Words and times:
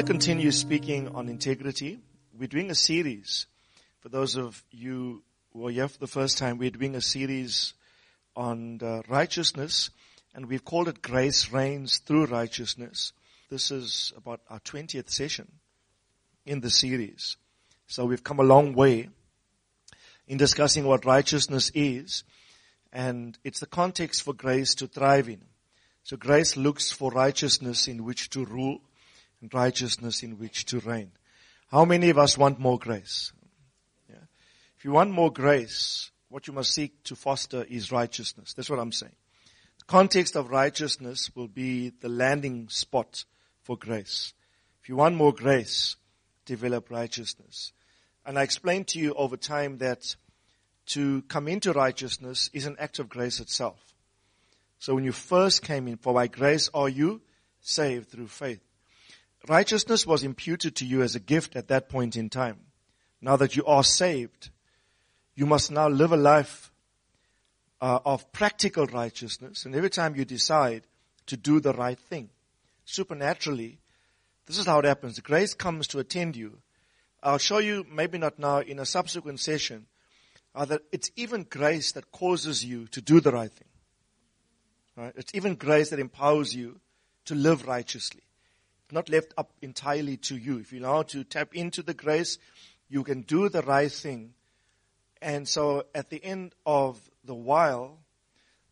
To 0.00 0.06
continue 0.06 0.50
speaking 0.50 1.08
on 1.08 1.28
integrity. 1.28 2.00
We're 2.32 2.48
doing 2.48 2.70
a 2.70 2.74
series. 2.74 3.46
For 4.00 4.08
those 4.08 4.34
of 4.34 4.64
you 4.70 5.22
who 5.52 5.66
are 5.66 5.70
here 5.70 5.88
for 5.88 5.98
the 5.98 6.06
first 6.06 6.38
time, 6.38 6.56
we're 6.56 6.70
doing 6.70 6.94
a 6.94 7.02
series 7.02 7.74
on 8.34 8.80
righteousness, 9.10 9.90
and 10.34 10.46
we've 10.46 10.64
called 10.64 10.88
it 10.88 11.02
Grace 11.02 11.52
Reigns 11.52 11.98
Through 11.98 12.26
Righteousness. 12.26 13.12
This 13.50 13.70
is 13.70 14.14
about 14.16 14.40
our 14.48 14.60
20th 14.60 15.10
session 15.10 15.52
in 16.46 16.60
the 16.60 16.70
series. 16.70 17.36
So 17.86 18.06
we've 18.06 18.24
come 18.24 18.40
a 18.40 18.42
long 18.42 18.72
way 18.72 19.10
in 20.26 20.38
discussing 20.38 20.86
what 20.86 21.04
righteousness 21.04 21.70
is, 21.74 22.24
and 22.90 23.38
it's 23.44 23.60
the 23.60 23.66
context 23.66 24.22
for 24.22 24.32
grace 24.32 24.74
to 24.76 24.86
thrive 24.86 25.28
in. 25.28 25.42
So 26.04 26.16
grace 26.16 26.56
looks 26.56 26.90
for 26.90 27.10
righteousness 27.10 27.86
in 27.86 28.02
which 28.04 28.30
to 28.30 28.46
rule 28.46 28.80
and 29.40 29.52
righteousness 29.52 30.22
in 30.22 30.38
which 30.38 30.64
to 30.66 30.80
reign. 30.80 31.12
How 31.70 31.84
many 31.84 32.10
of 32.10 32.18
us 32.18 32.36
want 32.36 32.58
more 32.58 32.78
grace? 32.78 33.32
Yeah. 34.08 34.16
If 34.76 34.84
you 34.84 34.92
want 34.92 35.10
more 35.12 35.32
grace, 35.32 36.10
what 36.28 36.46
you 36.46 36.52
must 36.52 36.72
seek 36.74 37.02
to 37.04 37.16
foster 37.16 37.64
is 37.68 37.92
righteousness. 37.92 38.52
That's 38.54 38.70
what 38.70 38.78
I'm 38.78 38.92
saying. 38.92 39.14
The 39.78 39.84
context 39.86 40.36
of 40.36 40.50
righteousness 40.50 41.30
will 41.34 41.48
be 41.48 41.90
the 41.90 42.08
landing 42.08 42.68
spot 42.68 43.24
for 43.62 43.76
grace. 43.76 44.34
If 44.82 44.88
you 44.88 44.96
want 44.96 45.16
more 45.16 45.32
grace, 45.32 45.96
develop 46.44 46.90
righteousness. 46.90 47.72
And 48.26 48.38
I 48.38 48.42
explained 48.42 48.88
to 48.88 48.98
you 48.98 49.14
over 49.14 49.36
time 49.36 49.78
that 49.78 50.16
to 50.86 51.22
come 51.22 51.46
into 51.46 51.72
righteousness 51.72 52.50
is 52.52 52.66
an 52.66 52.76
act 52.78 52.98
of 52.98 53.08
grace 53.08 53.40
itself. 53.40 53.78
So 54.78 54.94
when 54.94 55.04
you 55.04 55.12
first 55.12 55.62
came 55.62 55.86
in, 55.88 55.96
for 55.96 56.14
by 56.14 56.26
grace 56.26 56.68
are 56.74 56.88
you 56.88 57.20
saved 57.60 58.08
through 58.08 58.28
faith. 58.28 58.60
Righteousness 59.48 60.06
was 60.06 60.22
imputed 60.22 60.76
to 60.76 60.86
you 60.86 61.02
as 61.02 61.14
a 61.14 61.20
gift 61.20 61.56
at 61.56 61.68
that 61.68 61.88
point 61.88 62.16
in 62.16 62.28
time. 62.28 62.58
Now 63.20 63.36
that 63.36 63.56
you 63.56 63.64
are 63.64 63.84
saved, 63.84 64.50
you 65.34 65.46
must 65.46 65.70
now 65.70 65.88
live 65.88 66.12
a 66.12 66.16
life 66.16 66.72
uh, 67.80 68.00
of 68.04 68.30
practical 68.32 68.86
righteousness. 68.86 69.64
And 69.64 69.74
every 69.74 69.90
time 69.90 70.14
you 70.14 70.24
decide 70.24 70.82
to 71.26 71.36
do 71.36 71.60
the 71.60 71.72
right 71.72 71.98
thing, 71.98 72.28
supernaturally, 72.84 73.78
this 74.46 74.58
is 74.58 74.66
how 74.66 74.78
it 74.80 74.84
happens. 74.84 75.18
Grace 75.20 75.54
comes 75.54 75.86
to 75.88 75.98
attend 76.00 76.36
you. 76.36 76.58
I'll 77.22 77.38
show 77.38 77.58
you, 77.58 77.86
maybe 77.90 78.18
not 78.18 78.38
now, 78.38 78.58
in 78.58 78.78
a 78.78 78.86
subsequent 78.86 79.40
session, 79.40 79.86
uh, 80.54 80.64
that 80.66 80.82
it's 80.92 81.10
even 81.16 81.44
grace 81.44 81.92
that 81.92 82.10
causes 82.12 82.64
you 82.64 82.86
to 82.88 83.00
do 83.00 83.20
the 83.20 83.30
right 83.30 83.52
thing. 83.52 83.68
Right? 84.96 85.12
It's 85.16 85.34
even 85.34 85.54
grace 85.54 85.90
that 85.90 85.98
empowers 85.98 86.54
you 86.54 86.80
to 87.26 87.34
live 87.34 87.66
righteously 87.66 88.22
not 88.92 89.08
left 89.08 89.34
up 89.36 89.52
entirely 89.62 90.16
to 90.18 90.36
you. 90.36 90.58
If 90.58 90.72
you 90.72 90.80
know 90.80 90.92
how 90.92 91.02
to 91.02 91.24
tap 91.24 91.54
into 91.54 91.82
the 91.82 91.94
grace, 91.94 92.38
you 92.88 93.04
can 93.04 93.22
do 93.22 93.48
the 93.48 93.62
right 93.62 93.90
thing. 93.90 94.34
And 95.22 95.46
so 95.46 95.84
at 95.94 96.10
the 96.10 96.22
end 96.24 96.54
of 96.64 97.00
the 97.24 97.34
while, 97.34 97.98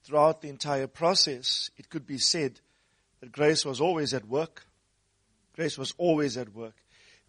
throughout 0.05 0.41
the 0.41 0.49
entire 0.49 0.87
process, 0.87 1.71
it 1.77 1.91
could 1.91 2.07
be 2.07 2.19
said 2.19 2.61
that 3.21 3.33
grace 3.33 3.65
was 3.65 3.81
always 3.81 4.15
at 4.15 4.27
work. 4.27 4.67
Grace 5.55 5.77
was 5.77 5.93
always 5.99 6.37
at 6.37 6.55
work. 6.55 6.75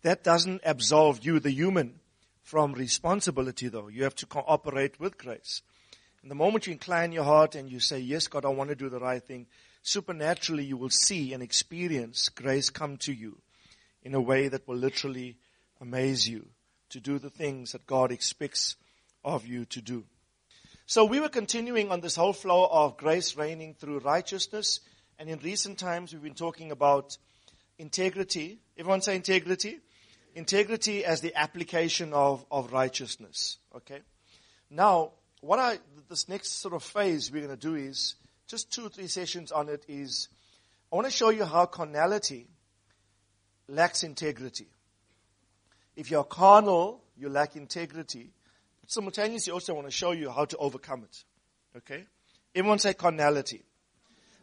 That 0.01 0.23
doesn't 0.23 0.61
absolve 0.63 1.25
you, 1.25 1.39
the 1.39 1.51
human, 1.51 1.99
from 2.41 2.73
responsibility 2.73 3.67
though. 3.67 3.89
You 3.89 4.03
have 4.03 4.15
to 4.15 4.25
cooperate 4.25 4.99
with 4.99 5.17
grace. 5.17 5.61
And 6.21 6.29
the 6.29 6.35
moment 6.35 6.67
you 6.67 6.73
incline 6.73 7.11
your 7.11 7.23
heart 7.23 7.55
and 7.55 7.69
you 7.69 7.79
say, 7.79 7.99
yes, 7.99 8.27
God, 8.27 8.45
I 8.45 8.49
want 8.49 8.69
to 8.69 8.75
do 8.75 8.89
the 8.89 8.99
right 8.99 9.23
thing, 9.23 9.47
supernaturally 9.81 10.65
you 10.65 10.77
will 10.77 10.89
see 10.89 11.33
and 11.33 11.41
experience 11.41 12.29
grace 12.29 12.69
come 12.69 12.97
to 12.97 13.13
you 13.13 13.41
in 14.03 14.13
a 14.13 14.21
way 14.21 14.47
that 14.47 14.67
will 14.67 14.75
literally 14.75 15.37
amaze 15.79 16.27
you 16.27 16.47
to 16.89 16.99
do 16.99 17.19
the 17.19 17.29
things 17.29 17.71
that 17.71 17.85
God 17.85 18.11
expects 18.11 18.75
of 19.23 19.45
you 19.45 19.65
to 19.65 19.81
do. 19.81 20.05
So 20.85 21.05
we 21.05 21.19
were 21.19 21.29
continuing 21.29 21.91
on 21.91 22.01
this 22.01 22.15
whole 22.15 22.33
flow 22.33 22.67
of 22.71 22.97
grace 22.97 23.37
reigning 23.37 23.75
through 23.75 23.99
righteousness. 23.99 24.79
And 25.19 25.29
in 25.29 25.37
recent 25.39 25.77
times, 25.77 26.11
we've 26.11 26.23
been 26.23 26.33
talking 26.33 26.71
about 26.71 27.17
integrity. 27.77 28.59
Everyone 28.77 29.01
say 29.01 29.15
integrity? 29.15 29.79
Integrity 30.33 31.05
as 31.05 31.21
the 31.21 31.35
application 31.35 32.13
of, 32.13 32.43
of 32.49 32.71
righteousness. 32.71 33.57
Okay? 33.75 33.99
Now, 34.71 35.11
what 35.41 35.59
I, 35.59 35.79
this 36.09 36.27
next 36.27 36.59
sort 36.61 36.73
of 36.73 36.83
phase 36.83 37.31
we're 37.31 37.45
going 37.45 37.57
to 37.57 37.67
do 37.67 37.75
is 37.75 38.15
just 38.47 38.71
two 38.73 38.85
or 38.85 38.89
three 38.89 39.07
sessions 39.07 39.51
on 39.51 39.69
it 39.69 39.85
is 39.87 40.27
I 40.91 40.95
want 40.95 41.05
to 41.05 41.11
show 41.11 41.29
you 41.29 41.45
how 41.45 41.65
carnality 41.65 42.47
lacks 43.67 44.03
integrity. 44.03 44.67
If 45.95 46.09
you're 46.09 46.23
carnal, 46.23 47.03
you 47.15 47.29
lack 47.29 47.55
integrity. 47.55 48.31
But 48.81 48.91
simultaneously, 48.91 49.53
also 49.53 49.73
want 49.73 49.87
to 49.87 49.91
show 49.91 50.11
you 50.11 50.31
how 50.31 50.45
to 50.45 50.57
overcome 50.57 51.03
it. 51.03 51.23
Okay? 51.77 52.05
Everyone 52.55 52.79
say 52.79 52.93
carnality. 52.93 53.63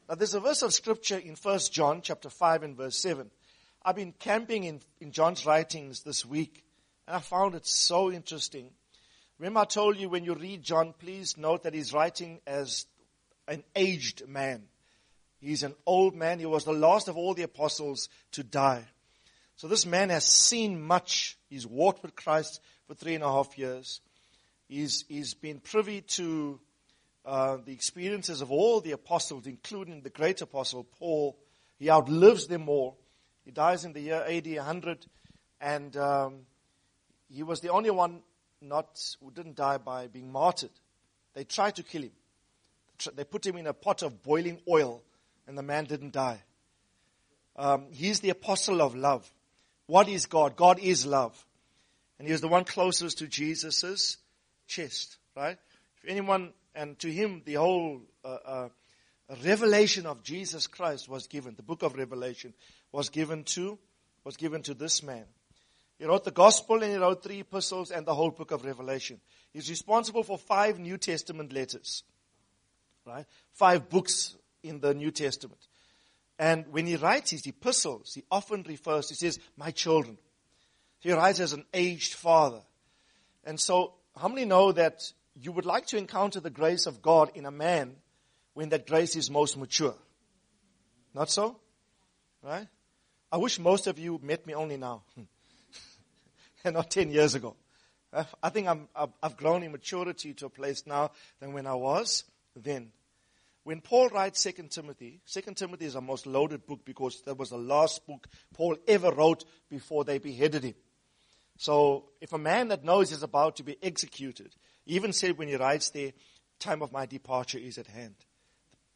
Now 0.08 0.14
there's 0.14 0.34
a 0.34 0.40
verse 0.40 0.62
of 0.62 0.72
scripture 0.72 1.18
in 1.18 1.34
1 1.34 1.58
John 1.72 2.00
chapter 2.00 2.30
5 2.30 2.62
and 2.62 2.76
verse 2.76 2.96
7. 2.98 3.30
I've 3.84 3.96
been 3.96 4.12
camping 4.12 4.64
in, 4.64 4.80
in 5.00 5.12
John's 5.12 5.44
writings 5.44 6.02
this 6.02 6.24
week, 6.24 6.64
and 7.06 7.16
I 7.16 7.20
found 7.20 7.54
it 7.54 7.66
so 7.66 8.12
interesting. 8.12 8.70
Remember 9.38 9.60
I 9.60 9.64
told 9.64 9.98
you 9.98 10.08
when 10.08 10.24
you 10.24 10.34
read 10.34 10.62
John, 10.62 10.94
please 10.98 11.36
note 11.36 11.64
that 11.64 11.74
he's 11.74 11.92
writing 11.92 12.40
as 12.46 12.86
an 13.46 13.62
aged 13.74 14.26
man. 14.26 14.62
He's 15.40 15.62
an 15.62 15.74
old 15.84 16.14
man. 16.14 16.38
He 16.38 16.46
was 16.46 16.64
the 16.64 16.72
last 16.72 17.08
of 17.08 17.18
all 17.18 17.34
the 17.34 17.42
apostles 17.42 18.08
to 18.32 18.42
die. 18.42 18.84
So 19.56 19.68
this 19.68 19.84
man 19.84 20.08
has 20.08 20.24
seen 20.24 20.80
much. 20.80 21.36
He's 21.50 21.66
walked 21.66 22.02
with 22.02 22.16
Christ 22.16 22.60
for 22.86 22.94
three 22.94 23.14
and 23.14 23.22
a 23.22 23.30
half 23.30 23.58
years. 23.58 24.00
He's, 24.68 25.04
he's 25.06 25.34
been 25.34 25.60
privy 25.60 26.00
to 26.00 26.58
uh, 27.26 27.58
the 27.62 27.72
experiences 27.72 28.40
of 28.40 28.50
all 28.50 28.80
the 28.80 28.92
apostles, 28.92 29.46
including 29.46 30.00
the 30.00 30.10
great 30.10 30.40
apostle 30.40 30.84
Paul. 30.98 31.36
He 31.78 31.90
outlives 31.90 32.46
them 32.46 32.68
all. 32.70 32.98
He 33.44 33.50
dies 33.50 33.84
in 33.84 33.92
the 33.92 34.00
year 34.00 34.24
AD 34.26 34.46
100, 34.46 35.06
and 35.60 35.94
um, 35.96 36.40
he 37.28 37.42
was 37.42 37.60
the 37.60 37.70
only 37.70 37.90
one 37.90 38.22
not 38.68 39.16
didn't 39.34 39.56
die 39.56 39.78
by 39.78 40.06
being 40.06 40.30
martyred. 40.30 40.70
They 41.34 41.44
tried 41.44 41.76
to 41.76 41.82
kill 41.82 42.02
him 42.02 42.12
they 43.14 43.24
put 43.24 43.46
him 43.46 43.56
in 43.56 43.66
a 43.66 43.72
pot 43.72 44.02
of 44.02 44.22
boiling 44.22 44.60
oil, 44.68 45.02
and 45.46 45.56
the 45.56 45.62
man 45.62 45.84
didn't 45.84 46.12
die. 46.12 46.42
Um, 47.56 47.86
he's 47.92 48.20
the 48.20 48.30
apostle 48.30 48.82
of 48.82 48.94
love. 48.94 49.30
What 49.86 50.08
is 50.08 50.26
God? 50.26 50.56
God 50.56 50.78
is 50.78 51.06
love. 51.06 51.44
And 52.18 52.26
he 52.26 52.32
was 52.32 52.40
the 52.40 52.48
one 52.48 52.64
closest 52.64 53.18
to 53.18 53.26
Jesus' 53.26 54.16
chest, 54.66 55.16
right? 55.36 55.58
If 56.02 56.10
anyone, 56.10 56.52
and 56.74 56.98
to 57.00 57.12
him, 57.12 57.42
the 57.44 57.54
whole 57.54 58.02
uh, 58.24 58.38
uh, 58.44 58.68
revelation 59.44 60.06
of 60.06 60.22
Jesus 60.22 60.66
Christ 60.66 61.08
was 61.08 61.26
given. 61.26 61.54
The 61.54 61.62
book 61.62 61.82
of 61.82 61.96
Revelation 61.96 62.54
was 62.92 63.10
given 63.10 63.44
to, 63.44 63.78
was 64.24 64.36
given 64.36 64.62
to 64.62 64.74
this 64.74 65.02
man. 65.02 65.24
He 65.98 66.04
wrote 66.04 66.24
the 66.24 66.30
gospel 66.30 66.82
and 66.82 66.92
he 66.92 66.98
wrote 66.98 67.22
three 67.22 67.40
epistles 67.40 67.90
and 67.90 68.06
the 68.06 68.14
whole 68.14 68.30
book 68.30 68.50
of 68.50 68.64
Revelation. 68.64 69.20
He's 69.52 69.70
responsible 69.70 70.22
for 70.22 70.36
five 70.38 70.78
New 70.78 70.98
Testament 70.98 71.52
letters 71.52 72.02
right? 73.06 73.24
Five 73.52 73.88
books 73.88 74.36
in 74.62 74.80
the 74.80 74.92
New 74.92 75.10
Testament. 75.10 75.60
And 76.38 76.66
when 76.70 76.86
he 76.86 76.96
writes 76.96 77.30
his 77.30 77.46
epistles, 77.46 78.12
he 78.14 78.24
often 78.30 78.62
refers, 78.68 79.08
he 79.08 79.14
says, 79.14 79.38
my 79.56 79.70
children. 79.70 80.18
He 80.98 81.12
writes 81.12 81.40
as 81.40 81.52
an 81.52 81.64
aged 81.72 82.14
father. 82.14 82.60
And 83.44 83.58
so, 83.58 83.94
how 84.20 84.28
many 84.28 84.44
know 84.44 84.72
that 84.72 85.12
you 85.34 85.52
would 85.52 85.64
like 85.64 85.86
to 85.86 85.96
encounter 85.96 86.40
the 86.40 86.50
grace 86.50 86.86
of 86.86 87.00
God 87.00 87.30
in 87.34 87.46
a 87.46 87.50
man 87.50 87.96
when 88.54 88.70
that 88.70 88.86
grace 88.86 89.16
is 89.16 89.30
most 89.30 89.56
mature? 89.56 89.94
Not 91.14 91.30
so? 91.30 91.58
Right? 92.42 92.66
I 93.30 93.38
wish 93.38 93.58
most 93.58 93.86
of 93.86 93.98
you 93.98 94.20
met 94.22 94.46
me 94.46 94.54
only 94.54 94.76
now. 94.76 95.02
Hmm. 95.14 95.22
Not 96.74 96.90
10 96.90 97.10
years 97.10 97.34
ago. 97.34 97.56
I 98.42 98.50
think 98.50 98.68
I'm, 98.68 98.88
I've 99.22 99.36
grown 99.36 99.62
in 99.62 99.72
maturity 99.72 100.32
to 100.34 100.46
a 100.46 100.50
place 100.50 100.86
now 100.86 101.10
than 101.40 101.52
when 101.52 101.66
I 101.66 101.74
was 101.74 102.24
then. 102.54 102.92
When 103.64 103.80
Paul 103.80 104.08
writes 104.08 104.40
Second 104.40 104.70
Timothy, 104.70 105.20
Second 105.24 105.56
Timothy 105.56 105.86
is 105.86 105.96
a 105.96 106.00
most 106.00 106.26
loaded 106.26 106.66
book 106.66 106.84
because 106.84 107.20
that 107.22 107.36
was 107.36 107.50
the 107.50 107.58
last 107.58 108.06
book 108.06 108.28
Paul 108.54 108.76
ever 108.86 109.10
wrote 109.10 109.44
before 109.68 110.04
they 110.04 110.18
beheaded 110.18 110.62
him. 110.62 110.74
So 111.58 112.10
if 112.20 112.32
a 112.32 112.38
man 112.38 112.68
that 112.68 112.84
knows 112.84 113.10
he's 113.10 113.22
about 113.22 113.56
to 113.56 113.64
be 113.64 113.76
executed, 113.82 114.54
even 114.86 115.12
said 115.12 115.36
when 115.36 115.48
he 115.48 115.56
writes 115.56 115.90
there, 115.90 116.12
time 116.60 116.80
of 116.82 116.92
my 116.92 117.06
departure 117.06 117.58
is 117.58 117.76
at 117.76 117.86
hand. 117.88 118.14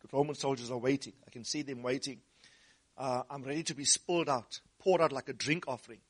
The 0.02 0.16
Roman 0.16 0.34
soldiers 0.34 0.70
are 0.70 0.78
waiting. 0.78 1.14
I 1.26 1.30
can 1.30 1.44
see 1.44 1.62
them 1.62 1.82
waiting. 1.82 2.20
Uh, 2.96 3.22
I'm 3.28 3.42
ready 3.42 3.62
to 3.64 3.74
be 3.74 3.84
spilled 3.84 4.28
out, 4.28 4.60
poured 4.78 5.00
out 5.00 5.12
like 5.12 5.28
a 5.28 5.32
drink 5.32 5.64
offering. 5.66 6.00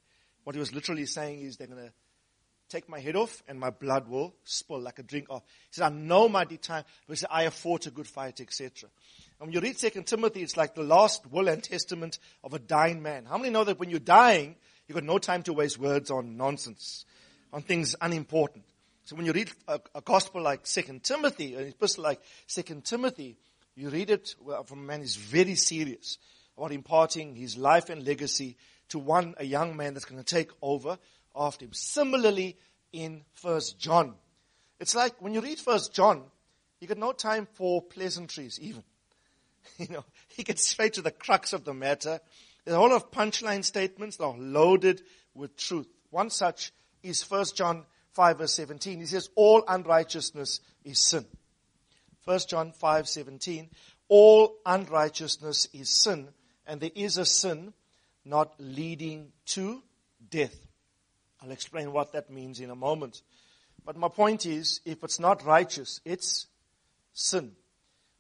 What 0.44 0.54
he 0.54 0.60
was 0.60 0.74
literally 0.74 1.06
saying 1.06 1.40
is 1.40 1.56
they're 1.56 1.66
going 1.66 1.86
to 1.86 1.92
take 2.70 2.88
my 2.88 3.00
head 3.00 3.16
off 3.16 3.42
and 3.48 3.58
my 3.58 3.70
blood 3.70 4.08
will 4.08 4.34
spill 4.44 4.80
like 4.80 4.98
a 4.98 5.02
drink 5.02 5.28
off. 5.28 5.42
He 5.70 5.74
said, 5.74 5.84
I 5.84 5.88
know 5.90 6.28
my 6.28 6.44
time, 6.44 6.84
but 7.06 7.12
he 7.12 7.16
said, 7.16 7.28
I 7.30 7.42
have 7.42 7.54
fought 7.54 7.86
a 7.86 7.90
good 7.90 8.06
fight, 8.06 8.40
etc. 8.40 8.88
And 9.38 9.48
when 9.48 9.52
you 9.52 9.60
read 9.60 9.78
Second 9.78 10.06
Timothy, 10.06 10.42
it's 10.42 10.56
like 10.56 10.74
the 10.74 10.82
last 10.82 11.30
will 11.30 11.48
and 11.48 11.62
testament 11.62 12.18
of 12.44 12.54
a 12.54 12.58
dying 12.58 13.02
man. 13.02 13.26
How 13.26 13.36
many 13.36 13.50
know 13.50 13.64
that 13.64 13.78
when 13.78 13.90
you're 13.90 13.98
dying, 13.98 14.56
you've 14.86 14.94
got 14.94 15.04
no 15.04 15.18
time 15.18 15.42
to 15.44 15.52
waste 15.52 15.78
words 15.78 16.10
on 16.10 16.36
nonsense, 16.36 17.04
on 17.52 17.62
things 17.62 17.96
unimportant. 18.00 18.64
So 19.04 19.16
when 19.16 19.26
you 19.26 19.32
read 19.32 19.50
a, 19.66 19.80
a 19.94 20.00
gospel 20.00 20.40
like 20.42 20.66
Second 20.66 21.02
Timothy, 21.02 21.54
an 21.56 21.66
epistle 21.66 22.04
like 22.04 22.20
Second 22.46 22.84
Timothy, 22.84 23.36
you 23.74 23.88
read 23.88 24.10
it 24.10 24.34
from 24.66 24.78
a 24.78 24.82
man 24.82 25.00
who's 25.00 25.16
very 25.16 25.54
serious 25.54 26.18
about 26.56 26.72
imparting 26.72 27.34
his 27.34 27.56
life 27.56 27.88
and 27.88 28.06
legacy 28.06 28.56
to 28.90 28.98
one, 28.98 29.34
a 29.38 29.44
young 29.44 29.76
man 29.76 29.94
that's 29.94 30.04
going 30.04 30.22
to 30.22 30.34
take 30.34 30.50
over 30.62 30.98
after 31.34 31.64
him. 31.64 31.72
Similarly, 31.72 32.56
in 32.92 33.22
First 33.34 33.78
John, 33.78 34.14
it's 34.78 34.94
like 34.94 35.20
when 35.20 35.34
you 35.34 35.40
read 35.40 35.58
First 35.58 35.94
John, 35.94 36.22
you 36.80 36.88
get 36.88 36.98
no 36.98 37.12
time 37.12 37.46
for 37.54 37.82
pleasantries 37.82 38.58
even. 38.60 38.82
You 39.78 39.88
know, 39.88 40.04
he 40.28 40.42
gets 40.42 40.66
straight 40.66 40.94
to 40.94 41.02
the 41.02 41.10
crux 41.10 41.52
of 41.52 41.64
the 41.64 41.72
matter. 41.72 42.20
There's 42.64 42.74
a 42.74 42.78
whole 42.78 42.90
lot 42.90 42.96
of 42.96 43.10
punchline 43.10 43.64
statements 43.64 44.16
that 44.16 44.24
are 44.24 44.36
loaded 44.36 45.02
with 45.34 45.56
truth. 45.56 45.86
One 46.10 46.28
such 46.30 46.72
is 47.02 47.22
First 47.22 47.56
John 47.56 47.84
5 48.12 48.38
verse 48.38 48.52
17. 48.54 49.00
He 49.00 49.06
says, 49.06 49.30
all 49.36 49.62
unrighteousness 49.68 50.60
is 50.84 50.98
sin. 50.98 51.24
First 52.24 52.50
John 52.50 52.72
5 52.72 53.08
17. 53.08 53.70
All 54.08 54.56
unrighteousness 54.66 55.68
is 55.72 55.88
sin, 55.88 56.28
and 56.66 56.80
there 56.80 56.90
is 56.94 57.16
a 57.16 57.24
sin 57.24 57.72
not 58.24 58.54
leading 58.58 59.32
to 59.46 59.82
death. 60.28 60.54
I'll 61.42 61.50
explain 61.50 61.92
what 61.92 62.12
that 62.12 62.30
means 62.30 62.60
in 62.60 62.70
a 62.70 62.76
moment. 62.76 63.22
But 63.84 63.96
my 63.96 64.08
point 64.08 64.46
is, 64.46 64.80
if 64.84 65.02
it's 65.02 65.18
not 65.18 65.44
righteous, 65.44 66.00
it's 66.04 66.46
sin. 67.12 67.52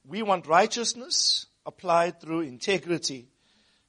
We 0.06 0.22
want 0.22 0.46
righteousness 0.46 1.46
applied 1.66 2.20
through 2.20 2.40
integrity. 2.40 3.28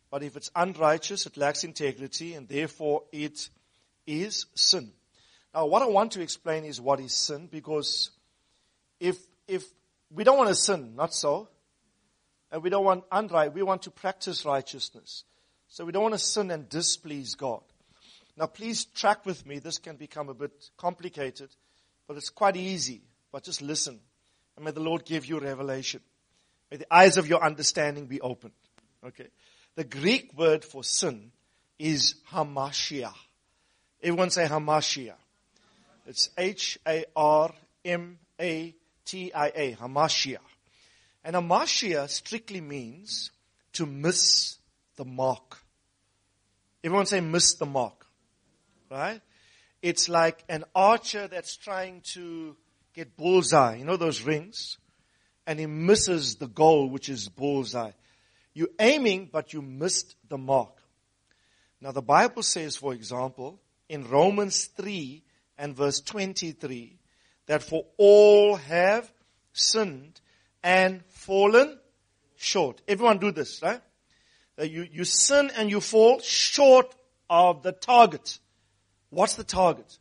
But 0.10 0.24
if 0.24 0.36
it's 0.36 0.52
unrighteous, 0.56 1.25
it 1.25 1.38
lacks 1.38 1.63
integrity, 1.63 2.34
and 2.34 2.48
therefore 2.48 3.04
it 3.13 3.50
is 4.06 4.46
sin. 4.56 4.92
Now, 5.54 5.66
what 5.66 5.81
I 5.81 5.88
want 5.88 6.12
to 6.13 6.22
explain 6.22 6.66
is 6.66 6.81
what 6.81 7.00
is 7.00 7.13
sin, 7.13 7.48
because 7.50 8.12
if, 9.00 9.18
if 9.48 9.63
we 10.10 10.24
don't 10.24 10.38
want 10.38 10.50
to 10.50 10.56
sin, 10.56 10.96
not 10.96 11.13
so, 11.13 11.48
and 12.52 12.62
we 12.62 12.69
don't 12.69 12.84
want 12.84 13.10
unright, 13.10 13.54
we 13.54 13.63
want 13.63 13.84
to 13.84 13.92
practice 13.92 14.46
righteousness. 14.46 15.24
So 15.72 15.86
we 15.86 15.94
don't 15.94 16.04
want 16.04 16.16
to 16.16 16.20
sin 16.20 16.52
and 16.52 16.68
displease 16.68 17.36
God. 17.36 17.62
Now 18.36 18.48
please 18.48 18.84
track 18.84 19.26
with 19.26 19.46
me. 19.46 19.60
This 19.60 19.78
can 19.78 19.96
become 19.96 20.28
a 20.28 20.34
bit 20.34 20.70
complicated, 20.76 21.48
but 22.10 22.18
it's 22.18 22.30
quite 22.30 22.58
easy. 22.58 23.04
But 23.32 23.44
just 23.44 23.62
listen. 23.62 24.02
And 24.58 24.66
may 24.66 24.72
the 24.72 24.82
Lord 24.82 25.06
give 25.06 25.26
you 25.28 25.40
revelation. 25.40 26.02
May 26.70 26.76
the 26.76 26.94
eyes 26.94 27.16
of 27.16 27.28
your 27.28 27.42
understanding 27.42 28.08
be 28.08 28.20
opened. 28.20 28.52
Okay. 29.08 29.28
The 29.76 29.86
Greek 29.86 30.38
word 30.38 30.66
for 30.66 30.84
sin 30.84 31.32
is 31.80 32.16
hamartia. 32.34 33.14
Everyone 34.04 34.30
say 34.30 34.48
hamartia. 34.48 35.14
It's 36.06 36.32
H-A-R-M-A-T-I-A. 36.38 37.06
Hamartia. 39.76 40.40
And 41.24 41.36
hamartia 41.38 42.10
strictly 42.10 42.60
means 42.60 43.32
to 43.72 43.86
miss 43.86 44.58
the 44.98 45.06
mark. 45.06 45.61
Everyone 46.83 47.06
say 47.06 47.19
miss 47.22 47.56
the 47.56 47.66
mark. 47.66 48.06
Right? 48.89 49.22
It's 49.81 50.10
like 50.10 50.44
an 50.50 50.66
archer 50.75 51.28
that's 51.28 51.57
trying 51.57 52.01
to 52.13 52.56
get 52.94 53.18
bullseye. 53.18 53.78
You 53.78 53.86
know 53.86 53.98
those 53.98 54.22
rings? 54.22 54.78
And 55.48 55.60
he 55.60 55.66
misses 55.66 56.36
the 56.36 56.48
goal, 56.48 56.89
which 56.89 57.10
is 57.10 57.30
bullseye. 57.30 57.92
You're 58.54 58.69
aiming, 58.80 59.30
but 59.31 59.54
you 59.54 59.62
missed 59.62 60.16
the 60.28 60.38
mark. 60.38 60.78
Now 61.80 61.92
the 61.92 62.01
Bible 62.01 62.44
says, 62.44 62.75
for 62.75 62.94
example, 62.94 63.60
in 63.89 64.07
Romans 64.07 64.66
3 64.66 65.24
and 65.57 65.75
verse 65.75 66.00
23, 66.01 67.00
that 67.48 67.63
for 67.63 67.86
all 67.98 68.56
have 68.56 69.12
sinned 69.54 70.22
and 70.63 71.04
fallen 71.07 71.80
short. 72.38 72.81
Everyone 72.88 73.18
do 73.18 73.31
this, 73.31 73.62
right? 73.62 73.81
Uh, 74.59 74.63
you, 74.63 74.88
you 74.92 75.03
sin 75.03 75.51
and 75.56 75.69
you 75.69 75.81
fall 75.81 76.19
short 76.19 76.94
of 77.30 77.63
the 77.63 77.71
target. 77.71 78.39
What's 79.09 79.36
the 79.36 79.44
target? 79.44 79.98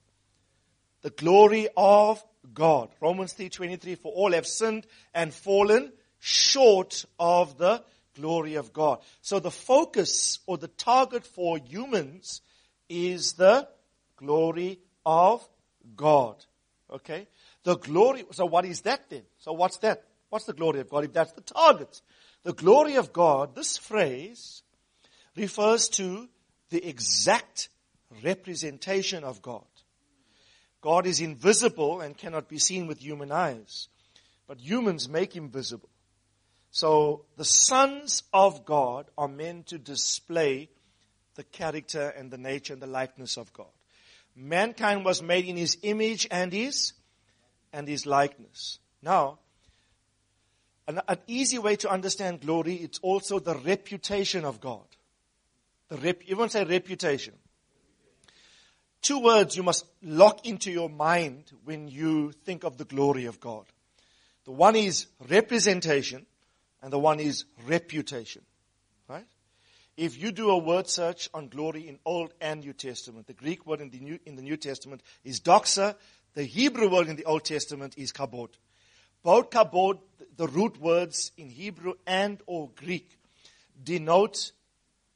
The 1.03 1.11
glory 1.11 1.69
of 1.77 2.23
God. 2.53 2.91
Romans 3.01 3.35
3:23 3.35 3.97
for 3.99 4.13
all 4.13 4.33
have 4.33 4.47
sinned 4.47 4.87
and 5.15 5.33
fallen 5.33 5.93
short 6.19 7.05
of 7.19 7.59
the 7.59 7.83
glory 8.15 8.55
of 8.57 8.73
God. 8.73 9.01
So 9.23 9.39
the 9.39 9.51
focus 9.51 10.41
or 10.47 10.59
the 10.59 10.69
target 10.69 11.25
for 11.25 11.59
humans 11.59 12.43
is 12.89 13.35
the 13.35 13.69
glory 14.17 14.81
of 15.07 15.47
God. 15.97 16.45
Okay? 16.91 17.29
The 17.63 17.77
glory, 17.77 18.25
so 18.33 18.47
what 18.47 18.65
is 18.65 18.83
that 18.83 19.09
then? 19.09 19.23
So 19.39 19.53
what's 19.53 19.79
that? 19.79 20.05
What's 20.29 20.45
the 20.45 20.53
glory 20.53 20.81
of 20.81 20.91
God 20.91 21.05
if 21.05 21.13
that's 21.13 21.33
the 21.33 21.41
target? 21.41 22.03
The 22.43 22.53
glory 22.53 22.97
of 22.97 23.13
God, 23.13 23.55
this 23.55 23.77
phrase 23.77 24.63
refers 25.37 25.89
to 25.91 26.29
the 26.71 26.87
exact 26.87 27.69
representation 28.23 29.25
of 29.25 29.43
God. 29.43 29.65
God 30.81 31.07
is 31.07 31.21
invisible 31.21 32.01
and 32.01 32.17
cannot 32.17 32.49
be 32.49 32.59
seen 32.59 32.87
with 32.87 33.01
human 33.01 33.31
eyes, 33.31 33.89
but 34.47 34.59
humans 34.59 35.09
make 35.09 35.35
him 35.35 35.51
visible. 35.51 35.91
So 36.71 37.27
the 37.37 37.45
sons 37.45 38.23
of 38.33 38.65
God 38.65 39.07
are 39.19 39.29
meant 39.29 39.67
to 39.69 39.79
display 39.79 40.71
the 41.35 41.45
character 41.45 42.09
and 42.09 42.31
the 42.31 42.39
nature 42.39 42.73
and 42.73 42.83
the 42.83 42.87
likeness 42.87 43.37
of 43.37 43.53
God. 43.53 43.67
Mankind 44.35 45.05
was 45.05 45.23
made 45.23 45.45
in 45.45 45.57
his 45.57 45.77
image 45.83 46.27
and 46.31 46.53
his 46.53 46.95
and 47.73 47.87
his 47.87 48.07
likeness. 48.07 48.79
Now, 49.03 49.39
an, 50.91 51.01
an 51.09 51.19
easy 51.27 51.59
way 51.59 51.77
to 51.77 51.91
understand 51.91 52.41
glory, 52.41 52.75
it's 52.75 52.99
also 53.01 53.39
the 53.39 53.55
reputation 53.55 54.45
of 54.45 54.61
God. 54.61 54.85
The 55.89 55.97
rep, 55.97 56.23
everyone 56.23 56.51
say 56.51 56.65
reputation. 56.65 57.35
Two 59.03 59.21
words 59.21 59.57
you 59.57 59.63
must 59.63 59.87
lock 60.03 60.47
into 60.47 60.71
your 60.71 60.91
mind 60.91 61.53
when 61.65 61.89
you 61.89 62.33
think 62.33 62.65
of 62.65 62.77
the 62.77 62.85
glory 62.85 63.25
of 63.25 63.41
God. 63.41 63.65
The 64.45 64.53
one 64.53 64.77
is 64.77 65.07
representation 65.29 66.27
and 66.83 66.93
the 66.93 66.99
one 66.99 67.21
is 67.21 67.45
reputation. 67.67 68.43
Right? 69.09 69.27
If 69.97 70.21
you 70.21 70.33
do 70.33 70.51
a 70.51 70.59
word 70.59 70.89
search 70.89 71.29
on 71.33 71.49
glory 71.49 71.89
in 71.89 71.99
Old 72.05 72.35
and 72.41 72.61
New 72.61 72.73
Testament, 72.73 73.27
the 73.27 73.33
Greek 73.33 73.67
word 73.67 73.81
in 73.81 73.91
the 73.91 74.01
New, 74.01 74.19
in 74.27 74.37
the 74.37 74.43
New 74.43 74.57
Testament 74.57 75.03
is 75.25 75.41
doxa. 75.41 75.95
The 76.35 76.45
Hebrew 76.45 76.91
word 76.91 77.09
in 77.09 77.17
the 77.17 77.25
Old 77.25 77.45
Testament 77.45 77.95
is 77.97 78.13
kabod. 78.13 78.51
Both 79.23 79.51
kabod, 79.51 79.99
the 80.37 80.49
root 80.49 80.81
words 80.81 81.33
in 81.37 81.51
Hebrew 81.51 81.95
and 82.07 82.41
or 82.47 82.71
Greek, 82.77 83.19
denote 83.83 84.53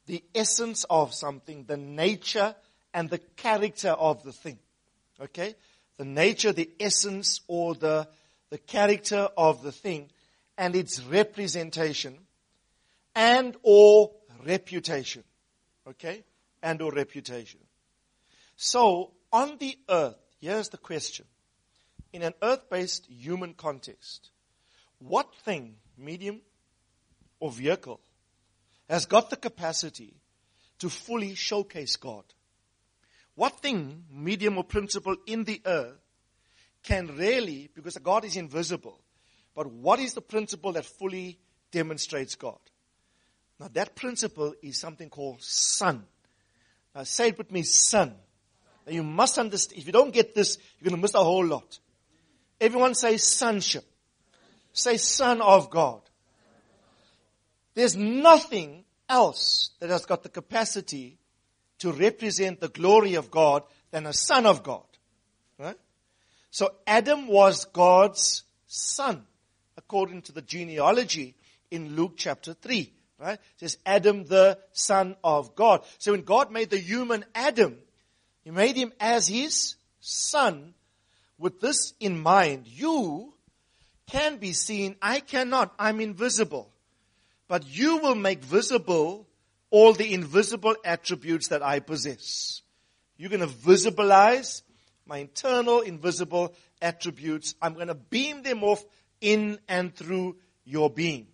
the 0.06 0.23
essence 0.34 0.84
of 0.90 1.14
something, 1.14 1.64
the 1.64 1.76
nature 1.76 2.54
and 2.92 3.08
the 3.08 3.18
character 3.18 3.90
of 3.90 4.23
the 4.23 4.32
thing. 4.32 4.58
Okay? 5.20 5.54
The 5.96 6.04
nature, 6.04 6.52
the 6.52 6.70
essence, 6.78 7.40
or 7.46 7.75
the, 7.75 8.08
the 8.50 8.58
character 8.58 9.28
of 9.37 9.62
the 9.62 9.73
thing 9.73 10.11
and 10.58 10.76
its 10.76 11.02
representation 11.02 12.18
and 13.14 13.56
or 13.62 14.12
reputation. 14.46 15.25
Okay? 15.88 16.25
And 16.62 16.82
or 16.82 16.92
reputation. 16.92 17.61
So, 18.56 19.12
on 19.32 19.56
the 19.58 19.76
earth, 19.88 20.16
here's 20.40 20.68
the 20.68 20.78
question 20.78 21.26
in 22.14 22.23
an 22.23 22.33
earth 22.42 22.71
based 22.71 23.06
human 23.06 23.54
context, 23.54 24.30
what 24.99 25.35
thing, 25.44 25.75
medium 25.99 26.40
or 27.40 27.50
vehicle, 27.50 28.00
has 28.88 29.04
got 29.04 29.30
the 29.30 29.37
capacity 29.37 30.14
to 30.78 30.88
fully 30.88 31.35
showcase 31.35 31.97
God? 31.97 32.25
What 33.35 33.61
thing, 33.61 34.04
medium 34.11 34.56
or 34.56 34.64
principle 34.64 35.16
in 35.26 35.42
the 35.42 35.61
earth, 35.66 35.99
can 36.85 37.16
really, 37.16 37.68
because 37.75 37.99
God 37.99 38.25
is 38.25 38.37
invisible, 38.37 39.00
But 39.54 39.71
what 39.71 40.00
is 40.00 40.14
the 40.14 40.21
principle 40.21 40.73
that 40.73 40.85
fully 40.85 41.38
demonstrates 41.71 42.35
God? 42.35 42.59
Now 43.59 43.68
that 43.73 43.94
principle 43.94 44.54
is 44.62 44.78
something 44.80 45.09
called 45.09 45.42
son. 45.42 46.04
Now 46.94 47.04
say 47.04 47.28
it 47.28 47.38
with 47.38 47.52
me, 47.52 47.62
son. 47.62 48.14
Now 48.87 48.92
you 48.92 49.02
must 49.02 49.38
understand, 49.38 49.80
if 49.80 49.87
you 49.87 49.92
don't 49.92 50.12
get 50.12 50.35
this, 50.35 50.59
you're 50.78 50.90
going 50.90 51.00
to 51.00 51.02
miss 51.02 51.14
a 51.14 51.23
whole 51.23 51.47
lot. 51.47 51.78
Everyone 52.61 52.94
say 52.94 53.16
sonship. 53.16 53.84
Say 54.73 54.96
son 54.96 55.40
of 55.40 55.70
God. 55.70 56.00
There's 57.75 57.96
nothing 57.96 58.84
else 59.08 59.70
that 59.80 59.90
has 59.90 60.06
got 60.06 60.23
the 60.23 60.28
capacity 60.28 61.18
to 61.80 61.92
represent 61.92 62.61
the 62.61 62.68
glory 62.68 63.14
of 63.14 63.30
God 63.30 63.62
than 63.90 64.06
a 64.06 64.12
son 64.12 64.46
of 64.46 64.62
God. 64.62 64.84
Right? 65.58 65.78
So 66.50 66.73
Adam 66.87 67.26
was 67.26 67.64
God's 67.66 68.44
son, 68.66 69.25
according 69.76 70.23
to 70.23 70.32
the 70.32 70.42
genealogy 70.42 71.34
in 71.70 71.96
Luke 71.96 72.14
chapter 72.16 72.54
3. 72.54 72.92
Right? 73.18 73.34
It 73.34 73.40
says 73.61 73.78
Adam 73.84 74.25
the 74.25 74.58
son 74.73 75.16
of 75.23 75.54
God. 75.54 75.82
So 75.99 76.12
when 76.12 76.23
God 76.23 76.50
made 76.50 76.70
the 76.70 76.78
human 76.78 77.25
Adam, 77.34 77.76
he 78.42 78.50
made 78.50 78.76
him 78.76 78.92
as 79.00 79.26
his 79.26 79.76
son 80.00 80.75
with 81.38 81.60
this 81.60 81.94
in 82.00 82.18
mind. 82.18 82.66
You 82.66 83.34
can 84.06 84.36
be 84.36 84.52
seen. 84.52 84.96
I 85.00 85.20
cannot. 85.20 85.74
I'm 85.78 86.00
invisible. 86.00 86.70
But 87.48 87.66
you 87.66 87.98
will 87.98 88.14
make 88.14 88.42
visible 88.42 89.26
all 89.70 89.92
the 89.92 90.14
invisible 90.14 90.76
attributes 90.84 91.48
that 91.48 91.62
I 91.62 91.80
possess. 91.80 92.62
You're 93.16 93.30
going 93.30 93.40
to 93.40 93.46
visibilize 93.46 94.62
my 95.06 95.18
internal 95.18 95.80
invisible 95.80 96.54
attributes. 96.80 97.54
I'm 97.60 97.74
going 97.74 97.88
to 97.88 97.94
beam 97.94 98.42
them 98.42 98.64
off 98.64 98.84
in 99.20 99.58
and 99.68 99.94
through 99.94 100.36
your 100.64 100.90
being. 100.90 101.26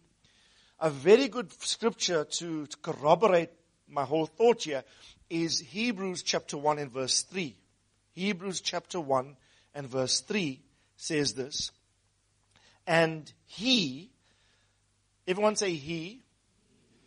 A 0.80 0.90
very 0.90 1.28
good 1.28 1.52
scripture 1.62 2.25
to, 2.25 2.66
to 2.66 2.76
corroborate 2.78 3.50
my 3.88 4.04
whole 4.04 4.26
thought 4.26 4.62
here 4.62 4.85
is 5.28 5.61
Hebrews 5.61 6.23
chapter 6.23 6.57
1 6.57 6.78
and 6.78 6.90
verse 6.90 7.23
3. 7.23 7.54
Hebrews 8.12 8.61
chapter 8.61 9.00
1 9.00 9.37
and 9.75 9.87
verse 9.87 10.21
3 10.21 10.61
says 10.97 11.35
this. 11.35 11.71
And 12.87 13.31
he, 13.47 14.11
everyone 15.27 15.57
say 15.57 15.73
he, 15.73 16.23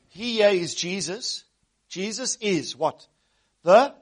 he 0.10 0.38
here 0.38 0.50
is 0.50 0.76
Jesus. 0.76 1.44
Jesus 1.90 2.38
is 2.42 2.76
what? 2.76 3.08
The, 3.64 3.94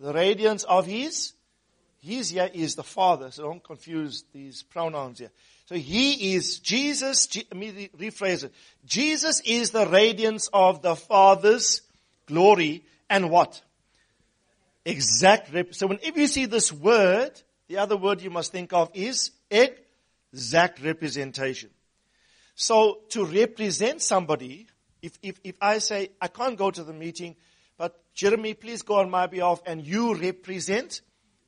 the 0.00 0.12
radiance 0.12 0.64
of 0.64 0.86
his, 0.86 1.32
his 2.00 2.30
here 2.30 2.50
is 2.52 2.74
the 2.74 2.82
Father. 2.82 3.30
So 3.30 3.44
don't 3.44 3.64
confuse 3.64 4.24
these 4.32 4.62
pronouns 4.62 5.18
here. 5.18 5.30
So 5.66 5.76
he 5.76 6.34
is 6.34 6.58
Jesus, 6.58 7.34
let 7.36 7.56
me 7.56 7.88
rephrase 7.96 8.44
it. 8.44 8.52
Jesus 8.84 9.40
is 9.46 9.70
the 9.70 9.86
radiance 9.86 10.48
of 10.52 10.82
the 10.82 10.94
Father's 10.94 11.80
glory 12.26 12.84
and 13.08 13.30
what? 13.30 13.62
Exact 14.84 15.52
rep- 15.52 15.74
so 15.74 15.86
whenever 15.86 16.20
you 16.20 16.26
see 16.26 16.44
this 16.44 16.70
word, 16.70 17.32
the 17.68 17.78
other 17.78 17.96
word 17.96 18.20
you 18.20 18.30
must 18.30 18.52
think 18.52 18.72
of 18.72 18.90
is 18.94 19.30
exact 19.50 20.82
representation. 20.82 21.70
So 22.54 23.00
to 23.10 23.24
represent 23.24 24.02
somebody, 24.02 24.66
if, 25.02 25.18
if, 25.22 25.40
if 25.42 25.56
I 25.60 25.78
say, 25.78 26.10
I 26.20 26.28
can't 26.28 26.56
go 26.56 26.70
to 26.70 26.84
the 26.84 26.92
meeting, 26.92 27.36
but 27.76 28.00
Jeremy, 28.14 28.54
please 28.54 28.82
go 28.82 29.00
on 29.00 29.10
my 29.10 29.26
behalf 29.26 29.60
and 29.66 29.84
you 29.84 30.14
represent 30.14 31.00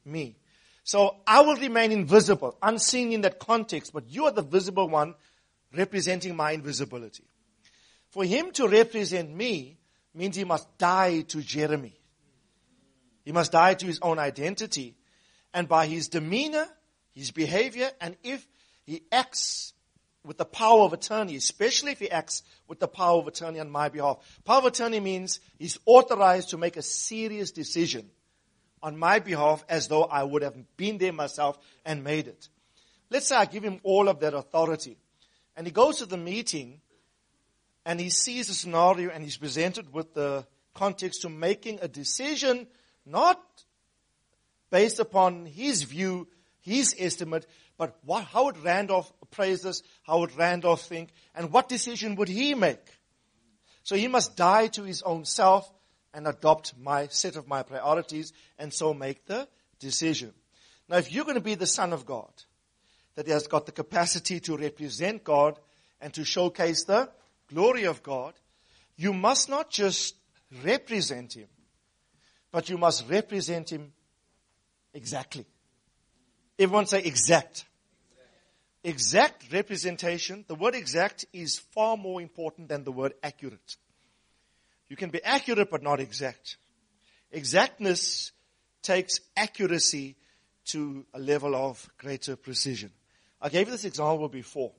me. 0.04 0.36
So 0.84 1.16
I 1.26 1.40
will 1.40 1.56
remain 1.56 1.92
invisible, 1.92 2.56
unseen 2.62 3.12
in 3.12 3.22
that 3.22 3.38
context, 3.38 3.92
but 3.92 4.08
you 4.08 4.26
are 4.26 4.32
the 4.32 4.42
visible 4.42 4.88
one 4.88 5.14
representing 5.74 6.36
my 6.36 6.52
invisibility. 6.52 7.24
For 8.10 8.24
him 8.24 8.52
to 8.52 8.68
represent 8.68 9.34
me 9.34 9.78
means 10.14 10.36
he 10.36 10.44
must 10.44 10.78
die 10.78 11.22
to 11.22 11.42
Jeremy. 11.42 11.98
He 13.24 13.32
must 13.32 13.52
die 13.52 13.74
to 13.74 13.86
his 13.86 13.98
own 14.00 14.18
identity. 14.18 14.96
And 15.56 15.66
by 15.66 15.86
his 15.86 16.08
demeanor, 16.08 16.68
his 17.14 17.30
behavior, 17.30 17.90
and 17.98 18.14
if 18.22 18.46
he 18.84 19.04
acts 19.10 19.72
with 20.22 20.36
the 20.36 20.44
power 20.44 20.82
of 20.82 20.92
attorney, 20.92 21.34
especially 21.34 21.92
if 21.92 21.98
he 21.98 22.10
acts 22.10 22.42
with 22.68 22.78
the 22.78 22.86
power 22.86 23.20
of 23.20 23.26
attorney 23.26 23.58
on 23.58 23.70
my 23.70 23.88
behalf. 23.88 24.18
Power 24.44 24.58
of 24.58 24.66
attorney 24.66 25.00
means 25.00 25.40
he's 25.58 25.78
authorized 25.86 26.50
to 26.50 26.58
make 26.58 26.76
a 26.76 26.82
serious 26.82 27.52
decision 27.52 28.10
on 28.82 28.98
my 28.98 29.18
behalf 29.18 29.64
as 29.66 29.88
though 29.88 30.04
I 30.04 30.24
would 30.24 30.42
have 30.42 30.76
been 30.76 30.98
there 30.98 31.14
myself 31.14 31.58
and 31.86 32.04
made 32.04 32.26
it. 32.28 32.50
Let's 33.08 33.28
say 33.28 33.36
I 33.36 33.46
give 33.46 33.62
him 33.62 33.80
all 33.82 34.10
of 34.10 34.20
that 34.20 34.34
authority. 34.34 34.98
And 35.56 35.66
he 35.66 35.72
goes 35.72 35.96
to 35.98 36.06
the 36.06 36.18
meeting 36.18 36.82
and 37.86 37.98
he 37.98 38.10
sees 38.10 38.50
a 38.50 38.54
scenario 38.54 39.08
and 39.08 39.24
he's 39.24 39.38
presented 39.38 39.90
with 39.90 40.12
the 40.12 40.46
context 40.74 41.22
to 41.22 41.30
making 41.30 41.78
a 41.80 41.88
decision 41.88 42.66
not 43.06 43.40
based 44.70 44.98
upon 44.98 45.46
his 45.46 45.82
view, 45.82 46.28
his 46.60 46.94
estimate, 46.98 47.46
but 47.78 47.96
what, 48.04 48.24
how 48.24 48.46
would 48.46 48.58
Randolph 48.58 49.12
appraise 49.22 49.62
this? 49.62 49.82
How 50.02 50.20
would 50.20 50.36
Randolph 50.36 50.82
think? 50.82 51.10
And 51.34 51.52
what 51.52 51.68
decision 51.68 52.16
would 52.16 52.28
he 52.28 52.54
make? 52.54 52.84
So 53.82 53.96
he 53.96 54.08
must 54.08 54.36
die 54.36 54.68
to 54.68 54.82
his 54.82 55.02
own 55.02 55.24
self 55.24 55.70
and 56.14 56.26
adopt 56.26 56.74
my 56.78 57.08
set 57.08 57.36
of 57.36 57.46
my 57.46 57.62
priorities 57.62 58.32
and 58.58 58.72
so 58.72 58.94
make 58.94 59.26
the 59.26 59.46
decision. 59.78 60.32
Now 60.88 60.96
if 60.96 61.12
you're 61.12 61.24
going 61.24 61.36
to 61.36 61.40
be 61.40 61.54
the 61.54 61.66
son 61.66 61.92
of 61.92 62.06
God, 62.06 62.30
that 63.16 63.26
has 63.26 63.46
got 63.46 63.66
the 63.66 63.72
capacity 63.72 64.40
to 64.40 64.56
represent 64.56 65.24
God 65.24 65.58
and 66.00 66.12
to 66.14 66.24
showcase 66.24 66.84
the 66.84 67.08
glory 67.48 67.84
of 67.84 68.02
God, 68.02 68.34
you 68.96 69.12
must 69.12 69.48
not 69.48 69.70
just 69.70 70.14
represent 70.62 71.34
Him, 71.34 71.48
but 72.52 72.68
you 72.68 72.78
must 72.78 73.08
represent 73.08 73.70
Him 73.70 73.92
exactly. 74.96 75.46
Everyone 76.58 76.86
say 76.86 77.02
exact. 77.02 77.66
Exact 78.82 79.52
representation, 79.52 80.44
the 80.48 80.54
word 80.54 80.74
exact 80.74 81.26
is 81.32 81.58
far 81.58 81.96
more 81.96 82.20
important 82.20 82.68
than 82.68 82.84
the 82.84 82.92
word 82.92 83.14
accurate. 83.22 83.76
You 84.88 84.96
can 84.96 85.10
be 85.10 85.22
accurate 85.22 85.70
but 85.70 85.82
not 85.82 86.00
exact. 86.00 86.56
Exactness 87.32 88.32
takes 88.82 89.20
accuracy 89.36 90.16
to 90.66 91.04
a 91.12 91.18
level 91.18 91.54
of 91.54 91.88
greater 91.98 92.36
precision. 92.36 92.92
I 93.40 93.48
gave 93.48 93.66
you 93.66 93.72
this 93.72 93.84
example 93.84 94.28
before. 94.28 94.72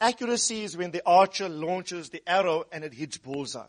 Accuracy 0.00 0.64
is 0.64 0.76
when 0.76 0.90
the 0.90 1.02
archer 1.06 1.48
launches 1.48 2.10
the 2.10 2.22
arrow 2.26 2.64
and 2.72 2.82
it 2.82 2.94
hits 2.94 3.18
bullseye. 3.18 3.66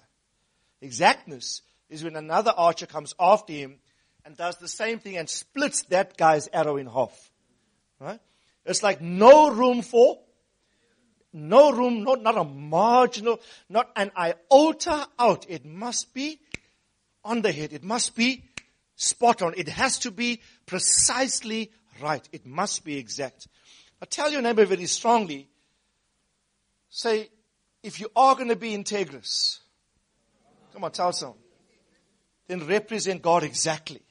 Exactness 0.82 1.62
is 1.90 2.04
when 2.04 2.16
another 2.16 2.52
archer 2.56 2.86
comes 2.86 3.14
after 3.20 3.54
him 3.54 3.80
and 4.26 4.36
does 4.36 4.58
the 4.58 4.68
same 4.68 5.00
thing 5.00 5.18
and 5.18 5.30
splits 5.30 5.84
that 5.84 6.18
guy's 6.18 6.50
arrow 6.52 6.78
in 6.78 6.88
half. 6.88 7.32
Right? 8.00 8.20
It's 8.66 8.82
like 8.82 9.00
no 9.00 9.52
room 9.52 9.84
for, 9.84 10.20
no 11.32 11.72
room, 11.72 12.04
not, 12.04 12.24
not 12.24 12.38
a 12.38 12.44
marginal, 12.44 13.40
not 13.70 13.92
an 13.96 14.12
iota 14.18 15.08
out. 15.20 15.46
It 15.48 15.66
must 15.66 16.14
be 16.14 16.40
on 17.24 17.42
the 17.42 17.52
head. 17.52 17.72
It 17.74 17.84
must 17.84 18.16
be 18.16 18.44
spot 18.96 19.42
on. 19.42 19.54
It 19.56 19.70
has 19.70 20.00
to 20.00 20.12
be 20.12 20.42
precisely 20.66 21.72
right. 22.02 22.28
It 22.32 22.46
must 22.46 22.84
be 22.84 22.98
exact. 22.98 23.48
I 24.02 24.06
tell 24.06 24.32
your 24.32 24.42
neighbor 24.42 24.66
very 24.66 24.88
strongly, 24.88 25.48
say, 26.90 27.30
if 27.84 28.00
you 28.00 28.10
are 28.16 28.36
going 28.36 28.50
to 28.50 28.56
be 28.56 28.76
integrous, 28.76 29.60
come 30.74 30.84
on, 30.84 30.92
tell 30.92 31.14
someone, 31.14 31.38
then 32.48 32.66
represent 32.66 33.22
God 33.22 33.44
exactly. 33.44 34.02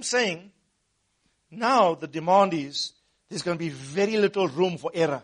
I'm 0.00 0.04
saying, 0.04 0.50
now 1.50 1.94
the 1.94 2.06
demand 2.06 2.54
is, 2.54 2.94
there's 3.28 3.42
going 3.42 3.58
to 3.58 3.62
be 3.62 3.68
very 3.68 4.16
little 4.16 4.48
room 4.48 4.78
for 4.78 4.90
error. 4.94 5.22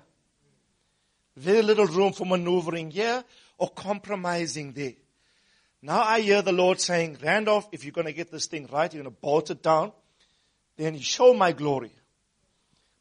Very 1.34 1.62
little 1.62 1.86
room 1.86 2.12
for 2.12 2.26
maneuvering 2.26 2.90
here 2.90 3.24
or 3.56 3.70
compromising 3.70 4.74
there. 4.74 4.92
Now 5.80 6.02
I 6.02 6.20
hear 6.20 6.42
the 6.42 6.52
Lord 6.52 6.78
saying, 6.78 7.16
Randolph, 7.24 7.66
if 7.72 7.84
you're 7.84 7.92
going 7.92 8.06
to 8.06 8.12
get 8.12 8.30
this 8.30 8.48
thing 8.48 8.68
right, 8.70 8.92
you're 8.92 9.02
going 9.02 9.14
to 9.14 9.18
bolt 9.18 9.50
it 9.50 9.62
down, 9.62 9.92
then 10.76 10.98
show 10.98 11.32
my 11.32 11.52
glory. 11.52 11.92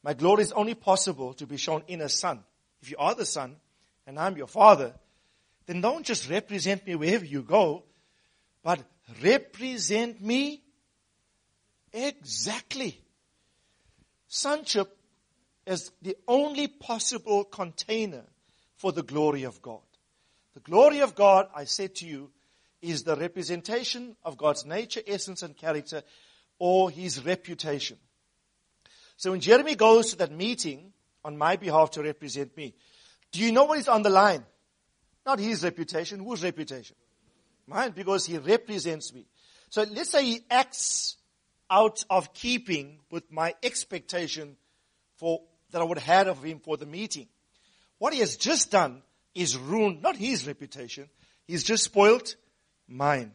My 0.02 0.14
glory 0.14 0.44
is 0.44 0.54
only 0.54 0.76
possible 0.76 1.34
to 1.34 1.46
be 1.46 1.58
shown 1.58 1.84
in 1.90 2.00
a 2.00 2.08
son. 2.08 2.40
If 2.82 2.90
you 2.90 2.96
are 2.98 3.16
the 3.16 3.26
son 3.26 3.58
and 4.08 4.18
I'm 4.18 4.38
your 4.38 4.48
father, 4.48 4.94
then 5.66 5.82
don't 5.82 6.06
just 6.06 6.30
represent 6.30 6.88
me 6.88 6.96
wherever 6.96 7.26
you 7.26 7.42
go, 7.42 7.84
but 8.64 8.80
represent 9.22 10.22
me 10.22 10.62
exactly. 11.96 13.02
Sonship 14.28 14.96
is 15.66 15.92
the 16.02 16.16
only 16.28 16.68
possible 16.68 17.44
container 17.44 18.24
for 18.76 18.92
the 18.92 19.04
glory 19.04 19.44
of 19.44 19.62
God. 19.62 19.82
The 20.54 20.60
glory 20.60 21.00
of 21.00 21.16
God, 21.16 21.48
I 21.56 21.66
said 21.66 21.96
to 21.96 22.06
you, 22.06 22.30
is 22.82 23.04
the 23.04 23.16
representation 23.16 24.16
of 24.24 24.38
God's 24.38 24.66
nature, 24.66 25.02
essence, 25.08 25.42
and 25.42 25.58
character, 25.58 26.04
or 26.60 26.92
his 26.92 27.26
reputation. 27.26 27.98
So 29.18 29.32
when 29.32 29.40
Jeremy 29.40 29.76
goes 29.76 30.12
to 30.12 30.18
that 30.18 30.32
meeting 30.32 30.94
on 31.26 31.38
my 31.38 31.56
behalf 31.56 31.92
to 31.92 32.04
represent 32.04 32.56
me. 32.56 32.76
Do 33.32 33.42
you 33.42 33.52
know 33.52 33.66
what 33.66 33.80
is 33.80 33.88
on 33.88 34.04
the 34.04 34.12
line? 34.12 34.46
Not 35.26 35.40
his 35.40 35.64
reputation. 35.64 36.20
Whose 36.20 36.44
reputation? 36.44 36.96
Mine, 37.68 37.92
because 37.96 38.28
he 38.28 38.38
represents 38.38 39.12
me. 39.12 39.26
So 39.70 39.84
let's 39.92 40.12
say 40.12 40.24
he 40.24 40.42
acts 40.52 41.18
out 41.70 42.04
of 42.10 42.34
keeping 42.34 43.00
with 43.12 43.32
my 43.32 43.56
expectation 43.64 44.58
for 45.18 45.42
that 45.72 45.82
I 45.82 45.86
would 45.86 45.98
have 45.98 46.18
had 46.18 46.28
of 46.28 46.44
him 46.44 46.60
for 46.60 46.78
the 46.78 46.86
meeting. 46.86 47.28
What 47.98 48.14
he 48.14 48.20
has 48.20 48.36
just 48.38 48.72
done 48.72 49.02
is 49.34 49.58
ruined 49.58 50.02
not 50.02 50.16
his 50.16 50.48
reputation, 50.48 51.10
he's 51.48 51.64
just 51.64 51.84
spoiled 51.84 52.36
mine. 52.88 53.32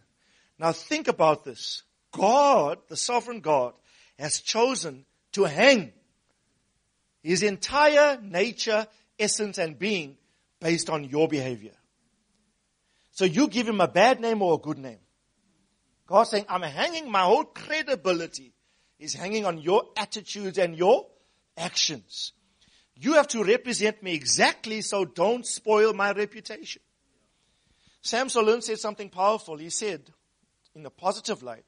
Now 0.59 0.73
think 0.73 1.09
about 1.09 1.45
this. 1.45 1.83
God, 2.13 2.79
the 2.89 2.97
sovereign 2.97 3.41
God, 3.41 3.75
has 4.19 4.41
chosen 4.41 5.05
to 5.33 5.45
hang 5.45 5.93
his 7.23 7.43
entire 7.43 8.21
nature, 8.21 8.87
essence, 9.19 9.59
and 9.59 9.79
being 9.79 10.17
based 10.61 10.91
on 10.91 11.05
your 11.05 11.29
behavior. 11.29 11.73
So 13.13 13.25
you 13.25 13.49
give 13.49 13.69
him 13.69 13.81
a 13.81 13.89
bad 13.89 14.21
name 14.21 14.43
or 14.43 14.55
a 14.55 14.59
good 14.59 14.79
name. 14.79 14.99
God's 16.11 16.31
saying, 16.31 16.47
I'm 16.49 16.63
hanging 16.63 17.09
my 17.09 17.23
whole 17.23 17.45
credibility 17.45 18.53
is 18.99 19.15
hanging 19.15 19.47
on 19.47 19.59
your 19.59 19.85
attitudes 19.97 20.59
and 20.59 20.77
your 20.77 21.07
actions. 21.57 22.33
You 22.97 23.13
have 23.15 23.29
to 23.29 23.45
represent 23.45 24.03
me 24.03 24.13
exactly 24.15 24.81
so 24.81 25.05
don't 25.05 25.47
spoil 25.47 25.93
my 25.93 26.11
reputation. 26.11 26.83
Sam 28.03 28.27
Soleyn 28.27 28.61
said 28.61 28.81
something 28.81 29.09
powerful. 29.09 29.57
He 29.57 29.71
said, 29.71 30.03
in 30.75 30.85
a 30.85 30.91
positive 30.91 31.45
light, 31.45 31.65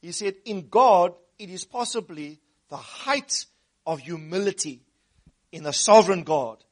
he 0.00 0.12
said, 0.12 0.36
in 0.44 0.68
God, 0.68 1.14
it 1.36 1.50
is 1.50 1.64
possibly 1.64 2.38
the 2.70 2.76
height 2.76 3.46
of 3.84 3.98
humility 3.98 4.82
in 5.50 5.66
a 5.66 5.72
sovereign 5.72 6.22
God 6.22 6.62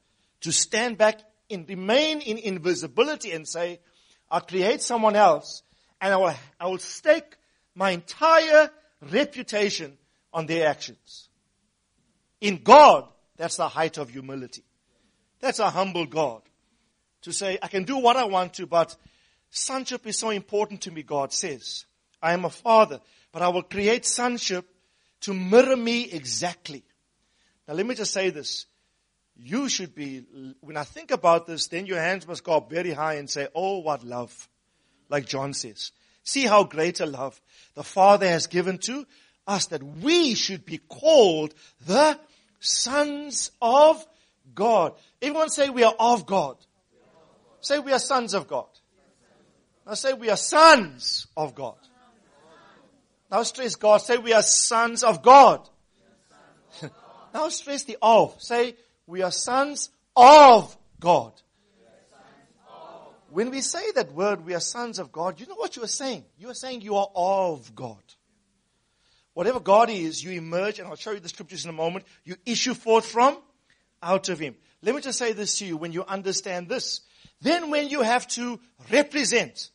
to 0.41 0.53
stand 0.53 0.97
back 0.97 1.19
and 1.49 1.67
remain 1.67 2.21
in 2.21 2.37
invisibility 2.37 3.33
and 3.33 3.45
say, 3.45 3.81
I'll 4.29 4.39
create 4.39 4.81
someone 4.81 5.17
else 5.17 5.61
and 6.01 6.13
I 6.13 6.17
will, 6.17 6.33
I 6.59 6.67
will 6.67 6.79
stake 6.79 7.37
my 7.75 7.91
entire 7.91 8.71
reputation 9.11 9.97
on 10.33 10.47
their 10.47 10.67
actions. 10.67 11.29
In 12.41 12.57
God, 12.63 13.07
that's 13.37 13.57
the 13.57 13.67
height 13.67 13.97
of 13.97 14.09
humility. 14.09 14.63
That's 15.39 15.59
a 15.59 15.69
humble 15.69 16.07
God. 16.07 16.41
To 17.23 17.31
say, 17.31 17.59
I 17.61 17.67
can 17.67 17.83
do 17.83 17.97
what 17.97 18.17
I 18.17 18.23
want 18.25 18.55
to, 18.55 18.65
but 18.65 18.95
sonship 19.51 20.07
is 20.07 20.17
so 20.17 20.31
important 20.31 20.81
to 20.81 20.91
me, 20.91 21.03
God 21.03 21.31
says. 21.31 21.85
I 22.21 22.33
am 22.33 22.45
a 22.45 22.49
father, 22.49 22.99
but 23.31 23.43
I 23.43 23.49
will 23.49 23.63
create 23.63 24.05
sonship 24.05 24.67
to 25.21 25.33
mirror 25.33 25.77
me 25.77 26.09
exactly. 26.11 26.83
Now 27.67 27.75
let 27.75 27.85
me 27.85 27.93
just 27.93 28.11
say 28.11 28.31
this. 28.31 28.65
You 29.35 29.69
should 29.69 29.95
be, 29.95 30.23
when 30.61 30.77
I 30.77 30.83
think 30.83 31.11
about 31.11 31.45
this, 31.47 31.67
then 31.67 31.85
your 31.85 31.99
hands 31.99 32.27
must 32.27 32.43
go 32.43 32.57
up 32.57 32.69
very 32.69 32.91
high 32.91 33.15
and 33.15 33.29
say, 33.29 33.47
oh, 33.53 33.79
what 33.79 34.03
love. 34.03 34.49
Like 35.11 35.27
John 35.27 35.53
says. 35.53 35.91
See 36.23 36.45
how 36.45 36.63
great 36.63 37.01
a 37.01 37.05
love 37.05 37.39
the 37.75 37.83
Father 37.83 38.27
has 38.27 38.47
given 38.47 38.77
to 38.79 39.05
us 39.45 39.67
that 39.67 39.83
we 39.83 40.33
should 40.35 40.65
be 40.65 40.77
called 40.77 41.53
the 41.85 42.17
sons 42.59 43.51
of 43.61 44.05
God. 44.55 44.93
Everyone 45.21 45.49
say 45.49 45.69
we 45.69 45.83
are 45.83 45.95
of 45.99 46.25
God. 46.25 46.55
Say 47.59 47.79
we 47.79 47.91
are 47.91 47.99
sons 47.99 48.33
of 48.33 48.47
God. 48.47 48.67
Now 49.85 49.95
say 49.95 50.13
we 50.13 50.29
are 50.29 50.37
sons 50.37 51.27
of 51.35 51.55
God. 51.55 51.75
Now 53.29 53.43
stress 53.43 53.75
God. 53.75 53.97
Say 53.97 54.17
we 54.17 54.33
are 54.33 54.41
sons 54.41 55.03
of 55.03 55.21
God. 55.21 55.67
now 57.33 57.49
stress 57.49 57.83
the 57.83 57.97
of. 58.01 58.41
Say 58.41 58.75
we 59.07 59.21
are 59.21 59.31
sons 59.31 59.89
of 60.15 60.77
God. 60.99 61.40
When 63.31 63.49
we 63.49 63.61
say 63.61 63.91
that 63.93 64.11
word, 64.11 64.45
we 64.45 64.53
are 64.53 64.59
sons 64.59 64.99
of 64.99 65.11
God, 65.11 65.39
you 65.39 65.47
know 65.47 65.55
what 65.55 65.77
you 65.77 65.83
are 65.83 65.87
saying? 65.87 66.25
You 66.37 66.49
are 66.49 66.53
saying 66.53 66.81
you 66.81 66.97
are 66.97 67.07
of 67.15 67.73
God. 67.73 68.03
Whatever 69.33 69.61
God 69.61 69.89
is, 69.89 70.21
you 70.21 70.31
emerge, 70.31 70.79
and 70.79 70.87
I'll 70.87 70.97
show 70.97 71.11
you 71.11 71.21
the 71.21 71.29
scriptures 71.29 71.63
in 71.63 71.69
a 71.69 71.73
moment, 71.73 72.05
you 72.25 72.35
issue 72.45 72.73
forth 72.73 73.05
from 73.05 73.37
out 74.03 74.27
of 74.27 74.37
Him. 74.37 74.55
Let 74.81 74.95
me 74.95 75.01
just 75.01 75.17
say 75.17 75.31
this 75.31 75.59
to 75.59 75.65
you 75.65 75.77
when 75.77 75.93
you 75.93 76.03
understand 76.03 76.67
this. 76.67 77.01
Then 77.41 77.69
when 77.69 77.87
you 77.87 78.01
have 78.01 78.27
to 78.29 78.59
represent, 78.91 79.69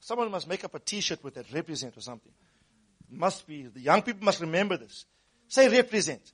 someone 0.00 0.30
must 0.30 0.46
make 0.46 0.62
up 0.62 0.74
a 0.74 0.78
t-shirt 0.80 1.24
with 1.24 1.34
that, 1.34 1.50
represent 1.54 1.96
or 1.96 2.02
something. 2.02 2.32
Must 3.10 3.46
be, 3.46 3.62
the 3.62 3.80
young 3.80 4.02
people 4.02 4.22
must 4.22 4.40
remember 4.40 4.76
this. 4.76 5.06
Say 5.48 5.68
represent. 5.68 6.32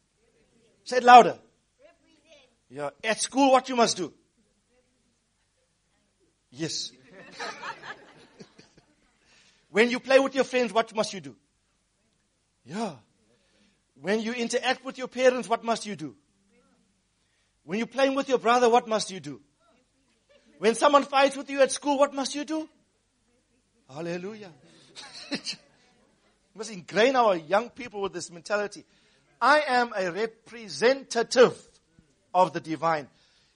Say 0.83 0.97
it 0.97 1.05
louder. 1.05 1.39
Yeah. 2.69 2.91
At 3.05 3.21
school, 3.21 3.53
what 3.53 3.69
you 3.69 3.77
must 3.77 3.97
do? 3.97 4.13
Yes. 6.51 6.93
when 9.71 9.91
you 9.91 10.01
play 10.01 10.19
with 10.19 10.35
your 10.35 10.45
friends, 10.45 10.73
what 10.73 10.95
must 10.95 11.13
you 11.13 11.21
do? 11.21 11.37
Yeah. 12.65 12.93
When 14.01 14.21
you 14.21 14.33
interact 14.33 14.85
with 14.85 14.99
your 14.99 15.09
parents, 15.09 15.49
what 15.49 15.65
must 15.65 15.87
you 15.87 15.97
do? 15.97 16.15
When 17.65 17.79
you're 17.79 17.87
playing 17.87 18.15
with 18.15 18.29
your 18.29 18.39
brother, 18.39 18.69
what 18.69 18.87
must 18.87 19.11
you 19.11 19.21
do? 19.21 19.41
When 20.59 20.75
someone 20.75 21.05
fights 21.05 21.37
with 21.37 21.51
you 21.51 21.61
at 21.63 21.73
school, 21.73 21.99
what 21.99 22.15
must 22.15 22.35
you 22.35 22.45
do? 22.45 22.69
Hallelujah. 23.93 24.53
we 25.31 25.39
must 26.55 26.71
ingrain 26.71 27.17
our 27.17 27.37
young 27.37 27.71
people 27.71 28.01
with 28.01 28.13
this 28.13 28.31
mentality. 28.31 28.85
I 29.41 29.63
am 29.67 29.93
a 29.97 30.11
representative 30.11 31.57
of 32.35 32.53
the 32.53 32.61
divine. 32.61 33.09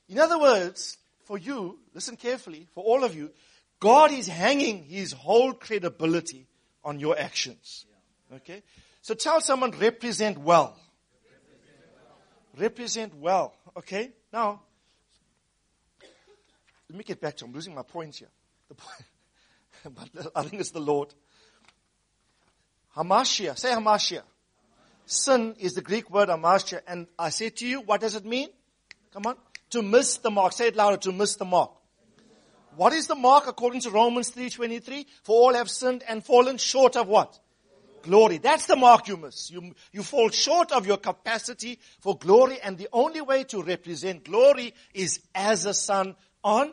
In 0.09 0.18
other 0.18 0.38
words, 0.38 0.98
for 1.30 1.38
you, 1.38 1.78
listen 1.94 2.16
carefully, 2.16 2.66
for 2.74 2.82
all 2.82 3.04
of 3.04 3.14
you, 3.14 3.30
God 3.78 4.10
is 4.10 4.26
hanging 4.26 4.82
his 4.82 5.12
whole 5.12 5.52
credibility 5.52 6.48
on 6.82 6.98
your 6.98 7.16
actions. 7.16 7.86
Okay? 8.34 8.64
So 9.00 9.14
tell 9.14 9.40
someone, 9.40 9.70
represent 9.70 10.38
well. 10.38 10.76
Represent 12.58 13.14
well. 13.14 13.54
Okay? 13.76 14.10
Now, 14.32 14.62
let 16.88 16.98
me 16.98 17.04
get 17.04 17.20
back 17.20 17.36
to, 17.36 17.44
I'm 17.44 17.52
losing 17.52 17.76
my 17.76 17.82
points 17.84 18.18
here. 18.18 18.28
Point, 18.76 20.04
but 20.12 20.32
I 20.34 20.42
think 20.42 20.60
it's 20.60 20.72
the 20.72 20.80
Lord. 20.80 21.14
Hamartia. 22.96 23.56
Say 23.56 23.70
hamartia. 23.70 24.22
Sin 25.06 25.54
is 25.60 25.74
the 25.74 25.80
Greek 25.80 26.10
word 26.10 26.28
hamartia. 26.28 26.80
And 26.88 27.06
I 27.16 27.30
say 27.30 27.50
to 27.50 27.68
you, 27.68 27.82
what 27.82 28.00
does 28.00 28.16
it 28.16 28.24
mean? 28.24 28.48
Come 29.12 29.26
on. 29.26 29.36
To 29.70 29.83
miss 29.83 30.18
the 30.18 30.30
mark. 30.30 30.52
Say 30.52 30.68
it 30.68 30.76
louder. 30.76 30.96
To 30.98 31.12
miss 31.12 31.37
the 31.37 31.44
mark. 31.44 31.72
What 32.76 32.92
is 32.92 33.06
the 33.06 33.14
mark 33.14 33.46
according 33.46 33.80
to 33.83 33.90
Romans 33.90 34.30
3.23? 34.30 35.06
For 35.22 35.37
all 35.37 35.54
have 35.54 35.68
sinned 35.68 36.04
and 36.09 36.24
fallen 36.24 36.56
short 36.56 36.96
of 36.96 37.09
what? 37.09 37.38
Glory. 38.02 38.38
That's 38.38 38.66
the 38.66 38.76
mark 38.76 39.09
you 39.09 39.16
miss. 39.16 39.50
You, 39.50 39.74
you 39.92 40.02
fall 40.02 40.30
short 40.30 40.72
of 40.72 40.87
your 40.87 40.96
capacity 40.96 41.78
for 42.00 42.16
glory 42.16 42.59
and 42.62 42.78
the 42.78 42.88
only 42.92 43.20
way 43.20 43.44
to 43.44 43.62
represent 43.62 44.24
glory 44.24 44.72
is 44.94 45.20
as 45.35 45.66
a 45.66 45.74
son 45.74 46.16
on, 46.42 46.72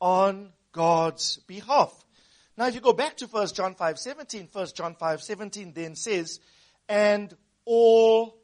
on 0.00 0.52
God's 0.72 1.36
behalf. 1.46 1.92
Now 2.56 2.68
if 2.68 2.74
you 2.74 2.80
go 2.80 2.92
back 2.92 3.16
to 3.18 3.26
1 3.26 3.48
John 3.48 3.74
5, 3.74 3.98
17, 3.98 4.48
1 4.50 4.66
John 4.74 4.94
5.17 4.94 5.74
then 5.74 5.96
says, 5.96 6.40
and 6.88 7.34
all 7.64 8.38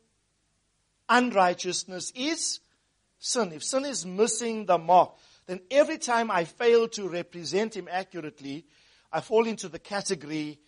unrighteousness 1.09 2.13
is 2.15 2.61
sin. 3.19 3.53
If 3.53 3.65
sin 3.65 3.85
is 3.85 4.05
missing 4.07 4.67
the 4.67 4.79
mark, 4.79 5.13
then 5.47 5.61
every 5.71 5.99
time 5.99 6.31
I 6.31 6.45
fail 6.45 6.89
to 6.89 7.09
represent 7.09 7.77
him 7.77 7.89
accurately, 7.91 8.67
I 9.13 9.21
fall 9.21 9.47
into 9.47 9.69
the 9.69 9.79
category 9.79 10.59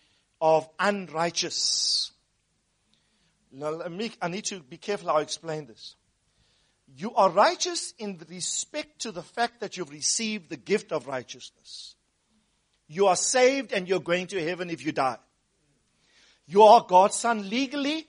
of 0.40 0.68
unrighteous. 0.78 2.12
Now, 3.52 3.80
I 4.22 4.28
need 4.28 4.44
to 4.46 4.60
be 4.60 4.78
careful 4.78 5.08
how 5.08 5.16
I 5.16 5.22
explain 5.22 5.66
this. 5.66 5.96
You 6.96 7.14
are 7.14 7.30
righteous 7.30 7.94
in 7.98 8.20
respect 8.28 9.00
to 9.02 9.12
the 9.12 9.22
fact 9.22 9.60
that 9.60 9.76
you've 9.76 9.90
received 9.90 10.50
the 10.50 10.56
gift 10.56 10.92
of 10.92 11.06
righteousness. 11.06 11.94
You 12.88 13.06
are 13.06 13.16
saved 13.16 13.72
and 13.72 13.88
you're 13.88 14.00
going 14.00 14.26
to 14.28 14.44
heaven 14.44 14.70
if 14.70 14.84
you 14.84 14.92
die. 14.92 15.18
You 16.46 16.62
are 16.64 16.84
God's 16.88 17.14
son 17.14 17.48
legally, 17.48 18.08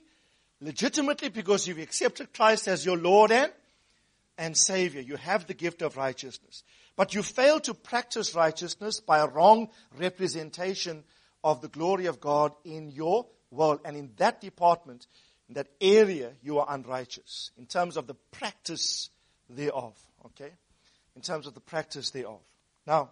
legitimately 0.62 1.30
because 1.30 1.68
you've 1.68 1.78
accepted 1.78 2.34
Christ 2.34 2.68
as 2.68 2.86
your 2.86 2.98
Lord 2.98 3.32
and, 3.32 3.52
and 4.42 4.58
Savior. 4.58 5.02
You 5.02 5.18
have 5.18 5.46
the 5.46 5.54
gift 5.54 5.84
of 5.84 5.98
righteousness. 5.98 6.64
But 6.96 7.14
you 7.14 7.22
fail 7.22 7.60
to 7.62 7.76
practice 7.76 8.34
righteousness 8.34 9.00
by 9.00 9.20
a 9.20 9.28
wrong 9.28 9.70
representation 9.96 11.04
of 11.44 11.62
the 11.62 11.68
glory 11.68 12.08
of 12.08 12.20
God 12.20 12.52
in 12.66 12.90
your 12.90 13.28
world. 13.52 13.82
And 13.86 13.96
in 13.96 14.10
that 14.18 14.42
department, 14.42 15.06
in 15.48 15.54
that 15.54 15.68
area, 15.80 16.32
you 16.42 16.58
are 16.58 16.66
unrighteous 16.68 17.52
in 17.56 17.68
terms 17.68 17.98
of 17.98 18.08
the 18.08 18.16
practice 18.32 19.12
thereof. 19.48 19.94
Okay? 20.26 20.50
In 21.16 21.22
terms 21.22 21.46
of 21.46 21.54
the 21.54 21.60
practice 21.60 22.10
thereof. 22.10 22.42
Now, 22.88 23.12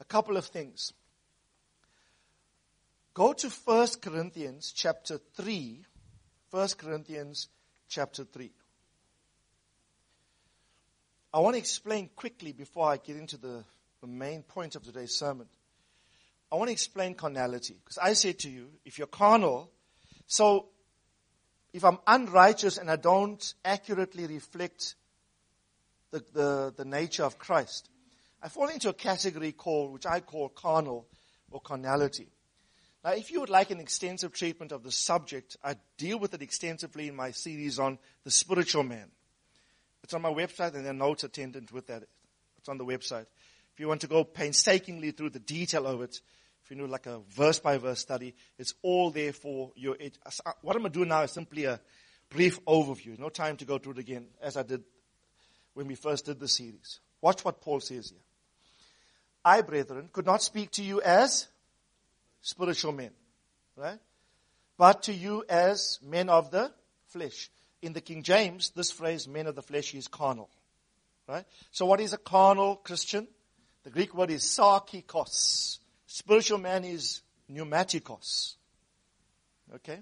a 0.00 0.04
couple 0.04 0.36
of 0.36 0.46
things. 0.46 0.92
Go 3.14 3.32
to 3.32 3.48
1 3.48 3.88
Corinthians 4.02 4.72
chapter 4.74 5.20
3. 5.36 5.84
1 6.50 6.68
Corinthians 6.78 7.46
chapter 7.88 8.24
3. 8.24 8.50
I 11.32 11.40
want 11.40 11.54
to 11.54 11.58
explain 11.58 12.08
quickly 12.16 12.52
before 12.52 12.90
I 12.90 12.96
get 12.96 13.16
into 13.16 13.36
the, 13.36 13.62
the 14.00 14.06
main 14.06 14.42
point 14.42 14.76
of 14.76 14.82
today's 14.82 15.14
sermon. 15.14 15.46
I 16.50 16.56
want 16.56 16.68
to 16.68 16.72
explain 16.72 17.14
carnality. 17.14 17.76
Because 17.84 17.98
I 17.98 18.14
say 18.14 18.32
to 18.32 18.48
you, 18.48 18.70
if 18.86 18.96
you're 18.96 19.06
carnal, 19.06 19.70
so 20.26 20.66
if 21.74 21.84
I'm 21.84 21.98
unrighteous 22.06 22.78
and 22.78 22.90
I 22.90 22.96
don't 22.96 23.54
accurately 23.62 24.26
reflect 24.26 24.94
the, 26.10 26.24
the, 26.32 26.74
the 26.74 26.84
nature 26.86 27.24
of 27.24 27.38
Christ, 27.38 27.90
I 28.42 28.48
fall 28.48 28.68
into 28.68 28.88
a 28.88 28.94
category 28.94 29.52
called, 29.52 29.92
which 29.92 30.06
I 30.06 30.20
call 30.20 30.48
carnal 30.48 31.06
or 31.50 31.60
carnality. 31.60 32.28
Now, 33.04 33.10
if 33.12 33.30
you 33.30 33.40
would 33.40 33.50
like 33.50 33.70
an 33.70 33.80
extensive 33.80 34.32
treatment 34.32 34.72
of 34.72 34.82
the 34.82 34.92
subject, 34.92 35.58
I 35.62 35.76
deal 35.98 36.18
with 36.18 36.32
it 36.32 36.40
extensively 36.40 37.08
in 37.08 37.16
my 37.16 37.32
series 37.32 37.78
on 37.78 37.98
the 38.24 38.30
spiritual 38.30 38.82
man. 38.82 39.10
It's 40.08 40.14
on 40.14 40.22
my 40.22 40.32
website 40.32 40.74
and 40.74 40.86
there 40.86 40.92
are 40.92 40.94
notes 40.94 41.24
attendant 41.24 41.70
with 41.70 41.88
that. 41.88 42.02
It's 42.56 42.70
on 42.70 42.78
the 42.78 42.84
website. 42.86 43.26
If 43.74 43.78
you 43.78 43.88
want 43.88 44.00
to 44.00 44.06
go 44.06 44.24
painstakingly 44.24 45.10
through 45.10 45.28
the 45.28 45.38
detail 45.38 45.86
of 45.86 46.00
it, 46.00 46.22
if 46.64 46.70
you 46.70 46.78
know 46.78 46.86
like 46.86 47.04
a 47.04 47.20
verse 47.36 47.58
by 47.58 47.76
verse 47.76 48.00
study, 48.00 48.34
it's 48.58 48.72
all 48.80 49.10
there 49.10 49.34
for 49.34 49.70
your, 49.76 49.96
it, 50.00 50.16
uh, 50.24 50.52
what 50.62 50.76
I'm 50.76 50.80
going 50.80 50.94
to 50.94 50.98
do 51.00 51.04
now 51.04 51.24
is 51.24 51.32
simply 51.32 51.66
a 51.66 51.78
brief 52.30 52.64
overview. 52.64 53.18
No 53.18 53.28
time 53.28 53.58
to 53.58 53.66
go 53.66 53.76
through 53.76 53.92
it 53.92 53.98
again 53.98 54.28
as 54.40 54.56
I 54.56 54.62
did 54.62 54.82
when 55.74 55.86
we 55.86 55.94
first 55.94 56.24
did 56.24 56.40
the 56.40 56.48
series. 56.48 57.00
Watch 57.20 57.44
what 57.44 57.60
Paul 57.60 57.80
says 57.80 58.08
here. 58.08 58.18
I, 59.44 59.60
brethren, 59.60 60.08
could 60.10 60.24
not 60.24 60.42
speak 60.42 60.70
to 60.70 60.82
you 60.82 61.02
as 61.02 61.48
spiritual 62.40 62.92
men, 62.92 63.10
right? 63.76 63.98
But 64.78 65.02
to 65.02 65.12
you 65.12 65.44
as 65.50 65.98
men 66.02 66.30
of 66.30 66.50
the 66.50 66.72
flesh. 67.08 67.50
In 67.80 67.92
the 67.92 68.00
King 68.00 68.22
James, 68.22 68.70
this 68.70 68.90
phrase, 68.90 69.28
men 69.28 69.46
of 69.46 69.54
the 69.54 69.62
flesh, 69.62 69.94
is 69.94 70.08
carnal, 70.08 70.50
right? 71.28 71.44
So 71.70 71.86
what 71.86 72.00
is 72.00 72.12
a 72.12 72.18
carnal 72.18 72.76
Christian? 72.76 73.28
The 73.84 73.90
Greek 73.90 74.14
word 74.14 74.30
is 74.30 74.42
sarkikos. 74.42 75.78
Spiritual 76.06 76.58
man 76.58 76.84
is 76.84 77.22
pneumatikos. 77.50 78.54
Okay? 79.74 80.00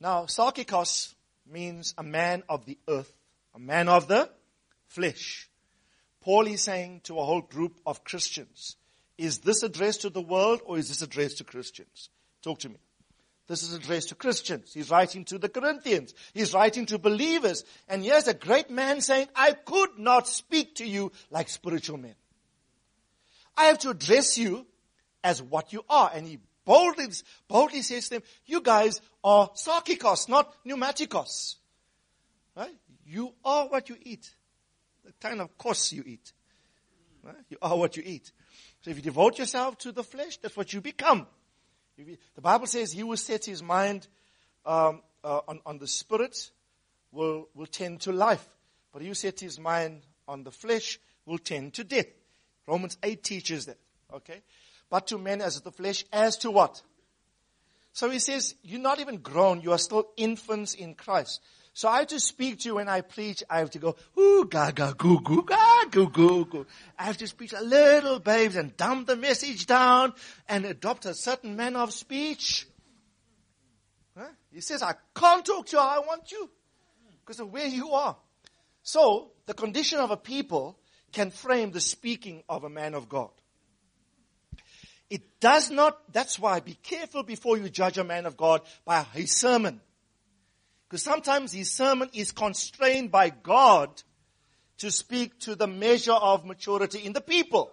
Now, 0.00 0.24
sarkikos 0.24 1.14
means 1.46 1.94
a 1.96 2.02
man 2.02 2.42
of 2.48 2.66
the 2.66 2.78
earth, 2.88 3.12
a 3.54 3.58
man 3.58 3.88
of 3.88 4.08
the 4.08 4.28
flesh. 4.88 5.48
Paul 6.20 6.46
is 6.46 6.62
saying 6.62 7.02
to 7.04 7.18
a 7.18 7.24
whole 7.24 7.40
group 7.40 7.80
of 7.86 8.04
Christians, 8.04 8.76
is 9.18 9.38
this 9.38 9.62
addressed 9.62 10.02
to 10.02 10.10
the 10.10 10.20
world 10.20 10.60
or 10.64 10.78
is 10.78 10.88
this 10.88 11.02
addressed 11.02 11.38
to 11.38 11.44
Christians? 11.44 12.10
Talk 12.42 12.58
to 12.60 12.68
me. 12.68 12.76
This 13.48 13.62
is 13.62 13.74
addressed 13.74 14.10
to 14.10 14.14
Christians. 14.14 14.72
He's 14.72 14.90
writing 14.90 15.24
to 15.26 15.38
the 15.38 15.48
Corinthians. 15.48 16.14
He's 16.32 16.54
writing 16.54 16.86
to 16.86 16.98
believers. 16.98 17.64
And 17.88 18.04
here's 18.04 18.28
a 18.28 18.34
great 18.34 18.70
man 18.70 19.00
saying, 19.00 19.28
I 19.34 19.52
could 19.52 19.98
not 19.98 20.28
speak 20.28 20.76
to 20.76 20.86
you 20.86 21.12
like 21.30 21.48
spiritual 21.48 21.98
men. 21.98 22.14
I 23.56 23.64
have 23.64 23.78
to 23.80 23.90
address 23.90 24.38
you 24.38 24.66
as 25.22 25.42
what 25.42 25.72
you 25.72 25.84
are. 25.90 26.10
And 26.14 26.26
he 26.26 26.38
boldly, 26.64 27.06
boldly 27.48 27.82
says 27.82 28.08
to 28.08 28.14
them, 28.14 28.22
you 28.46 28.60
guys 28.60 29.00
are 29.22 29.50
sarkikos, 29.50 30.28
not 30.28 30.54
pneumatikos. 30.64 31.56
Right? 32.56 32.74
You 33.04 33.34
are 33.44 33.66
what 33.68 33.88
you 33.88 33.96
eat 34.02 34.30
the 35.04 35.12
kind 35.20 35.40
of 35.40 35.56
course 35.58 35.92
you 35.92 36.02
eat. 36.06 36.32
Right? 37.22 37.36
You 37.48 37.58
are 37.62 37.76
what 37.76 37.96
you 37.96 38.02
eat. 38.04 38.32
So 38.82 38.90
if 38.90 38.96
you 38.96 39.02
devote 39.02 39.38
yourself 39.38 39.78
to 39.78 39.92
the 39.92 40.02
flesh, 40.02 40.38
that's 40.38 40.56
what 40.56 40.72
you 40.72 40.80
become. 40.80 41.26
The 41.96 42.40
Bible 42.40 42.66
says 42.66 42.92
he 42.92 43.00
who 43.00 43.16
sets 43.16 43.46
his 43.46 43.62
mind 43.62 44.06
um, 44.64 45.02
uh, 45.22 45.40
on, 45.46 45.60
on 45.66 45.78
the 45.78 45.86
spirit 45.86 46.50
will, 47.10 47.48
will 47.54 47.66
tend 47.66 48.00
to 48.02 48.12
life. 48.12 48.46
But 48.92 49.02
he 49.02 49.08
who 49.08 49.14
sets 49.14 49.42
his 49.42 49.58
mind 49.58 50.02
on 50.26 50.44
the 50.44 50.50
flesh 50.50 50.98
will 51.26 51.38
tend 51.38 51.74
to 51.74 51.84
death. 51.84 52.06
Romans 52.66 52.96
8 53.02 53.22
teaches 53.22 53.66
that. 53.66 53.78
Okay? 54.12 54.42
But 54.90 55.06
to 55.08 55.18
men 55.18 55.40
as 55.40 55.60
the 55.60 55.72
flesh, 55.72 56.04
as 56.12 56.36
to 56.38 56.50
what? 56.50 56.82
So 57.92 58.10
he 58.10 58.18
says, 58.18 58.54
you're 58.62 58.80
not 58.80 59.00
even 59.00 59.18
grown, 59.18 59.60
you 59.60 59.72
are 59.72 59.78
still 59.78 60.08
infants 60.16 60.74
in 60.74 60.94
Christ. 60.94 61.40
So 61.74 61.88
I 61.88 62.00
have 62.00 62.08
to 62.08 62.20
speak 62.20 62.60
to 62.60 62.68
you 62.68 62.74
when 62.74 62.88
I 62.88 63.00
preach. 63.00 63.42
I 63.48 63.58
have 63.60 63.70
to 63.70 63.78
go, 63.78 63.96
ooh, 64.18 64.46
gaga, 64.48 64.94
goo, 64.96 65.20
goo, 65.20 65.42
ga, 65.42 65.84
goo, 65.90 66.08
goo, 66.10 66.44
goo. 66.44 66.66
I 66.98 67.04
have 67.04 67.16
to 67.18 67.26
speak 67.26 67.50
to 67.50 67.62
little 67.62 68.18
babes 68.18 68.56
and 68.56 68.76
dumb 68.76 69.06
the 69.06 69.16
message 69.16 69.66
down 69.66 70.12
and 70.48 70.66
adopt 70.66 71.06
a 71.06 71.14
certain 71.14 71.56
manner 71.56 71.78
of 71.78 71.92
speech. 71.92 72.66
Huh? 74.16 74.28
He 74.52 74.60
says, 74.60 74.82
I 74.82 74.94
can't 75.14 75.44
talk 75.44 75.66
to 75.66 75.76
you 75.76 75.82
how 75.82 75.88
I 75.88 76.06
want 76.06 76.30
you 76.30 76.50
because 77.24 77.40
of 77.40 77.50
where 77.50 77.66
you 77.66 77.92
are. 77.92 78.16
So 78.82 79.30
the 79.46 79.54
condition 79.54 79.98
of 79.98 80.10
a 80.10 80.16
people 80.16 80.78
can 81.12 81.30
frame 81.30 81.70
the 81.70 81.80
speaking 81.80 82.42
of 82.48 82.64
a 82.64 82.70
man 82.70 82.94
of 82.94 83.08
God. 83.08 83.30
It 85.08 85.40
does 85.40 85.70
not, 85.70 86.12
that's 86.12 86.38
why 86.38 86.60
be 86.60 86.74
careful 86.74 87.22
before 87.22 87.56
you 87.56 87.68
judge 87.70 87.96
a 87.96 88.04
man 88.04 88.26
of 88.26 88.36
God 88.36 88.62
by 88.84 89.02
his 89.02 89.32
sermon. 89.32 89.80
Because 90.92 91.04
sometimes 91.04 91.52
his 91.52 91.70
sermon 91.70 92.10
is 92.12 92.32
constrained 92.32 93.10
by 93.10 93.30
God 93.30 94.02
to 94.76 94.90
speak 94.90 95.38
to 95.38 95.54
the 95.54 95.66
measure 95.66 96.12
of 96.12 96.44
maturity 96.44 96.98
in 96.98 97.14
the 97.14 97.22
people. 97.22 97.72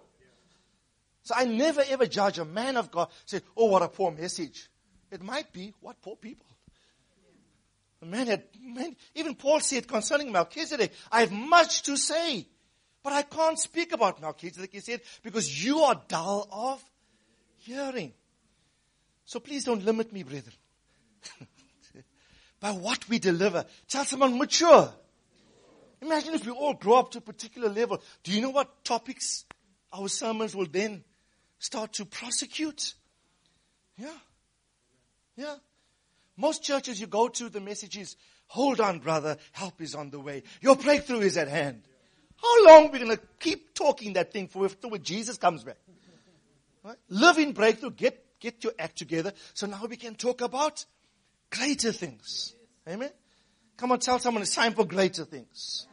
So 1.24 1.34
I 1.36 1.44
never 1.44 1.82
ever 1.86 2.06
judge 2.06 2.38
a 2.38 2.46
man 2.46 2.78
of 2.78 2.90
God, 2.90 3.10
say, 3.26 3.42
oh, 3.58 3.66
what 3.66 3.82
a 3.82 3.88
poor 3.88 4.10
message. 4.10 4.70
It 5.10 5.22
might 5.22 5.52
be, 5.52 5.74
what 5.80 6.00
poor 6.00 6.16
people. 6.16 6.46
The 8.00 8.06
man 8.06 8.26
had, 8.26 8.44
man, 8.58 8.96
even 9.14 9.34
Paul 9.34 9.60
said 9.60 9.86
concerning 9.86 10.32
Melchizedek, 10.32 10.90
I 11.12 11.20
have 11.20 11.30
much 11.30 11.82
to 11.82 11.98
say, 11.98 12.46
but 13.02 13.12
I 13.12 13.20
can't 13.20 13.58
speak 13.58 13.92
about 13.92 14.22
Melchizedek, 14.22 14.70
he 14.72 14.80
said, 14.80 15.02
because 15.22 15.62
you 15.62 15.80
are 15.80 16.00
dull 16.08 16.48
of 16.50 16.82
hearing. 17.58 18.14
So 19.26 19.40
please 19.40 19.64
don't 19.64 19.84
limit 19.84 20.10
me, 20.10 20.22
brethren. 20.22 20.54
by 22.60 22.70
what 22.70 23.08
we 23.08 23.18
deliver. 23.18 23.64
Tell 23.88 24.04
someone 24.04 24.38
mature. 24.38 24.92
Imagine 26.02 26.34
if 26.34 26.46
we 26.46 26.52
all 26.52 26.74
grow 26.74 26.98
up 26.98 27.10
to 27.12 27.18
a 27.18 27.22
particular 27.22 27.68
level. 27.68 28.00
Do 28.22 28.32
you 28.32 28.40
know 28.40 28.50
what 28.50 28.84
topics 28.84 29.44
our 29.92 30.08
sermons 30.08 30.54
will 30.54 30.66
then 30.66 31.04
start 31.58 31.94
to 31.94 32.04
prosecute? 32.04 32.94
Yeah. 33.96 34.08
Yeah. 35.36 35.56
Most 36.36 36.62
churches 36.62 37.00
you 37.00 37.06
go 37.06 37.28
to, 37.28 37.48
the 37.48 37.60
message 37.60 37.98
is, 37.98 38.16
hold 38.46 38.80
on, 38.80 39.00
brother, 39.00 39.36
help 39.52 39.80
is 39.82 39.94
on 39.94 40.10
the 40.10 40.20
way. 40.20 40.42
Your 40.62 40.76
breakthrough 40.76 41.20
is 41.20 41.36
at 41.36 41.48
hand. 41.48 41.82
How 42.40 42.66
long 42.66 42.88
are 42.88 42.92
we 42.92 42.98
going 42.98 43.16
to 43.16 43.22
keep 43.38 43.74
talking 43.74 44.14
that 44.14 44.32
thing 44.32 44.48
for 44.48 44.66
till 44.68 44.90
Jesus 44.96 45.36
comes 45.36 45.64
back? 45.64 45.76
Right? 46.82 46.96
Live 47.10 47.38
in 47.38 47.52
breakthrough. 47.52 47.90
Get, 47.90 48.40
get 48.40 48.64
your 48.64 48.72
act 48.78 48.96
together. 48.96 49.34
So 49.52 49.66
now 49.66 49.84
we 49.84 49.96
can 49.96 50.14
talk 50.14 50.40
about 50.40 50.86
greater 51.50 51.92
things. 51.92 52.54
Amen. 52.88 53.10
Come 53.76 53.92
on, 53.92 53.98
tell 53.98 54.18
someone 54.18 54.42
it's 54.42 54.54
time 54.54 54.74
for 54.74 54.84
greater 54.84 55.24
things. 55.24 55.86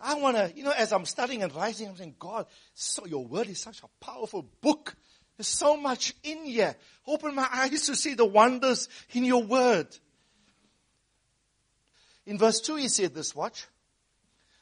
I 0.00 0.14
want 0.14 0.36
to, 0.36 0.52
you 0.54 0.62
know, 0.62 0.72
as 0.76 0.92
I'm 0.92 1.04
studying 1.04 1.42
and 1.42 1.54
writing, 1.54 1.88
I'm 1.88 1.96
saying, 1.96 2.16
God, 2.18 2.46
so 2.74 3.06
your 3.06 3.24
word 3.24 3.48
is 3.48 3.60
such 3.60 3.82
a 3.82 4.04
powerful 4.04 4.46
book. 4.60 4.94
There's 5.36 5.48
so 5.48 5.76
much 5.76 6.14
in 6.22 6.44
here. 6.44 6.76
Open 7.06 7.34
my 7.34 7.48
eyes 7.52 7.86
to 7.86 7.96
see 7.96 8.14
the 8.14 8.24
wonders 8.24 8.88
in 9.12 9.24
your 9.24 9.42
word. 9.42 9.88
In 12.24 12.38
verse 12.38 12.60
2, 12.60 12.76
he 12.76 12.88
said 12.88 13.14
this, 13.14 13.34
watch. 13.34 13.66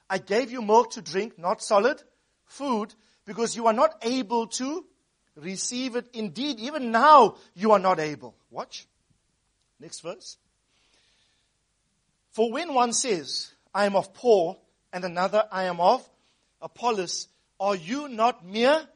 I 0.08 0.18
gave 0.18 0.50
you 0.50 0.62
milk 0.62 0.92
to 0.92 1.02
drink, 1.02 1.38
not 1.38 1.62
solid 1.62 2.02
food, 2.44 2.94
because 3.24 3.56
you 3.56 3.66
are 3.66 3.72
not 3.72 3.96
able 4.02 4.46
to 4.46 4.84
receive 5.36 5.96
it. 5.96 6.06
Indeed, 6.12 6.60
even 6.60 6.90
now 6.90 7.36
you 7.54 7.72
are 7.72 7.78
not 7.78 7.98
able. 7.98 8.34
Watch. 8.50 8.86
Next 9.80 10.00
verse. 10.00 10.36
For 12.30 12.50
when 12.50 12.74
one 12.74 12.92
says, 12.92 13.52
I 13.72 13.86
am 13.86 13.96
of 13.96 14.12
Paul, 14.14 14.60
and 14.92 15.04
another, 15.04 15.44
I 15.50 15.64
am 15.64 15.80
of 15.80 16.08
Apollos, 16.60 17.28
are 17.60 17.76
you 17.76 18.08
not 18.08 18.44
mere 18.44 18.86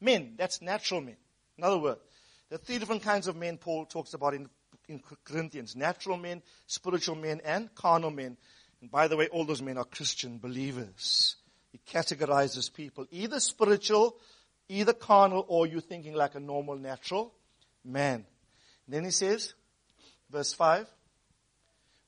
men? 0.00 0.34
That's 0.36 0.62
natural 0.62 1.00
men. 1.00 1.16
In 1.58 1.64
other 1.64 1.78
words, 1.78 2.00
there 2.48 2.56
are 2.56 2.62
three 2.62 2.78
different 2.78 3.02
kinds 3.02 3.26
of 3.26 3.36
men 3.36 3.58
Paul 3.58 3.86
talks 3.86 4.14
about 4.14 4.34
in, 4.34 4.48
in 4.88 5.00
Corinthians. 5.24 5.74
Natural 5.74 6.16
men, 6.16 6.42
spiritual 6.66 7.16
men, 7.16 7.40
and 7.44 7.74
carnal 7.74 8.10
men. 8.10 8.36
And 8.80 8.90
by 8.90 9.08
the 9.08 9.16
way, 9.16 9.28
all 9.28 9.44
those 9.44 9.62
men 9.62 9.78
are 9.78 9.84
Christian 9.84 10.38
believers. 10.38 11.36
He 11.72 11.80
categorizes 11.90 12.72
people 12.72 13.06
either 13.10 13.40
spiritual, 13.40 14.16
either 14.68 14.92
carnal, 14.92 15.44
or 15.48 15.66
you 15.66 15.80
thinking 15.80 16.14
like 16.14 16.34
a 16.34 16.40
normal, 16.40 16.76
natural 16.76 17.32
man. 17.84 18.24
And 18.86 18.94
then 18.94 19.04
he 19.04 19.10
says, 19.10 19.54
verse 20.30 20.52
5, 20.52 20.88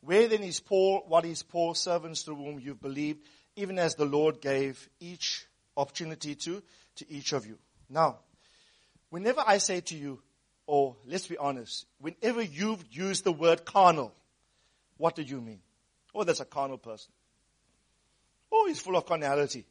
where 0.00 0.28
then 0.28 0.42
is 0.42 0.60
Paul? 0.60 1.04
What 1.08 1.24
is 1.24 1.42
Paul? 1.42 1.74
Servants 1.74 2.22
through 2.22 2.36
whom 2.36 2.60
you've 2.60 2.80
believed, 2.80 3.20
even 3.56 3.78
as 3.78 3.94
the 3.94 4.04
Lord 4.04 4.40
gave 4.40 4.88
each 5.00 5.46
opportunity 5.76 6.34
to, 6.34 6.62
to 6.96 7.10
each 7.10 7.32
of 7.32 7.46
you. 7.46 7.58
Now, 7.88 8.18
whenever 9.10 9.42
I 9.46 9.58
say 9.58 9.80
to 9.80 9.96
you, 9.96 10.22
or 10.66 10.96
let's 11.06 11.26
be 11.26 11.36
honest, 11.36 11.86
whenever 11.98 12.42
you've 12.42 12.84
used 12.90 13.24
the 13.24 13.32
word 13.32 13.64
carnal, 13.64 14.12
what 14.96 15.14
do 15.14 15.22
you 15.22 15.40
mean? 15.40 15.60
Oh, 16.14 16.24
that's 16.24 16.40
a 16.40 16.44
carnal 16.44 16.78
person. 16.78 17.12
Oh, 18.50 18.66
he's 18.66 18.80
full 18.80 18.96
of 18.96 19.06
carnality. 19.06 19.64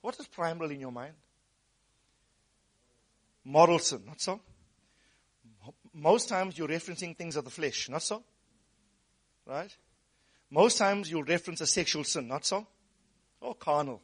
What 0.00 0.18
is 0.18 0.26
primal 0.26 0.70
in 0.70 0.80
your 0.80 0.92
mind? 0.92 1.14
Moral 3.44 3.78
sin, 3.78 4.02
not 4.06 4.20
so? 4.20 4.40
Most 6.00 6.28
times 6.28 6.56
you're 6.56 6.68
referencing 6.68 7.16
things 7.16 7.34
of 7.34 7.44
the 7.44 7.50
flesh, 7.50 7.88
not 7.88 8.02
so? 8.02 8.22
Right? 9.44 9.74
Most 10.48 10.78
times 10.78 11.10
you'll 11.10 11.24
reference 11.24 11.60
a 11.60 11.66
sexual 11.66 12.04
sin, 12.04 12.28
not 12.28 12.46
so? 12.46 12.66
Or 13.40 13.54
carnal. 13.54 14.00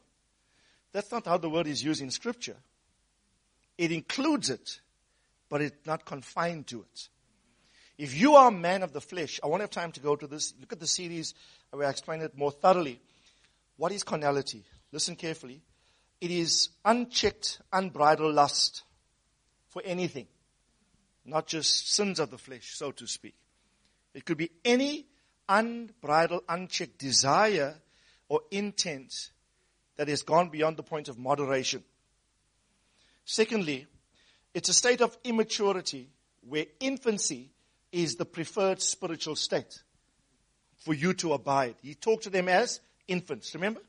That's 0.91 1.11
not 1.11 1.25
how 1.25 1.37
the 1.37 1.49
word 1.49 1.67
is 1.67 1.83
used 1.83 2.01
in 2.01 2.11
scripture. 2.11 2.57
It 3.77 3.91
includes 3.91 4.49
it, 4.49 4.81
but 5.49 5.61
it's 5.61 5.85
not 5.85 6.05
confined 6.05 6.67
to 6.67 6.81
it. 6.81 7.09
If 7.97 8.19
you 8.19 8.35
are 8.35 8.49
a 8.49 8.51
man 8.51 8.83
of 8.83 8.91
the 8.91 8.99
flesh, 8.99 9.39
I 9.41 9.47
won't 9.47 9.61
have 9.61 9.69
time 9.69 9.93
to 9.93 10.01
go 10.01 10.17
to 10.17 10.27
this. 10.27 10.53
Look 10.59 10.73
at 10.73 10.81
the 10.81 10.87
series 10.87 11.33
where 11.71 11.87
I 11.87 11.91
explain 11.91 12.21
it 12.21 12.37
more 12.37 12.51
thoroughly. 12.51 12.99
What 13.77 13.93
is 13.93 14.03
carnality? 14.03 14.63
Listen 14.91 15.15
carefully. 15.15 15.61
It 16.19 16.31
is 16.31 16.69
unchecked, 16.83 17.61
unbridled 17.71 18.35
lust 18.35 18.83
for 19.69 19.81
anything, 19.85 20.27
not 21.25 21.47
just 21.47 21.93
sins 21.93 22.19
of 22.19 22.29
the 22.29 22.37
flesh, 22.37 22.71
so 22.75 22.91
to 22.91 23.07
speak. 23.07 23.35
It 24.13 24.25
could 24.25 24.37
be 24.37 24.51
any 24.63 25.05
unbridled, 25.49 26.43
unchecked 26.47 26.97
desire 26.97 27.75
or 28.29 28.41
intent 28.51 29.31
that 29.97 30.07
has 30.07 30.23
gone 30.23 30.49
beyond 30.49 30.77
the 30.77 30.83
point 30.83 31.09
of 31.09 31.17
moderation. 31.17 31.83
Secondly, 33.25 33.87
it's 34.53 34.69
a 34.69 34.73
state 34.73 35.01
of 35.01 35.17
immaturity 35.23 36.09
where 36.47 36.65
infancy 36.79 37.51
is 37.91 38.15
the 38.15 38.25
preferred 38.25 38.81
spiritual 38.81 39.35
state 39.35 39.81
for 40.77 40.93
you 40.93 41.13
to 41.15 41.33
abide. 41.33 41.75
He 41.81 41.95
talked 41.95 42.23
to 42.23 42.29
them 42.29 42.47
as 42.47 42.79
infants, 43.07 43.53
remember? 43.55 43.81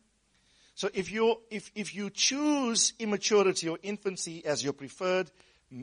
So 0.75 0.91
if 0.93 1.11
you, 1.11 1.41
if, 1.51 1.71
if 1.75 1.95
you 1.95 2.11
choose 2.11 2.93
immaturity 2.99 3.69
or 3.69 3.79
infancy 3.83 4.45
as 4.45 4.63
your 4.63 4.75
preferred 4.75 5.31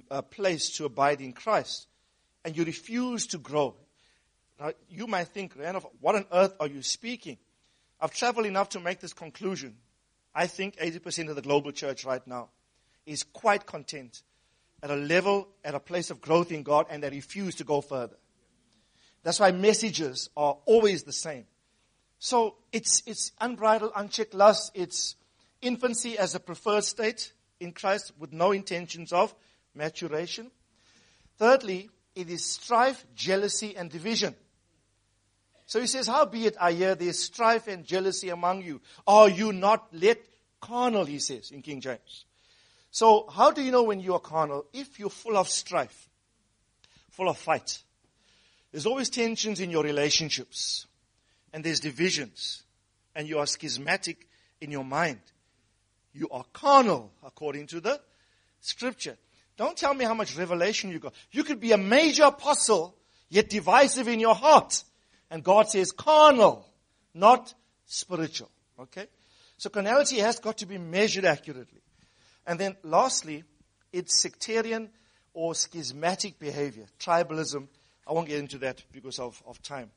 uh, 0.10 0.22
place 0.22 0.69
to 0.78 0.86
abide 0.86 1.22
in 1.22 1.34
Christ, 1.34 1.88
and 2.46 2.56
you 2.56 2.63
refuse 2.63 3.28
to 3.28 3.38
grow, 3.38 3.76
now 4.60 4.72
you 4.89 5.08
might 5.08 5.28
think, 5.30 5.54
Randolph, 5.58 5.86
what 6.00 6.15
on 6.15 6.26
earth 6.32 6.56
are 6.60 6.67
you 6.67 6.82
speaking? 6.82 7.38
I've 8.00 8.13
traveled 8.13 8.46
enough 8.46 8.69
to 8.69 8.80
make 8.80 9.00
this 9.00 9.13
conclusion. 9.13 9.76
I 10.36 10.48
think 10.48 10.78
80% 10.78 11.30
of 11.30 11.36
the 11.36 11.41
global 11.41 11.72
church 11.72 12.06
right 12.06 12.26
now 12.28 12.50
is 13.06 13.24
quite 13.24 13.65
content 13.65 14.22
at 14.82 14.89
a 14.89 14.96
level, 14.96 15.48
at 15.63 15.76
a 15.76 15.80
place 15.80 16.10
of 16.10 16.22
growth 16.22 16.52
in 16.52 16.63
God, 16.63 16.88
and 16.89 17.02
they 17.04 17.10
refuse 17.10 17.56
to 17.56 17.63
go 17.63 17.82
further. 17.82 18.17
That's 19.24 19.39
why 19.39 19.52
messages 19.52 20.30
are 20.36 20.58
always 20.65 21.04
the 21.04 21.13
same. 21.13 21.46
So 22.19 22.56
it's, 22.72 23.04
it's 23.06 23.32
unbridled, 23.39 23.91
unchecked 23.96 24.34
lust. 24.34 24.72
It's 24.74 25.15
infancy 25.62 26.17
as 26.17 26.36
a 26.36 26.39
preferred 26.39 26.84
state 26.84 27.32
in 27.60 27.72
Christ 27.72 28.12
with 28.19 28.34
no 28.34 28.52
intentions 28.52 29.13
of 29.13 29.34
maturation. 29.76 30.52
Thirdly, 31.38 31.90
it 32.16 32.30
is 32.30 32.46
strife, 32.46 33.06
jealousy, 33.16 33.76
and 33.76 33.90
division. 33.90 34.36
So 35.66 35.80
he 35.80 35.88
says, 35.88 36.08
How 36.08 36.26
be 36.26 36.46
it 36.46 36.56
I 36.60 36.74
hear 36.74 36.96
there 36.96 37.10
is 37.10 37.24
strife 37.24 37.68
and 37.68 37.86
jealousy 37.86 38.30
among 38.30 38.62
you? 38.62 38.82
Are 39.08 39.30
you 39.30 39.52
not 39.52 39.88
let 39.94 40.20
carnal, 40.64 41.06
he 41.06 41.20
says 41.20 41.52
in 41.52 41.62
King 41.62 41.82
James. 41.82 42.26
So 42.90 43.28
how 43.28 43.52
do 43.52 43.62
you 43.62 43.72
know 43.72 43.84
when 43.84 44.00
you 44.00 44.14
are 44.14 44.20
carnal? 44.20 44.66
If 44.72 45.00
you're 45.00 45.10
full 45.10 45.36
of 45.36 45.50
strife, 45.50 46.10
full 47.10 47.28
of 47.28 47.38
fight. 47.38 47.82
There's 48.72 48.86
always 48.86 49.10
tensions 49.10 49.60
in 49.60 49.70
your 49.70 49.84
relationships. 49.84 50.88
And 51.52 51.64
there's 51.64 51.80
divisions. 51.80 52.64
And 53.16 53.28
you 53.28 53.40
are 53.40 53.46
schismatic 53.46 54.28
in 54.62 54.72
your 54.72 54.86
mind. 54.86 55.20
You 56.14 56.30
are 56.30 56.46
carnal 56.54 57.12
according 57.24 57.68
to 57.68 57.82
the 57.82 58.00
scripture. 58.62 59.18
Don't 59.58 59.78
tell 59.78 59.94
me 59.94 60.06
how 60.06 60.13
much 60.13 60.38
revelation 60.38 60.92
you 60.92 61.00
got. 61.00 61.13
You 61.32 61.44
could 61.44 61.60
be 61.60 61.72
a 61.72 61.78
major 61.78 62.24
apostle, 62.24 62.96
yet 63.30 63.50
divisive 63.50 64.08
in 64.08 64.20
your 64.20 64.36
heart. 64.36 64.84
And 65.30 65.44
God 65.44 65.70
says 65.70 65.92
carnal, 65.92 66.68
not 67.13 67.54
spiritual. 67.86 68.50
Okay? 68.80 69.08
So 69.58 69.70
carnality 69.70 70.18
has 70.18 70.39
got 70.39 70.58
to 70.60 70.66
be 70.66 70.78
measured 70.78 71.26
accurately. 71.26 71.82
And 72.46 72.60
then 72.60 72.76
lastly, 72.84 73.44
it's 73.92 74.20
sectarian 74.20 74.89
or 75.34 75.56
schismatic 75.56 76.39
behavior, 76.39 76.86
tribalism. 77.00 77.68
I 78.08 78.13
won't 78.13 78.28
get 78.28 78.39
into 78.39 78.58
that 78.60 78.84
because 78.92 79.20
of, 79.20 79.42
of 79.46 79.62
time. 79.62 79.92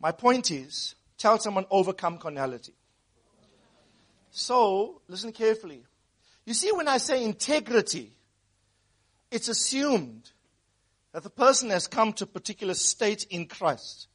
My 0.00 0.12
point 0.12 0.50
is, 0.50 0.94
tell 1.18 1.38
someone 1.38 1.66
overcome 1.70 2.18
carnality. 2.18 2.72
So, 4.30 5.00
listen 5.08 5.32
carefully. 5.32 5.82
You 6.44 6.54
see, 6.54 6.70
when 6.72 6.88
I 6.88 6.98
say 6.98 7.24
integrity, 7.24 8.12
it's 9.30 9.48
assumed 9.48 10.30
that 11.12 11.22
the 11.22 11.30
person 11.30 11.70
has 11.70 11.86
come 11.86 12.12
to 12.14 12.24
a 12.24 12.28
particular 12.28 12.74
state 12.74 13.26
in 13.30 13.46
Christ. 13.46 14.08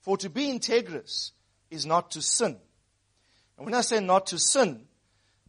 For 0.00 0.16
to 0.18 0.30
be 0.30 0.46
integrous 0.46 1.32
is 1.70 1.86
not 1.86 2.12
to 2.12 2.22
sin. 2.22 2.56
And 3.56 3.64
when 3.64 3.74
I 3.74 3.80
say 3.80 4.00
not 4.00 4.26
to 4.28 4.38
sin, 4.38 4.86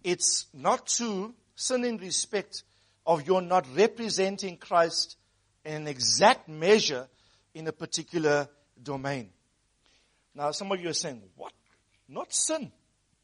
it's 0.03 0.47
not 0.53 0.87
to 0.87 1.33
sin 1.55 1.83
in 1.83 1.97
respect 1.97 2.63
of 3.05 3.27
your 3.27 3.41
not 3.41 3.65
representing 3.75 4.57
Christ 4.57 5.17
in 5.65 5.73
an 5.73 5.87
exact 5.87 6.47
measure 6.47 7.07
in 7.53 7.67
a 7.67 7.71
particular 7.71 8.47
domain. 8.81 9.29
Now, 10.35 10.51
some 10.51 10.71
of 10.71 10.79
you 10.79 10.89
are 10.89 10.93
saying, 10.93 11.21
what? 11.35 11.51
Not 12.07 12.33
sin. 12.33 12.71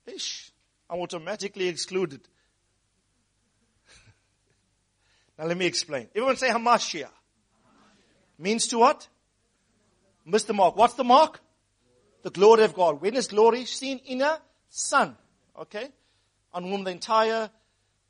Ish. 0.05 0.51
I'm 0.89 0.99
automatically 0.99 1.67
excluded. 1.67 2.21
Now, 5.37 5.45
let 5.45 5.57
me 5.57 5.65
explain. 5.65 6.07
Everyone 6.15 6.37
say 6.37 6.49
hamartia. 6.49 7.09
Means 8.37 8.67
to 8.67 8.79
what? 8.79 9.07
Missed 10.25 10.47
the 10.47 10.53
mark. 10.53 10.75
What's 10.75 10.93
the 10.93 11.03
mark? 11.03 11.39
The 12.21 12.29
glory 12.29 12.63
of 12.63 12.73
God. 12.73 13.01
When 13.01 13.15
is 13.15 13.27
glory 13.27 13.65
seen 13.65 13.99
in 14.05 14.21
a 14.21 14.39
son? 14.69 15.17
Okay? 15.59 15.89
On 16.53 16.63
whom 16.63 16.83
the 16.83 16.91
entire 16.91 17.49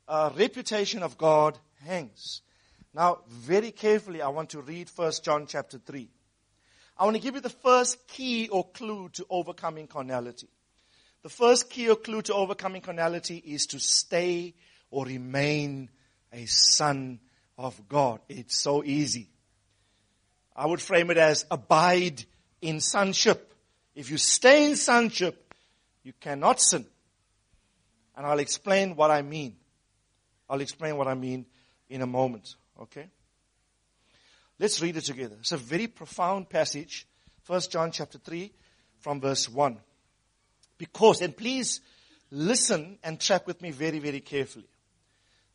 uh, 0.06 0.30
reputation 0.36 1.02
of 1.02 1.18
God 1.18 1.58
hangs. 1.84 2.42
Now, 2.92 3.20
very 3.28 3.72
carefully, 3.72 4.22
I 4.22 4.28
want 4.28 4.50
to 4.50 4.60
read 4.60 4.88
1 4.94 5.12
John 5.22 5.46
chapter 5.46 5.78
3. 5.78 6.08
I 6.96 7.04
want 7.04 7.16
to 7.16 7.22
give 7.22 7.34
you 7.34 7.40
the 7.40 7.50
first 7.50 8.06
key 8.06 8.48
or 8.48 8.68
clue 8.68 9.08
to 9.14 9.26
overcoming 9.28 9.88
carnality. 9.88 10.48
The 11.22 11.28
first 11.28 11.70
key 11.70 11.88
or 11.88 11.96
clue 11.96 12.22
to 12.22 12.34
overcoming 12.34 12.82
carnality 12.82 13.38
is 13.38 13.66
to 13.68 13.80
stay 13.80 14.54
or 14.90 15.06
remain 15.06 15.90
a 16.34 16.46
son 16.46 17.20
of 17.56 17.88
God. 17.88 18.20
It's 18.28 18.56
so 18.56 18.82
easy. 18.84 19.28
I 20.56 20.66
would 20.66 20.80
frame 20.80 21.10
it 21.10 21.16
as 21.16 21.46
abide 21.50 22.24
in 22.60 22.80
sonship. 22.80 23.54
If 23.94 24.10
you 24.10 24.18
stay 24.18 24.66
in 24.66 24.76
sonship, 24.76 25.54
you 26.02 26.12
cannot 26.20 26.60
sin. 26.60 26.84
And 28.16 28.26
I'll 28.26 28.38
explain 28.38 28.96
what 28.96 29.10
I 29.10 29.22
mean. 29.22 29.56
I'll 30.48 30.60
explain 30.60 30.96
what 30.96 31.08
I 31.08 31.14
mean 31.14 31.46
in 31.88 32.02
a 32.02 32.06
moment. 32.06 32.56
Okay? 32.80 33.08
Let's 34.58 34.80
read 34.82 34.96
it 34.96 35.04
together. 35.04 35.36
It's 35.40 35.52
a 35.52 35.56
very 35.56 35.86
profound 35.86 36.48
passage. 36.48 37.06
First 37.42 37.72
John 37.72 37.90
chapter 37.90 38.18
3 38.18 38.52
from 39.00 39.20
verse 39.20 39.48
1. 39.48 39.78
Because, 40.78 41.22
and 41.22 41.36
please 41.36 41.80
listen 42.30 42.98
and 43.02 43.20
track 43.20 43.46
with 43.46 43.62
me 43.62 43.70
very, 43.70 43.98
very 43.98 44.20
carefully. 44.20 44.68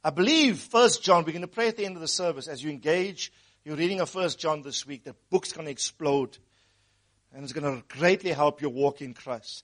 I 0.03 0.11
believe 0.11 0.59
First 0.59 1.03
John, 1.03 1.25
we're 1.25 1.31
going 1.31 1.41
to 1.41 1.47
pray 1.47 1.67
at 1.67 1.77
the 1.77 1.85
end 1.85 1.95
of 1.95 2.01
the 2.01 2.07
service 2.07 2.47
as 2.47 2.63
you 2.63 2.69
engage 2.69 3.31
you're 3.65 3.75
reading 3.75 3.99
a 3.99 4.05
First 4.05 4.39
John 4.39 4.61
this 4.61 4.87
week, 4.87 5.03
the 5.03 5.15
book's 5.29 5.51
going 5.51 5.65
to 5.65 5.71
explode. 5.71 6.37
And 7.33 7.43
it's 7.43 7.53
going 7.53 7.77
to 7.77 7.83
greatly 7.87 8.31
help 8.31 8.61
your 8.61 8.71
walk 8.71 9.01
in 9.01 9.13
Christ. 9.13 9.63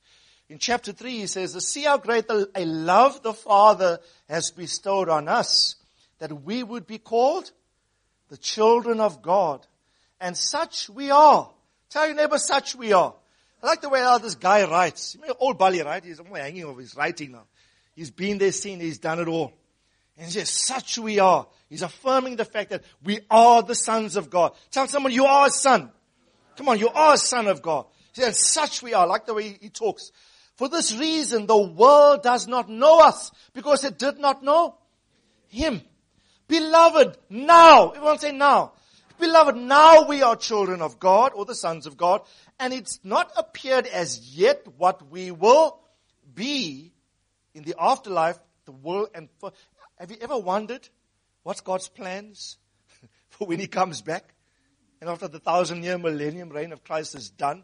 In 0.49 0.59
chapter 0.59 0.91
3, 0.91 1.11
he 1.11 1.27
says, 1.27 1.53
See 1.65 1.83
how 1.83 1.97
great 1.97 2.25
a 2.29 2.65
love 2.65 3.23
the 3.23 3.33
Father 3.33 3.99
has 4.29 4.51
bestowed 4.51 5.09
on 5.09 5.27
us, 5.27 5.75
that 6.19 6.43
we 6.43 6.61
would 6.61 6.85
be 6.85 6.97
called 6.97 7.49
the 8.29 8.37
children 8.37 8.99
of 8.99 9.21
God. 9.21 9.65
And 10.19 10.37
such 10.37 10.89
we 10.89 11.09
are. 11.09 11.49
Tell 11.89 12.05
your 12.05 12.15
neighbor, 12.15 12.37
such 12.37 12.75
we 12.75 12.93
are. 12.93 13.15
I 13.63 13.65
like 13.65 13.81
the 13.81 13.89
way 13.89 14.01
how 14.01 14.17
this 14.17 14.35
guy 14.35 14.69
writes. 14.69 15.17
Old 15.39 15.57
Bali, 15.57 15.81
right? 15.81 16.03
He's 16.03 16.19
hanging 16.19 16.65
over 16.65 16.81
his 16.81 16.95
writing 16.95 17.31
now. 17.31 17.45
He's 17.95 18.11
been 18.11 18.37
there, 18.37 18.51
seen, 18.51 18.81
he's 18.81 18.99
done 18.99 19.19
it 19.19 19.27
all. 19.27 19.53
And 20.17 20.31
says, 20.31 20.49
such 20.49 20.97
we 20.97 21.19
are. 21.19 21.47
He's 21.69 21.81
affirming 21.81 22.37
the 22.37 22.45
fact 22.45 22.69
that 22.69 22.83
we 23.03 23.19
are 23.29 23.61
the 23.61 23.75
sons 23.75 24.15
of 24.15 24.29
God. 24.29 24.53
Tell 24.71 24.87
someone 24.87 25.11
you 25.11 25.25
are 25.25 25.47
a 25.47 25.51
son. 25.51 25.91
Come 26.55 26.69
on, 26.69 26.79
you 26.79 26.89
are 26.89 27.15
a 27.15 27.17
son 27.17 27.47
of 27.47 27.61
God. 27.61 27.85
He 28.13 28.21
says, 28.21 28.39
such 28.39 28.81
we 28.81 28.93
are. 28.93 29.05
like 29.05 29.25
the 29.25 29.33
way 29.33 29.57
he 29.59 29.69
talks. 29.69 30.11
For 30.55 30.69
this 30.69 30.95
reason, 30.95 31.47
the 31.47 31.57
world 31.57 32.23
does 32.23 32.47
not 32.47 32.69
know 32.69 33.01
us 33.01 33.31
because 33.53 33.83
it 33.83 33.99
did 33.99 34.19
not 34.19 34.41
know 34.41 34.77
him. 35.49 35.81
Beloved, 36.47 37.17
now, 37.29 37.89
everyone 37.89 38.19
say 38.19 38.31
now. 38.31 38.71
Beloved, 39.19 39.55
now 39.55 40.07
we 40.07 40.21
are 40.21 40.35
children 40.35 40.81
of 40.81 40.99
God 40.99 41.31
or 41.35 41.45
the 41.45 41.55
sons 41.55 41.87
of 41.87 41.97
God 41.97 42.21
and 42.59 42.73
it's 42.73 42.99
not 43.03 43.31
appeared 43.35 43.87
as 43.87 44.37
yet 44.37 44.65
what 44.77 45.09
we 45.09 45.31
will 45.31 45.79
be 46.33 46.91
in 47.53 47.63
the 47.63 47.75
afterlife, 47.79 48.37
the 48.65 48.71
world, 48.71 49.09
and 49.13 49.29
have 49.97 50.11
you 50.11 50.17
ever 50.21 50.37
wondered 50.37 50.87
what's 51.43 51.61
God's 51.61 51.87
plans 51.87 52.57
for 53.29 53.47
when 53.47 53.59
He 53.59 53.67
comes 53.67 54.01
back? 54.01 54.33
And 55.01 55.09
after 55.09 55.27
the 55.27 55.39
thousand 55.39 55.83
year 55.83 55.97
millennium 55.97 56.49
reign 56.49 56.71
of 56.71 56.83
Christ 56.83 57.15
is 57.15 57.29
done, 57.29 57.63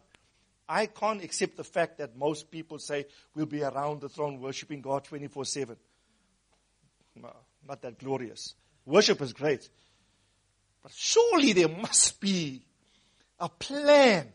I 0.68 0.86
can't 0.86 1.24
accept 1.24 1.58
the 1.58 1.64
fact 1.64 1.98
that 1.98 2.16
most 2.16 2.52
people 2.52 2.80
say 2.80 3.06
we'll 3.36 3.46
be 3.46 3.64
around 3.64 4.02
the 4.02 4.10
throne 4.10 4.40
worshiping 4.40 4.82
God 4.82 5.04
24 5.04 5.46
7. 5.46 5.76
Not 7.68 7.82
that 7.82 8.00
glorious. 8.00 8.56
Worship 8.86 9.22
is 9.22 9.34
great. 9.34 9.70
But 10.82 10.92
surely 10.96 11.54
there 11.54 11.68
must 11.68 12.20
be 12.20 12.66
a 13.40 13.50
plan. 13.50 14.28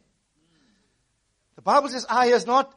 The 1.56 1.62
Bible 1.62 1.88
says, 1.88 2.06
eye 2.08 2.26
has 2.28 2.46
not 2.46 2.72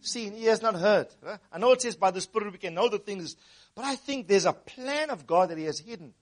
seen, 0.00 0.34
ear 0.34 0.50
has 0.50 0.62
not 0.62 0.74
heard. 0.74 1.08
I 1.52 1.58
know 1.58 1.72
it 1.72 1.82
says 1.82 1.96
by 1.96 2.10
the 2.10 2.20
Spirit 2.20 2.52
we 2.52 2.58
can 2.58 2.74
know 2.74 2.88
the 2.88 2.98
things, 2.98 3.36
but 3.74 3.84
I 3.84 3.96
think 3.96 4.28
there's 4.28 4.44
a 4.44 4.52
plan 4.52 5.10
of 5.10 5.26
God 5.26 5.50
that 5.50 5.58
He 5.58 5.64
has 5.64 5.78
hidden. 5.78 6.14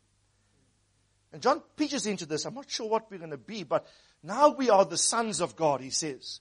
And 1.32 1.42
John 1.42 1.62
preaches 1.76 2.06
into 2.06 2.26
this. 2.26 2.44
I'm 2.44 2.54
not 2.54 2.70
sure 2.70 2.88
what 2.88 3.10
we're 3.10 3.18
going 3.18 3.30
to 3.30 3.38
be, 3.38 3.62
but 3.62 3.86
now 4.22 4.50
we 4.50 4.68
are 4.70 4.84
the 4.84 4.96
sons 4.96 5.40
of 5.40 5.56
God, 5.56 5.80
he 5.80 5.90
says. 5.90 6.40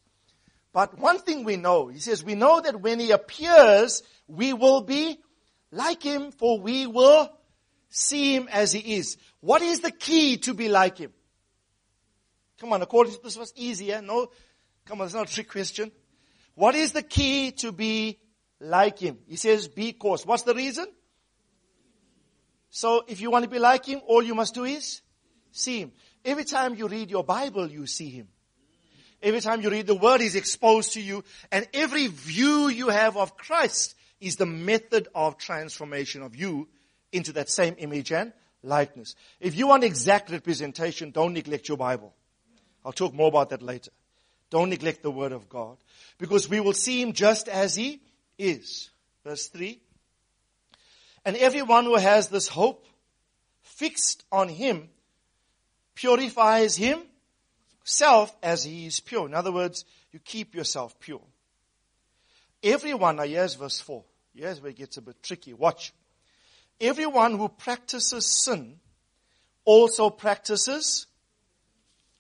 But 0.74 0.98
one 0.98 1.20
thing 1.20 1.44
we 1.44 1.58
know, 1.58 1.88
he 1.88 2.00
says, 2.00 2.24
we 2.24 2.36
know 2.36 2.62
that 2.62 2.82
when 2.82 3.00
he 3.00 3.12
appears, 3.12 4.04
we 4.28 4.54
will 4.54 4.82
be 4.82 5.20
like 5.72 6.02
him, 6.02 6.32
for 6.32 6.60
we 6.60 6.88
will 6.88 7.30
see 7.90 8.36
him 8.36 8.48
as 8.52 8.72
he 8.72 8.96
is. 8.96 9.18
What 9.42 9.62
is 9.62 9.82
the 9.82 9.92
key 9.92 10.38
to 10.38 10.54
be 10.54 10.70
like 10.70 10.98
him? 10.98 11.14
Come 12.60 12.74
on, 12.74 12.82
according 12.82 13.14
to 13.14 13.22
this 13.24 13.38
was 13.38 13.54
easier. 13.56 13.96
Eh? 13.96 14.02
No, 14.02 14.30
come 14.86 15.02
on, 15.02 15.06
it's 15.06 15.16
not 15.16 15.30
a 15.30 15.34
trick 15.34 15.50
question. 15.50 15.92
What 16.56 16.76
is 16.76 16.92
the 16.94 17.04
key 17.04 17.52
to 17.54 17.72
be 17.72 18.20
like 18.60 19.00
him? 19.00 19.20
He 19.28 19.38
says, 19.38 19.68
be 19.68 19.92
because. 19.92 20.26
What's 20.26 20.44
the 20.44 20.54
reason? 20.54 20.88
So 22.70 23.04
if 23.08 23.22
you 23.22 23.32
want 23.32 23.44
to 23.44 23.50
be 23.50 23.60
like 23.60 23.86
him, 23.86 24.02
all 24.08 24.22
you 24.22 24.36
must 24.36 24.54
do 24.54 24.64
is 24.64 25.02
see 25.52 25.80
him. 25.80 25.92
Every 26.24 26.44
time 26.44 26.76
you 26.76 26.88
read 26.88 27.10
your 27.10 27.24
Bible, 27.24 27.70
you 27.70 27.88
see 27.88 28.10
him. 28.10 28.28
Every 29.22 29.42
time 29.42 29.62
you 29.62 29.70
read 29.70 29.88
the 29.88 29.96
word, 29.96 30.22
he's 30.22 30.36
exposed 30.36 30.94
to 30.94 31.02
you. 31.02 31.24
And 31.52 31.68
every 31.74 32.08
view 32.08 32.68
you 32.70 32.90
have 32.90 33.18
of 33.18 33.36
Christ 33.36 33.96
is 34.22 34.36
the 34.36 34.46
method 34.46 35.08
of 35.14 35.38
transformation 35.38 36.22
of 36.22 36.36
you 36.36 36.68
into 37.12 37.34
that 37.34 37.50
same 37.50 37.76
image 37.80 38.12
and 38.12 38.32
likeness. 38.64 39.16
If 39.40 39.56
you 39.56 39.68
want 39.68 39.84
exact 39.84 40.32
representation, 40.32 41.12
don't 41.12 41.34
neglect 41.34 41.68
your 41.68 41.78
Bible. 41.78 42.14
I'll 42.86 42.92
talk 42.92 43.14
more 43.14 43.28
about 43.28 43.50
that 43.50 43.62
later. 43.62 43.92
Don't 44.50 44.70
neglect 44.70 45.04
the 45.04 45.12
Word 45.12 45.32
of 45.32 45.50
God. 45.50 45.78
Because 46.18 46.50
we 46.50 46.60
will 46.60 46.74
see 46.74 47.02
Him 47.02 47.14
just 47.14 47.48
as 47.48 47.76
He 47.76 48.02
is. 48.38 48.90
Verse 49.24 49.48
3. 49.48 49.80
And 51.30 51.38
everyone 51.38 51.86
who 51.86 51.96
has 51.96 52.30
this 52.30 52.48
hope 52.48 52.88
fixed 53.62 54.26
on 54.32 54.50
Him 54.50 54.90
purifies 55.94 56.76
himself 56.76 58.36
as 58.42 58.64
He 58.64 58.88
is 58.88 59.00
pure. 59.00 59.28
In 59.28 59.36
other 59.36 59.52
words, 59.52 59.86
you 60.12 60.18
keep 60.18 60.56
yourself 60.56 61.00
pure. 61.00 61.22
Everyone, 62.64 63.18
now 63.18 63.26
here's 63.26 63.54
verse 63.54 63.80
4. 63.80 64.04
Here's 64.34 64.60
where 64.60 64.72
it 64.72 64.78
gets 64.78 64.98
a 64.98 65.04
bit 65.04 65.22
tricky. 65.22 65.54
Watch. 65.54 65.94
Everyone 66.82 67.38
who 67.38 67.48
practices 67.48 68.26
sin 68.26 68.80
also 69.66 70.10
practices 70.10 71.06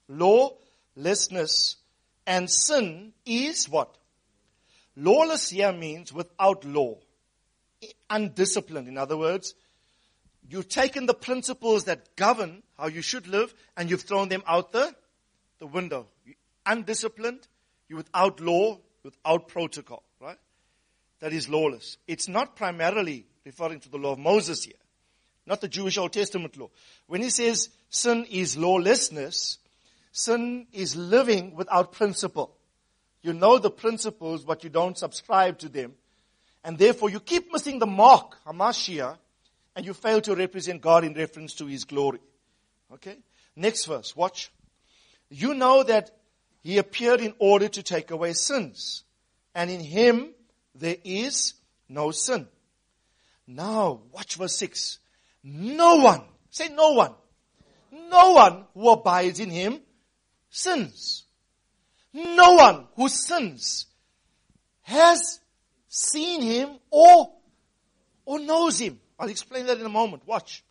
lawlessness. 0.08 1.78
And 2.28 2.48
sin 2.48 3.14
is 3.26 3.68
what? 3.68 3.98
Lawless 4.96 5.50
here 5.50 5.74
means 5.74 6.14
without 6.14 6.64
law. 6.64 7.00
Undisciplined. 8.10 8.88
In 8.88 8.98
other 8.98 9.18
words, 9.18 9.56
you've 10.48 10.70
taken 10.70 11.06
the 11.06 11.14
principles 11.14 11.86
that 11.86 12.16
govern 12.16 12.64
how 12.78 12.88
you 12.88 13.02
should 13.02 13.28
live 13.28 13.54
and 13.78 13.90
you've 13.90 14.02
thrown 14.02 14.30
them 14.30 14.44
out 14.48 14.72
the, 14.72 14.94
the 15.60 15.68
window. 15.68 16.08
You're 16.26 16.36
undisciplined. 16.66 17.48
You're 17.88 17.98
without 17.98 18.40
law, 18.40 18.80
without 19.04 19.48
protocol, 19.48 20.04
right? 20.20 20.38
That 21.20 21.34
is 21.34 21.50
lawless. 21.50 21.98
It's 22.08 22.28
not 22.28 22.56
primarily 22.56 23.26
referring 23.46 23.80
to 23.82 23.90
the 23.90 23.98
law 23.98 24.14
of 24.14 24.20
Moses 24.20 24.64
here, 24.64 24.76
not 25.46 25.62
the 25.62 25.68
Jewish 25.68 25.98
Old 25.98 26.14
Testament 26.14 26.56
law. 26.58 26.70
When 27.08 27.22
he 27.22 27.30
says 27.30 27.70
sin 27.90 28.26
is 28.30 28.56
lawlessness, 28.56 29.58
sin 30.12 30.68
is 30.72 30.96
living 30.96 31.56
without 31.56 31.92
principle. 31.92 32.56
You 33.22 33.34
know 33.34 33.58
the 33.58 33.72
principles, 33.72 34.46
but 34.46 34.64
you 34.64 34.70
don't 34.70 34.98
subscribe 34.98 35.60
to 35.60 35.70
them. 35.70 35.94
And 36.70 36.78
therefore 36.78 37.10
you 37.10 37.20
keep 37.20 37.52
missing 37.52 37.80
the 37.80 37.88
mark, 37.88 38.38
hamartia, 38.46 39.18
and 39.76 39.84
you 39.84 39.96
fail 39.96 40.22
to 40.22 40.36
represent 40.36 40.84
God 40.84 41.04
in 41.04 41.16
reference 41.16 41.56
to 41.56 41.66
His 41.66 41.84
glory. 41.84 42.20
Okay? 42.94 43.18
Next 43.56 43.86
verse, 43.86 44.16
watch. 44.16 44.52
You 45.32 45.56
know 45.56 45.82
that 45.82 46.12
He 46.62 46.78
appeared 46.78 47.22
in 47.22 47.34
order 47.40 47.70
to 47.70 47.82
take 47.82 48.12
away 48.12 48.34
sins. 48.34 49.02
And 49.56 49.72
in 49.72 49.80
Him 49.80 50.30
there 50.76 50.98
is 51.04 51.56
no 51.90 52.12
sin. 52.12 52.48
Now, 53.48 54.02
watch 54.12 54.36
verse 54.36 54.56
6. 54.58 55.00
No 55.44 55.96
one, 55.96 56.22
say 56.52 56.70
no 56.70 56.92
one, 56.92 57.16
no 57.92 58.34
one 58.34 58.66
who 58.76 58.92
abides 58.92 59.40
in 59.40 59.50
him 59.50 59.82
sins. 60.52 61.24
No 62.14 62.54
one 62.54 62.86
who 62.96 63.10
sins 63.10 63.88
has 64.84 65.40
seen 65.90 66.42
him 66.42 66.70
or, 66.90 67.34
or 68.26 68.40
knows 68.40 68.80
him. 68.80 69.00
I'll 69.20 69.30
explain 69.30 69.66
that 69.66 69.80
in 69.80 69.86
a 69.86 69.90
moment. 69.90 70.26
Watch. 70.26 70.64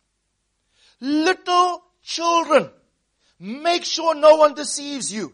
Little 0.99 1.83
children, 2.01 2.69
make 3.39 3.85
sure 3.85 4.15
no 4.15 4.37
one 4.37 4.55
deceives 4.55 5.13
you. 5.13 5.33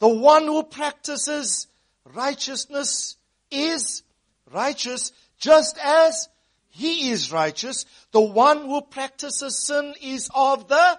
The 0.00 0.08
one 0.08 0.44
who 0.44 0.64
practices 0.64 1.68
righteousness 2.12 3.16
is 3.50 4.02
righteous 4.50 5.12
just 5.38 5.78
as 5.78 6.28
he 6.70 7.10
is 7.10 7.30
righteous. 7.30 7.84
The 8.12 8.20
one 8.20 8.62
who 8.62 8.80
practices 8.80 9.58
sin 9.58 9.94
is 10.02 10.30
of 10.34 10.68
the 10.68 10.98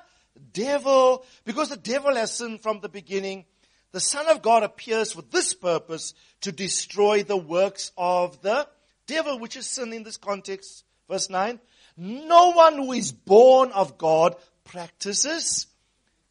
devil. 0.53 1.25
Because 1.45 1.69
the 1.69 1.77
devil 1.77 2.15
has 2.15 2.37
sinned 2.37 2.61
from 2.61 2.79
the 2.79 2.89
beginning. 2.89 3.45
The 3.93 3.99
Son 3.99 4.27
of 4.27 4.41
God 4.41 4.63
appears 4.63 5.13
for 5.13 5.21
this 5.21 5.53
purpose 5.53 6.15
to 6.41 6.51
destroy 6.51 7.23
the 7.23 7.37
works 7.37 7.91
of 7.95 8.41
the 8.41 8.67
devil, 9.05 9.39
which 9.39 9.55
is 9.55 9.67
sin 9.67 9.93
in 9.93 10.03
this 10.03 10.17
context. 10.17 10.83
Verse 11.07 11.29
9. 11.29 11.59
No 11.95 12.51
one 12.51 12.75
who 12.75 12.91
is 12.93 13.11
born 13.11 13.71
of 13.71 13.99
God 13.99 14.35
practices 14.63 15.67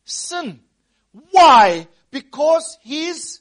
sin. 0.04 0.58
Why? 1.30 1.86
Because 2.10 2.78
his 2.82 3.40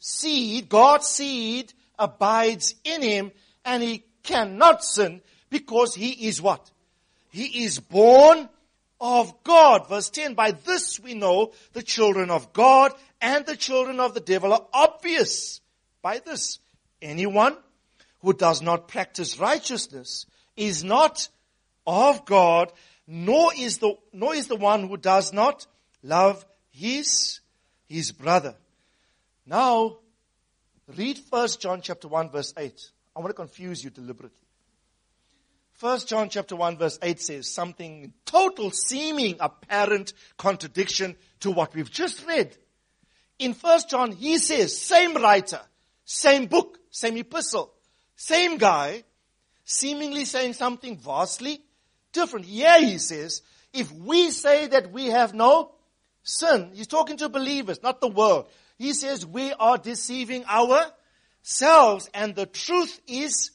seed, 0.00 0.68
God's 0.68 1.06
seed, 1.06 1.72
abides 1.96 2.74
in 2.82 3.00
him 3.00 3.30
and 3.64 3.80
he 3.80 4.04
cannot 4.24 4.84
sin 4.84 5.20
because 5.50 5.94
he 5.94 6.26
is 6.26 6.42
what? 6.42 6.68
He 7.30 7.64
is 7.64 7.78
born 7.78 8.48
of 9.00 9.44
God. 9.44 9.88
Verse 9.88 10.10
10, 10.10 10.34
by 10.34 10.50
this 10.50 10.98
we 10.98 11.14
know 11.14 11.52
the 11.74 11.82
children 11.82 12.30
of 12.30 12.52
God 12.52 12.92
and 13.22 13.46
the 13.46 13.56
children 13.56 14.00
of 14.00 14.12
the 14.12 14.20
devil 14.20 14.52
are 14.52 14.66
obvious. 14.74 15.60
By 16.02 16.18
this, 16.18 16.58
anyone 17.00 17.56
who 18.20 18.32
does 18.32 18.60
not 18.60 18.88
practice 18.88 19.38
righteousness 19.38 20.26
is 20.56 20.82
not 20.82 21.28
of 21.86 22.24
God, 22.24 22.72
nor 23.06 23.52
is 23.56 23.78
the, 23.78 23.94
nor 24.12 24.34
is 24.34 24.48
the 24.48 24.56
one 24.56 24.88
who 24.88 24.96
does 24.96 25.32
not 25.32 25.66
love 26.02 26.44
his, 26.70 27.40
his 27.88 28.10
brother. 28.10 28.56
Now, 29.46 29.98
read 30.96 31.18
first 31.18 31.60
John 31.60 31.80
chapter 31.80 32.08
1 32.08 32.30
verse 32.30 32.52
8. 32.56 32.90
I 33.14 33.20
want 33.20 33.30
to 33.30 33.34
confuse 33.34 33.84
you 33.84 33.90
deliberately. 33.90 34.36
First 35.74 36.08
John 36.08 36.28
chapter 36.28 36.56
1 36.56 36.76
verse 36.76 36.98
8 37.02 37.20
says 37.20 37.48
something 37.48 38.12
total 38.24 38.70
seeming 38.70 39.36
apparent 39.38 40.12
contradiction 40.36 41.16
to 41.40 41.50
what 41.50 41.74
we've 41.74 41.90
just 41.90 42.26
read. 42.26 42.56
In 43.42 43.54
First 43.54 43.90
John, 43.90 44.12
he 44.12 44.38
says, 44.38 44.80
same 44.80 45.14
writer, 45.14 45.60
same 46.04 46.46
book, 46.46 46.78
same 46.92 47.16
epistle, 47.16 47.72
same 48.14 48.56
guy, 48.56 49.02
seemingly 49.64 50.26
saying 50.26 50.52
something 50.52 50.96
vastly 50.96 51.60
different. 52.12 52.46
Here 52.46 52.78
he 52.78 52.98
says, 52.98 53.42
if 53.72 53.90
we 53.90 54.30
say 54.30 54.68
that 54.68 54.92
we 54.92 55.06
have 55.06 55.34
no 55.34 55.72
sin, 56.22 56.70
he's 56.72 56.86
talking 56.86 57.16
to 57.16 57.28
believers, 57.28 57.82
not 57.82 58.00
the 58.00 58.06
world. 58.06 58.46
He 58.78 58.92
says 58.92 59.26
we 59.26 59.52
are 59.54 59.76
deceiving 59.76 60.44
ourselves 60.44 62.08
and 62.14 62.36
the 62.36 62.46
truth 62.46 63.00
is 63.08 63.50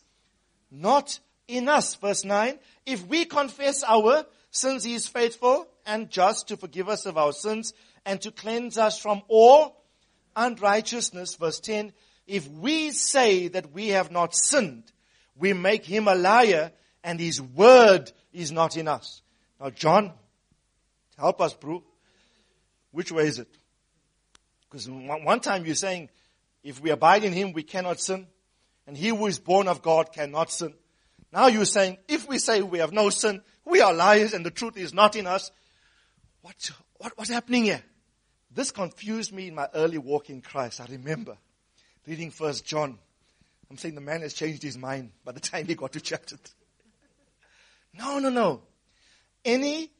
not 0.69 1.17
in 1.47 1.69
us. 1.69 1.95
Verse 1.95 2.25
9. 2.25 2.59
If 2.85 3.07
we 3.07 3.23
confess 3.23 3.85
our 3.85 4.25
sins, 4.51 4.83
He 4.83 4.95
is 4.95 5.07
faithful 5.07 5.65
and 5.85 6.09
just 6.09 6.49
to 6.49 6.57
forgive 6.57 6.89
us 6.89 7.05
of 7.05 7.17
our 7.17 7.31
sins 7.31 7.71
and 8.07 8.21
to 8.21 8.31
cleanse 8.31 8.77
us 8.77 8.97
from 8.97 9.21
all 9.27 9.83
unrighteousness. 10.35 11.35
Verse 11.35 11.59
10. 11.59 11.91
if 12.25 12.49
we 12.49 12.91
say 12.91 13.49
that 13.49 13.73
we 13.73 13.89
have 13.89 14.11
not 14.11 14.33
sinned, 14.33 14.85
we 15.35 15.51
make 15.51 15.85
him 15.85 16.07
a 16.07 16.15
liar 16.15 16.71
and 17.03 17.19
his 17.19 17.41
word 17.41 18.11
is 18.31 18.51
not 18.51 18.77
in 18.77 18.87
us. 18.87 19.21
Now, 19.59 19.71
John, 19.71 20.13
help 21.17 21.41
us, 21.41 21.53
bro. 21.53 21.83
Which 22.91 23.11
way 23.11 23.27
is 23.27 23.39
it? 23.39 23.49
Because 24.69 24.89
one 24.89 25.41
time 25.41 25.65
you're 25.65 25.75
saying, 25.75 26.09
if 26.63 26.81
we 26.81 26.91
abide 26.91 27.25
in 27.25 27.33
him, 27.33 27.51
we 27.51 27.63
cannot 27.63 27.99
sin. 27.99 28.27
And 28.87 28.97
he 28.97 29.09
who 29.09 29.27
is 29.27 29.37
born 29.37 29.67
of 29.67 29.81
God 29.81 30.13
cannot 30.13 30.49
sin. 30.49 30.73
Now 31.33 31.47
you're 31.47 31.65
saying, 31.65 31.97
if 32.07 32.27
we 32.27 32.39
say 32.39 32.61
we 32.61 32.79
have 32.79 32.93
no 32.93 33.09
sin, 33.09 33.41
we 33.65 33.81
are 33.81 33.93
liars 33.93 34.33
and 34.33 34.45
the 34.45 34.51
truth 34.51 34.77
is 34.77 34.93
not 34.93 35.17
in 35.17 35.27
us. 35.27 35.51
What, 36.41 36.71
what, 36.95 37.11
what's 37.17 37.29
happening 37.29 37.65
here? 37.65 37.83
This 38.57 38.71
confused 38.71 39.31
me 39.33 39.49
in 39.49 39.53
my 39.53 39.69
early 39.75 39.99
walk 39.99 40.31
in 40.31 40.41
Christ. 40.41 40.81
I 40.81 40.85
remember 40.89 41.37
reading 42.07 42.31
First 42.31 42.65
John. 42.65 42.97
I'm 43.69 43.77
saying 43.77 43.93
the 43.93 44.01
man 44.01 44.21
has 44.21 44.33
changed 44.33 44.63
his 44.63 44.75
mind 44.75 45.11
by 45.23 45.31
the 45.31 45.39
time 45.39 45.67
he 45.67 45.75
got 45.75 45.91
to 45.93 46.01
chapter. 46.01 46.37
three. 46.37 46.55
No, 47.99 48.17
no, 48.17 48.29
no. 48.29 48.63
Any 49.45 49.91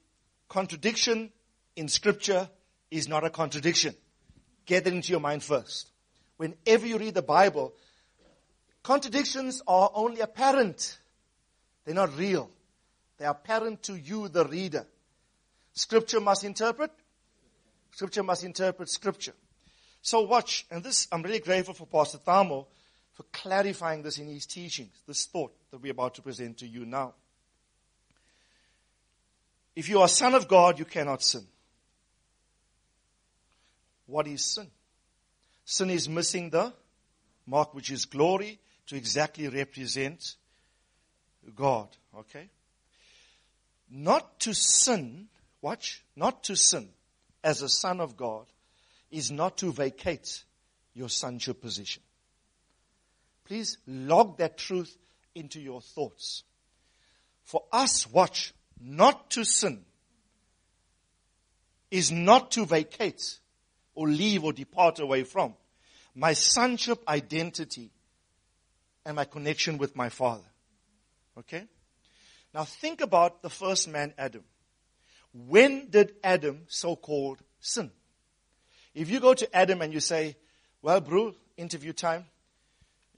contradiction 0.49 1.31
in 1.75 1.87
scripture 1.87 2.49
is 2.89 3.07
not 3.07 3.23
a 3.23 3.29
contradiction. 3.29 3.93
Get 4.65 4.85
that 4.85 4.93
into 4.93 5.11
your 5.11 5.19
mind 5.19 5.43
first. 5.43 5.91
Whenever 6.37 6.87
you 6.87 6.97
read 6.97 7.13
the 7.13 7.21
Bible, 7.21 7.75
contradictions 8.81 9.61
are 9.67 9.91
only 9.93 10.21
apparent. 10.21 10.97
They're 11.85 11.93
not 11.93 12.17
real. 12.17 12.49
They 13.19 13.25
are 13.25 13.33
apparent 13.33 13.83
to 13.83 13.95
you, 13.95 14.29
the 14.29 14.45
reader. 14.45 14.87
Scripture 15.73 16.19
must 16.19 16.43
interpret. 16.43 16.89
Scripture 17.97 18.21
must 18.21 18.43
interpret 18.43 18.89
Scripture. 18.89 19.33
So 20.03 20.21
watch, 20.21 20.67
and 20.69 20.83
this, 20.83 21.07
I'm 21.11 21.23
really 21.23 21.39
grateful 21.39 21.73
for 21.73 21.87
Pastor 21.87 22.19
Thamo 22.19 22.67
for 23.13 23.23
clarifying 23.33 24.03
this 24.03 24.19
in 24.19 24.27
his 24.27 24.45
teachings, 24.45 24.91
this 25.07 25.25
thought 25.25 25.51
that 25.71 25.81
we're 25.81 25.93
about 25.93 26.13
to 26.13 26.21
present 26.21 26.59
to 26.59 26.67
you 26.67 26.85
now. 26.85 27.15
If 29.75 29.89
you 29.89 29.97
are 30.01 30.05
a 30.05 30.09
son 30.09 30.35
of 30.35 30.47
God, 30.47 30.77
you 30.77 30.85
cannot 30.85 31.23
sin. 31.23 31.47
What 34.05 34.27
is 34.27 34.45
sin? 34.45 34.67
Sin 35.65 35.89
is 35.89 36.07
missing 36.07 36.51
the 36.51 36.71
mark, 37.47 37.73
which 37.73 37.89
is 37.89 38.05
glory, 38.05 38.59
to 38.85 38.95
exactly 38.95 39.47
represent 39.47 40.35
God. 41.55 41.87
Okay? 42.15 42.47
Not 43.89 44.39
to 44.41 44.53
sin, 44.53 45.29
watch, 45.63 46.03
not 46.15 46.43
to 46.43 46.55
sin 46.55 46.89
as 47.43 47.61
a 47.61 47.69
son 47.69 47.99
of 47.99 48.17
God 48.17 48.45
is 49.11 49.31
not 49.31 49.57
to 49.59 49.71
vacate 49.71 50.43
your 50.93 51.09
sonship 51.09 51.61
position. 51.61 52.03
Please 53.45 53.77
log 53.87 54.37
that 54.39 54.57
truth 54.57 54.97
into 55.33 55.59
your 55.61 55.81
thoughts. 55.81 56.43
For 57.43 57.63
us, 57.71 58.09
watch, 58.11 58.53
not 58.79 59.29
to 59.31 59.45
sin 59.45 59.85
is 61.89 62.11
not 62.11 62.51
to 62.51 62.65
vacate 62.65 63.39
or 63.95 64.09
leave 64.09 64.43
or 64.43 64.51
depart 64.51 64.99
away 64.99 65.23
from 65.23 65.53
my 66.13 66.33
sonship 66.33 67.01
identity 67.07 67.91
and 69.05 69.15
my 69.15 69.23
connection 69.23 69.77
with 69.77 69.95
my 69.95 70.09
father. 70.09 70.43
Okay? 71.37 71.63
Now 72.53 72.63
think 72.63 73.01
about 73.01 73.41
the 73.41 73.49
first 73.49 73.87
man, 73.87 74.13
Adam. 74.17 74.43
When 75.33 75.89
did 75.89 76.15
Adam 76.23 76.63
so-called 76.67 77.39
sin? 77.59 77.91
If 78.93 79.09
you 79.09 79.19
go 79.19 79.33
to 79.33 79.55
Adam 79.55 79.81
and 79.81 79.93
you 79.93 79.99
say, 79.99 80.35
well, 80.81 81.01
bro, 81.01 81.35
interview 81.55 81.93
time, 81.93 82.25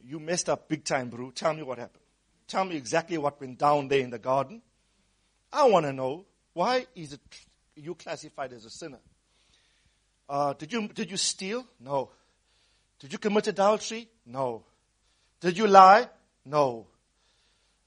you 0.04 0.20
messed 0.20 0.50
up 0.50 0.68
big 0.68 0.84
time, 0.84 1.10
bro. 1.10 1.32
Tell 1.32 1.54
me 1.54 1.64
what 1.64 1.78
happened. 1.78 2.04
Tell 2.48 2.66
me 2.66 2.76
exactly 2.76 3.18
what 3.18 3.40
went 3.40 3.60
down 3.60 3.88
there 3.88 4.00
in 4.00 4.10
the 4.10 4.20
garden. 4.20 4.62
I 5.54 5.68
want 5.68 5.86
to 5.86 5.94
know 5.94 6.26
why 6.54 6.88
is 6.96 7.14
it 7.14 7.22
you 7.76 7.96
classified 7.96 8.54
as 8.54 8.66
a 8.66 8.70
sinner? 8.70 9.00
Uh, 10.28 10.54
did 10.54 10.72
you 10.72 10.88
did 10.88 11.10
you 11.10 11.18
steal? 11.18 11.66
No. 11.80 12.12
Did 13.00 13.14
you 13.14 13.20
commit 13.20 13.48
adultery? 13.48 14.08
No. 14.26 14.64
Did 15.40 15.58
you 15.58 15.68
lie? 15.68 16.08
No. 16.46 16.88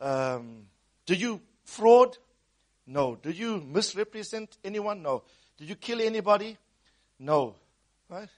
Um, 0.00 0.66
did 1.06 1.20
you 1.20 1.40
fraud? 1.64 2.16
No. 2.86 3.16
Did 3.16 3.38
you 3.38 3.60
misrepresent 3.60 4.56
anyone? 4.64 5.02
No. 5.02 5.22
Did 5.58 5.68
you 5.68 5.76
kill 5.76 6.00
anybody? 6.00 6.56
No. 7.18 7.54
Right? 8.08 8.28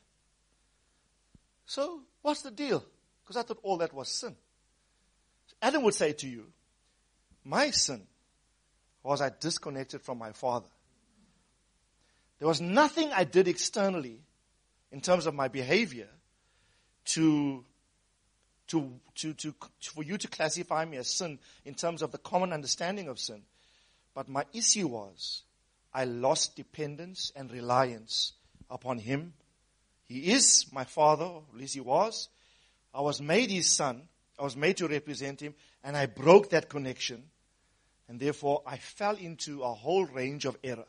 So, 1.66 2.00
what's 2.22 2.42
the 2.42 2.50
deal? 2.50 2.84
Because 3.22 3.36
I 3.36 3.42
thought 3.42 3.60
all 3.62 3.78
that 3.78 3.92
was 3.92 4.08
sin. 4.08 4.36
Adam 5.62 5.82
would 5.82 5.94
say 5.94 6.12
to 6.12 6.28
you, 6.28 6.46
My 7.44 7.70
sin 7.70 8.02
was 9.02 9.20
I 9.20 9.30
disconnected 9.40 10.02
from 10.02 10.18
my 10.18 10.32
father. 10.32 10.66
There 12.38 12.48
was 12.48 12.60
nothing 12.60 13.10
I 13.12 13.24
did 13.24 13.48
externally 13.48 14.18
in 14.92 15.00
terms 15.00 15.26
of 15.26 15.34
my 15.34 15.48
behavior 15.48 16.08
to, 17.06 17.64
to, 18.68 18.92
to, 19.14 19.34
to, 19.34 19.54
for 19.80 20.02
you 20.02 20.18
to 20.18 20.28
classify 20.28 20.84
me 20.84 20.98
as 20.98 21.08
sin 21.08 21.38
in 21.64 21.74
terms 21.74 22.02
of 22.02 22.12
the 22.12 22.18
common 22.18 22.52
understanding 22.52 23.08
of 23.08 23.18
sin. 23.18 23.42
But 24.14 24.28
my 24.28 24.44
issue 24.52 24.86
was 24.86 25.42
I 25.92 26.04
lost 26.04 26.56
dependence 26.56 27.32
and 27.34 27.50
reliance 27.50 28.32
upon 28.70 28.98
him 28.98 29.34
he 30.04 30.32
is 30.32 30.66
my 30.72 30.84
father, 30.84 31.24
at 31.24 31.56
least 31.56 31.74
he 31.74 31.80
was. 31.80 32.28
I 32.92 33.00
was 33.00 33.20
made 33.20 33.50
his 33.50 33.70
son. 33.70 34.02
I 34.38 34.44
was 34.44 34.56
made 34.56 34.76
to 34.78 34.88
represent 34.88 35.40
him, 35.40 35.54
and 35.82 35.96
I 35.96 36.06
broke 36.06 36.50
that 36.50 36.68
connection. 36.68 37.22
And 38.08 38.20
therefore, 38.20 38.62
I 38.66 38.76
fell 38.76 39.16
into 39.16 39.62
a 39.62 39.72
whole 39.72 40.04
range 40.04 40.44
of 40.44 40.58
error. 40.62 40.86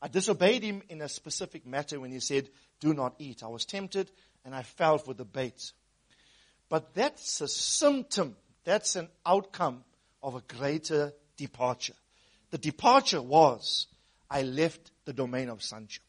I 0.00 0.08
disobeyed 0.08 0.62
him 0.62 0.82
in 0.88 1.02
a 1.02 1.08
specific 1.08 1.66
matter 1.66 2.00
when 2.00 2.10
he 2.10 2.20
said, 2.20 2.48
Do 2.80 2.94
not 2.94 3.16
eat. 3.18 3.42
I 3.42 3.48
was 3.48 3.66
tempted, 3.66 4.10
and 4.44 4.54
I 4.54 4.62
fell 4.62 4.96
for 4.96 5.12
the 5.12 5.26
bait. 5.26 5.72
But 6.70 6.94
that's 6.94 7.40
a 7.42 7.48
symptom, 7.48 8.36
that's 8.64 8.96
an 8.96 9.08
outcome 9.26 9.84
of 10.22 10.36
a 10.36 10.40
greater 10.40 11.12
departure. 11.40 11.94
The 12.50 12.58
departure 12.58 13.22
was 13.22 13.86
I 14.30 14.42
left 14.42 14.90
the 15.06 15.12
domain 15.12 15.48
of 15.48 15.62
sonship. 15.62 16.02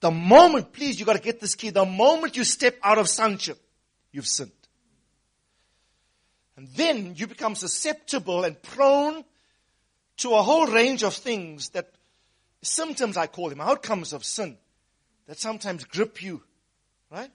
The 0.00 0.10
moment, 0.10 0.72
please, 0.72 0.98
you 0.98 1.06
gotta 1.06 1.20
get 1.20 1.40
this 1.40 1.54
key. 1.54 1.70
The 1.70 1.86
moment 1.86 2.36
you 2.36 2.44
step 2.44 2.76
out 2.82 2.98
of 2.98 3.08
sonship, 3.08 3.58
you've 4.12 4.26
sinned. 4.26 4.50
And 6.56 6.68
then 6.68 7.14
you 7.16 7.26
become 7.26 7.54
susceptible 7.54 8.44
and 8.44 8.60
prone 8.60 9.24
to 10.18 10.34
a 10.34 10.42
whole 10.42 10.66
range 10.66 11.04
of 11.04 11.14
things 11.14 11.70
that 11.70 11.90
symptoms 12.62 13.16
I 13.16 13.26
call 13.26 13.50
them, 13.50 13.60
outcomes 13.60 14.12
of 14.12 14.24
sin 14.24 14.56
that 15.26 15.38
sometimes 15.38 15.84
grip 15.84 16.22
you. 16.22 16.42
Right? 17.10 17.30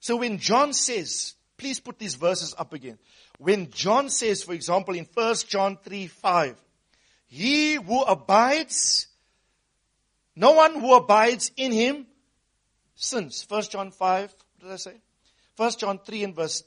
So 0.00 0.16
when 0.16 0.38
John 0.38 0.72
says, 0.72 1.34
please 1.56 1.80
put 1.80 1.98
these 1.98 2.14
verses 2.14 2.54
up 2.58 2.72
again. 2.72 2.98
When 3.38 3.70
John 3.70 4.08
says, 4.08 4.42
for 4.42 4.52
example, 4.52 4.94
in 4.94 5.06
1 5.12 5.34
John 5.48 5.78
3, 5.82 6.06
5, 6.06 6.56
he 7.26 7.74
who 7.74 8.02
abides 8.02 9.08
no 10.34 10.52
one 10.52 10.80
who 10.80 10.94
abides 10.94 11.50
in 11.56 11.72
him 11.72 12.06
sins. 12.94 13.44
1 13.48 13.62
John 13.64 13.90
5, 13.90 14.34
what 14.58 14.62
did 14.62 14.72
I 14.72 14.76
say? 14.76 14.94
1 15.56 15.70
John 15.78 15.98
3 15.98 16.24
and 16.24 16.34
verse, 16.34 16.62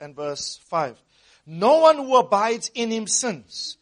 and 0.00 0.14
verse 0.14 0.60
5. 0.68 1.02
No 1.46 1.78
one 1.78 1.96
who 1.96 2.16
abides 2.16 2.70
in 2.74 2.90
him 2.90 3.06
sins. 3.06 3.78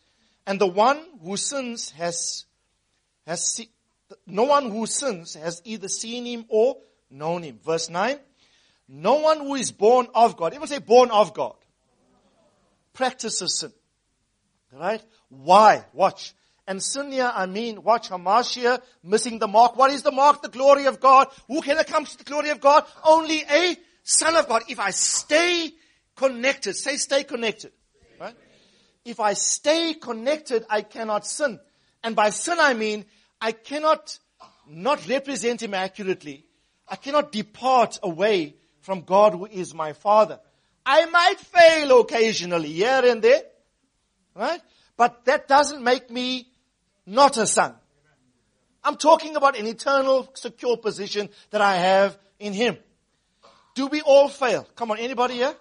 And 0.46 0.60
the 0.60 0.66
one 0.66 1.00
who 1.22 1.36
sins 1.36 1.90
has, 1.92 2.44
has 3.26 3.60
no 4.26 4.44
one 4.44 4.70
who 4.70 4.86
sins 4.86 5.34
has 5.34 5.62
either 5.64 5.88
seen 5.88 6.26
him 6.26 6.44
or 6.48 6.76
known 7.10 7.42
him. 7.42 7.58
Verse 7.64 7.88
9. 7.88 8.18
No 8.88 9.16
one 9.16 9.38
who 9.38 9.54
is 9.54 9.72
born 9.72 10.08
of 10.14 10.36
God, 10.36 10.54
even 10.54 10.66
say 10.66 10.78
born 10.78 11.10
of 11.10 11.34
God, 11.34 11.54
practices 12.92 13.54
sin. 13.54 13.72
Right? 14.72 15.02
Why? 15.28 15.84
Watch. 15.92 16.34
And 16.66 16.82
sin 16.82 17.12
here, 17.12 17.30
I 17.32 17.46
mean, 17.46 17.82
watch 17.82 18.08
Hamartia 18.08 18.80
missing 19.02 19.38
the 19.38 19.46
mark. 19.46 19.76
What 19.76 19.90
is 19.90 20.02
the 20.02 20.10
mark? 20.10 20.42
The 20.42 20.48
glory 20.48 20.86
of 20.86 20.98
God. 20.98 21.28
Who 21.46 21.60
can 21.60 21.78
accomplish 21.78 22.16
the 22.16 22.24
glory 22.24 22.50
of 22.50 22.60
God? 22.60 22.84
Only 23.04 23.42
a 23.42 23.76
son 24.02 24.34
of 24.36 24.48
God. 24.48 24.62
If 24.68 24.80
I 24.80 24.90
stay 24.90 25.72
connected, 26.16 26.74
say 26.74 26.96
stay 26.96 27.24
connected. 27.24 27.72
Right? 28.18 28.34
If 29.04 29.20
I 29.20 29.34
stay 29.34 29.94
connected, 29.94 30.64
I 30.70 30.82
cannot 30.82 31.26
sin. 31.26 31.60
And 32.02 32.16
by 32.16 32.30
sin 32.30 32.56
I 32.58 32.74
mean, 32.74 33.04
I 33.40 33.52
cannot 33.52 34.18
not 34.66 35.06
represent 35.06 35.62
him 35.62 35.74
accurately. 35.74 36.46
I 36.88 36.96
cannot 36.96 37.30
depart 37.30 37.98
away 38.02 38.56
from 38.84 39.00
God 39.00 39.32
who 39.32 39.46
is 39.46 39.74
my 39.74 39.94
father. 39.94 40.38
I 40.84 41.06
might 41.06 41.40
fail 41.40 42.00
occasionally 42.00 42.70
here 42.70 43.00
and 43.04 43.22
there. 43.22 43.42
Right? 44.34 44.60
But 44.96 45.24
that 45.24 45.48
doesn't 45.48 45.82
make 45.82 46.10
me 46.10 46.46
not 47.06 47.38
a 47.38 47.46
son. 47.46 47.74
I'm 48.82 48.96
talking 48.96 49.36
about 49.36 49.58
an 49.58 49.66
eternal, 49.66 50.28
secure 50.34 50.76
position 50.76 51.30
that 51.50 51.62
I 51.62 51.76
have 51.76 52.18
in 52.38 52.52
Him. 52.52 52.76
Do 53.74 53.86
we 53.86 54.02
all 54.02 54.28
fail? 54.28 54.68
Come 54.76 54.90
on, 54.90 54.98
anybody 54.98 55.34
here? 55.34 55.54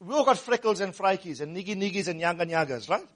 We 0.00 0.12
all 0.12 0.24
got 0.24 0.38
freckles 0.38 0.80
and 0.80 0.92
frikes 0.92 1.40
and 1.40 1.56
niggy 1.56 1.76
niggies 1.76 2.08
and 2.08 2.20
yaga 2.20 2.44
yagas, 2.44 2.90
right? 2.90 3.06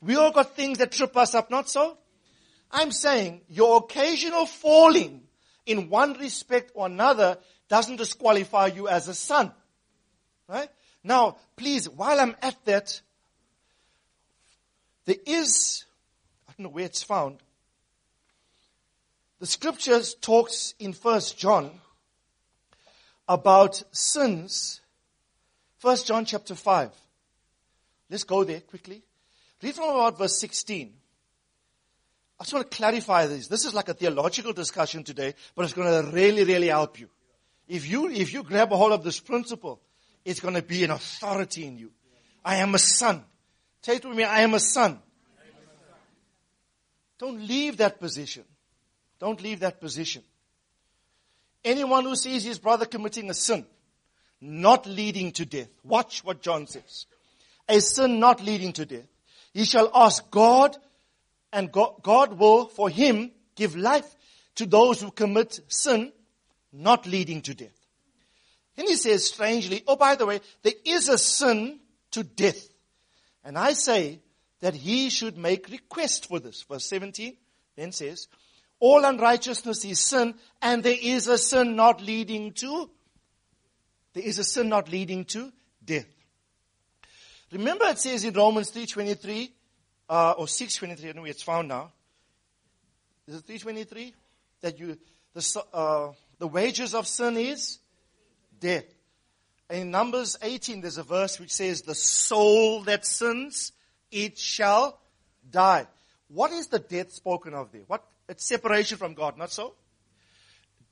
We 0.00 0.16
all 0.16 0.32
got 0.32 0.56
things 0.56 0.78
that 0.78 0.92
trip 0.92 1.14
us 1.18 1.34
up, 1.34 1.50
not 1.50 1.68
so? 1.68 1.98
I'm 2.70 2.92
saying 2.92 3.42
your 3.48 3.76
occasional 3.76 4.46
falling 4.46 5.24
in 5.66 5.90
one 5.90 6.14
respect 6.14 6.72
or 6.74 6.86
another 6.86 7.36
doesn't 7.70 7.96
disqualify 7.96 8.66
you 8.66 8.88
as 8.88 9.08
a 9.08 9.14
son. 9.14 9.52
Right? 10.46 10.68
Now, 11.02 11.36
please, 11.56 11.88
while 11.88 12.20
I'm 12.20 12.36
at 12.42 12.62
that, 12.66 13.00
there 15.06 15.16
is, 15.24 15.84
I 16.48 16.52
don't 16.52 16.64
know 16.64 16.70
where 16.70 16.84
it's 16.84 17.02
found, 17.02 17.38
the 19.38 19.46
scriptures 19.46 20.14
talks 20.14 20.74
in 20.78 20.92
First 20.92 21.38
John 21.38 21.70
about 23.26 23.82
sins. 23.92 24.80
First 25.78 26.08
John 26.08 26.26
chapter 26.26 26.54
5. 26.54 26.90
Let's 28.10 28.24
go 28.24 28.44
there 28.44 28.60
quickly. 28.60 29.02
Read 29.62 29.76
from 29.76 29.90
about 29.90 30.18
verse 30.18 30.38
16. 30.40 30.92
I 32.38 32.42
just 32.42 32.52
want 32.52 32.70
to 32.70 32.76
clarify 32.76 33.26
this. 33.26 33.46
This 33.46 33.64
is 33.64 33.74
like 33.74 33.88
a 33.88 33.94
theological 33.94 34.52
discussion 34.52 35.04
today, 35.04 35.34
but 35.54 35.64
it's 35.64 35.74
going 35.74 36.04
to 36.04 36.10
really, 36.10 36.44
really 36.44 36.68
help 36.68 36.98
you. 36.98 37.08
If 37.70 37.88
you, 37.88 38.10
if 38.10 38.32
you 38.32 38.42
grab 38.42 38.72
a 38.72 38.76
hold 38.76 38.90
of 38.90 39.04
this 39.04 39.20
principle, 39.20 39.80
it's 40.24 40.40
going 40.40 40.54
to 40.54 40.62
be 40.62 40.82
an 40.82 40.90
authority 40.90 41.64
in 41.64 41.78
you. 41.78 41.92
I 42.44 42.56
am 42.56 42.74
a 42.74 42.80
son. 42.80 43.22
Say 43.82 43.96
it 43.96 44.04
with 44.04 44.16
me, 44.16 44.24
I 44.24 44.40
am 44.40 44.54
a 44.54 44.58
son. 44.58 44.98
Don't 47.16 47.46
leave 47.46 47.76
that 47.76 48.00
position. 48.00 48.42
Don't 49.20 49.40
leave 49.40 49.60
that 49.60 49.80
position. 49.80 50.24
Anyone 51.64 52.06
who 52.06 52.16
sees 52.16 52.42
his 52.42 52.58
brother 52.58 52.86
committing 52.86 53.30
a 53.30 53.34
sin, 53.34 53.64
not 54.40 54.86
leading 54.86 55.30
to 55.32 55.46
death, 55.46 55.68
watch 55.84 56.24
what 56.24 56.42
John 56.42 56.66
says. 56.66 57.06
A 57.68 57.80
sin 57.80 58.18
not 58.18 58.42
leading 58.42 58.72
to 58.72 58.84
death. 58.84 59.06
He 59.54 59.64
shall 59.64 59.92
ask 59.94 60.28
God, 60.32 60.76
and 61.52 61.70
God 61.70 62.36
will, 62.36 62.66
for 62.66 62.90
him, 62.90 63.30
give 63.54 63.76
life 63.76 64.16
to 64.56 64.66
those 64.66 65.00
who 65.00 65.12
commit 65.12 65.60
sin, 65.68 66.12
not 66.72 67.06
leading 67.06 67.42
to 67.42 67.54
death. 67.54 67.86
And 68.76 68.88
he 68.88 68.96
says 68.96 69.26
strangely, 69.26 69.82
oh, 69.86 69.96
by 69.96 70.14
the 70.14 70.26
way, 70.26 70.40
there 70.62 70.72
is 70.84 71.08
a 71.08 71.18
sin 71.18 71.80
to 72.12 72.22
death. 72.22 72.68
And 73.44 73.58
I 73.58 73.72
say 73.72 74.20
that 74.60 74.74
he 74.74 75.10
should 75.10 75.36
make 75.36 75.68
request 75.68 76.28
for 76.28 76.38
this. 76.38 76.62
Verse 76.62 76.86
17 76.86 77.36
then 77.76 77.92
says, 77.92 78.28
all 78.80 79.04
unrighteousness 79.04 79.84
is 79.84 80.00
sin, 80.00 80.34
and 80.62 80.82
there 80.82 80.96
is 81.00 81.28
a 81.28 81.36
sin 81.36 81.76
not 81.76 82.00
leading 82.00 82.52
to, 82.54 82.90
there 84.14 84.24
is 84.24 84.38
a 84.38 84.44
sin 84.44 84.70
not 84.70 84.90
leading 84.90 85.26
to 85.26 85.52
death. 85.84 86.06
Remember 87.52 87.84
it 87.86 87.98
says 87.98 88.24
in 88.24 88.32
Romans 88.32 88.70
3.23, 88.70 89.50
uh, 90.08 90.34
or 90.38 90.46
6.23, 90.46 90.90
I 90.90 90.94
don't 90.94 91.16
know 91.16 91.22
where 91.22 91.30
it's 91.30 91.42
found 91.42 91.68
now. 91.68 91.92
Is 93.26 93.36
it 93.36 93.46
3.23? 93.46 94.12
That 94.62 94.78
you, 94.78 94.96
the, 95.34 95.64
uh, 95.72 96.12
the 96.40 96.48
wages 96.48 96.94
of 96.94 97.06
sin 97.06 97.36
is 97.36 97.78
death. 98.58 98.86
In 99.68 99.92
Numbers 99.92 100.36
18, 100.42 100.80
there's 100.80 100.98
a 100.98 101.04
verse 101.04 101.38
which 101.38 101.52
says, 101.52 101.82
the 101.82 101.94
soul 101.94 102.82
that 102.84 103.06
sins, 103.06 103.72
it 104.10 104.36
shall 104.38 104.98
die. 105.48 105.86
What 106.28 106.50
is 106.50 106.66
the 106.68 106.78
death 106.78 107.12
spoken 107.12 107.54
of 107.54 107.70
there? 107.70 107.82
What 107.86 108.04
it's 108.28 108.46
separation 108.46 108.96
from 108.96 109.14
God, 109.14 109.36
not 109.36 109.52
so? 109.52 109.74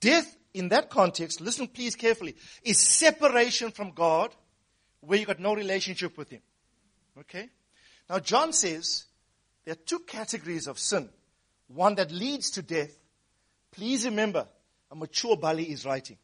Death 0.00 0.36
in 0.52 0.68
that 0.68 0.90
context, 0.90 1.40
listen 1.40 1.66
please 1.66 1.96
carefully, 1.96 2.36
is 2.62 2.78
separation 2.78 3.70
from 3.70 3.92
God 3.92 4.34
where 5.00 5.18
you 5.18 5.24
got 5.24 5.40
no 5.40 5.54
relationship 5.54 6.16
with 6.18 6.28
Him. 6.28 6.42
Okay? 7.20 7.48
Now 8.10 8.18
John 8.18 8.52
says 8.52 9.06
there 9.64 9.72
are 9.72 9.84
two 9.86 10.00
categories 10.00 10.66
of 10.66 10.78
sin. 10.78 11.08
One 11.68 11.94
that 11.94 12.12
leads 12.12 12.50
to 12.52 12.62
death. 12.62 12.96
Please 13.72 14.04
remember, 14.04 14.46
a 14.90 14.94
mature 14.94 15.36
Bali 15.36 15.64
is 15.64 15.84
writing. 15.84 16.16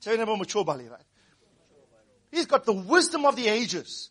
Tell 0.00 0.16
you 0.16 0.22
about 0.22 0.38
mature 0.38 0.64
Bali, 0.64 0.88
right? 0.88 1.00
He's 2.30 2.46
got 2.46 2.64
the 2.64 2.72
wisdom 2.72 3.24
of 3.24 3.36
the 3.36 3.48
ages. 3.48 4.10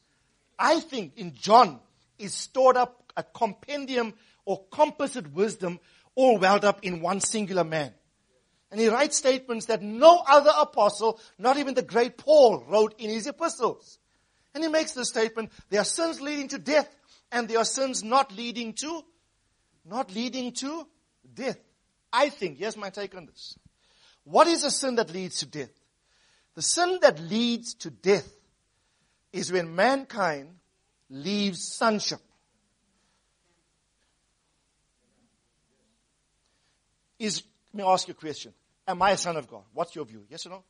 I 0.57 0.79
think 0.79 1.17
in 1.17 1.33
John 1.33 1.79
is 2.17 2.33
stored 2.33 2.77
up 2.77 3.13
a 3.15 3.23
compendium 3.23 4.13
or 4.45 4.63
composite 4.71 5.31
wisdom 5.33 5.79
all 6.15 6.37
welled 6.37 6.65
up 6.65 6.79
in 6.83 7.01
one 7.01 7.21
singular 7.21 7.63
man. 7.63 7.93
And 8.71 8.79
he 8.79 8.87
writes 8.87 9.17
statements 9.17 9.67
that 9.67 9.81
no 9.81 10.23
other 10.27 10.51
apostle, 10.59 11.19
not 11.37 11.57
even 11.57 11.73
the 11.73 11.81
great 11.81 12.17
Paul, 12.17 12.63
wrote 12.67 12.99
in 12.99 13.09
his 13.09 13.25
epistles. 13.25 13.97
And 14.53 14.63
he 14.63 14.69
makes 14.69 14.91
the 14.91 15.05
statement, 15.05 15.51
there 15.69 15.81
are 15.81 15.85
sins 15.85 16.21
leading 16.21 16.49
to 16.49 16.59
death, 16.59 16.93
and 17.31 17.47
there 17.47 17.59
are 17.59 17.65
sins 17.65 18.03
not 18.03 18.35
leading 18.35 18.73
to, 18.73 19.03
not 19.85 20.13
leading 20.13 20.51
to 20.53 20.87
death. 21.33 21.57
I 22.11 22.29
think, 22.29 22.57
here's 22.57 22.77
my 22.77 22.89
take 22.89 23.15
on 23.15 23.27
this. 23.27 23.57
What 24.29 24.47
is 24.47 24.63
a 24.63 24.71
sin 24.71 24.95
that 24.95 25.11
leads 25.11 25.39
to 25.39 25.45
death? 25.45 25.71
The 26.55 26.61
sin 26.61 26.99
that 27.01 27.19
leads 27.19 27.73
to 27.75 27.89
death 27.89 28.29
is 29.31 29.51
when 29.51 29.75
mankind 29.75 30.49
leaves 31.09 31.61
sonship. 31.61 32.19
is, 37.19 37.43
let 37.73 37.83
me 37.83 37.91
ask 37.91 38.07
you 38.07 38.13
a 38.13 38.15
question. 38.15 38.53
Am 38.87 39.01
I 39.01 39.11
a 39.11 39.17
son 39.17 39.37
of 39.37 39.47
God? 39.47 39.63
What's 39.73 39.95
your 39.95 40.05
view? 40.05 40.23
Yes 40.29 40.45
or 40.45 40.49
no? 40.49 40.63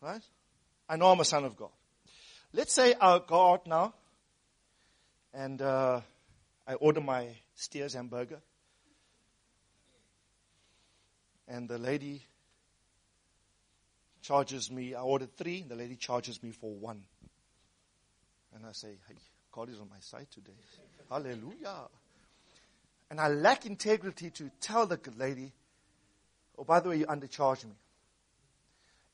Right? 0.00 0.22
I 0.88 0.96
know 0.96 1.10
I'm 1.10 1.20
a 1.20 1.24
son 1.24 1.44
of 1.44 1.56
God. 1.56 1.70
Let's 2.52 2.72
say 2.72 2.94
I 3.00 3.18
go 3.26 3.52
out 3.52 3.66
now 3.66 3.94
and 5.32 5.60
uh, 5.60 6.02
I 6.68 6.74
order 6.74 7.00
my 7.00 7.28
Steers 7.54 7.94
hamburger. 7.94 8.40
And 11.48 11.68
the 11.68 11.78
lady 11.78 12.22
charges 14.24 14.70
me, 14.70 14.94
I 14.94 15.02
ordered 15.02 15.36
three, 15.36 15.62
the 15.68 15.74
lady 15.74 15.96
charges 15.96 16.42
me 16.42 16.50
for 16.50 16.72
one. 16.74 17.02
And 18.54 18.64
I 18.64 18.72
say, 18.72 18.96
hey, 19.06 19.16
God 19.52 19.68
is 19.68 19.78
on 19.78 19.88
my 19.90 20.00
side 20.00 20.26
today. 20.30 20.56
Hallelujah. 21.10 21.88
And 23.10 23.20
I 23.20 23.28
lack 23.28 23.66
integrity 23.66 24.30
to 24.30 24.50
tell 24.60 24.86
the 24.86 24.98
lady, 25.18 25.52
oh, 26.58 26.64
by 26.64 26.80
the 26.80 26.88
way, 26.88 26.96
you 26.96 27.06
undercharged 27.06 27.66
me. 27.66 27.74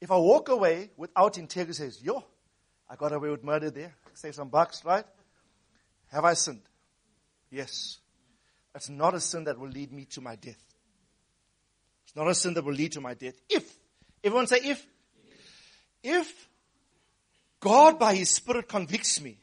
If 0.00 0.12
I 0.12 0.16
walk 0.16 0.48
away 0.48 0.90
without 0.96 1.38
integrity, 1.38 1.74
says, 1.74 2.00
yo, 2.00 2.24
I 2.88 2.94
got 2.94 3.12
away 3.12 3.30
with 3.30 3.42
murder 3.42 3.70
there. 3.70 3.92
Save 4.14 4.36
some 4.36 4.48
bucks, 4.48 4.84
right? 4.84 5.04
Have 6.12 6.24
I 6.24 6.34
sinned? 6.34 6.62
Yes. 7.50 7.98
That's 8.72 8.88
not 8.88 9.14
a 9.14 9.20
sin 9.20 9.44
that 9.44 9.58
will 9.58 9.68
lead 9.68 9.92
me 9.92 10.04
to 10.06 10.20
my 10.20 10.36
death. 10.36 10.62
It's 12.04 12.14
not 12.14 12.28
a 12.28 12.34
sin 12.34 12.54
that 12.54 12.64
will 12.64 12.74
lead 12.74 12.92
to 12.92 13.00
my 13.00 13.14
death. 13.14 13.34
If, 13.48 13.68
everyone 14.22 14.46
say 14.46 14.58
if, 14.62 14.86
if 16.03 16.48
God 17.61 17.98
by 17.98 18.14
His 18.14 18.30
Spirit 18.30 18.68
convicts 18.68 19.20
me 19.20 19.38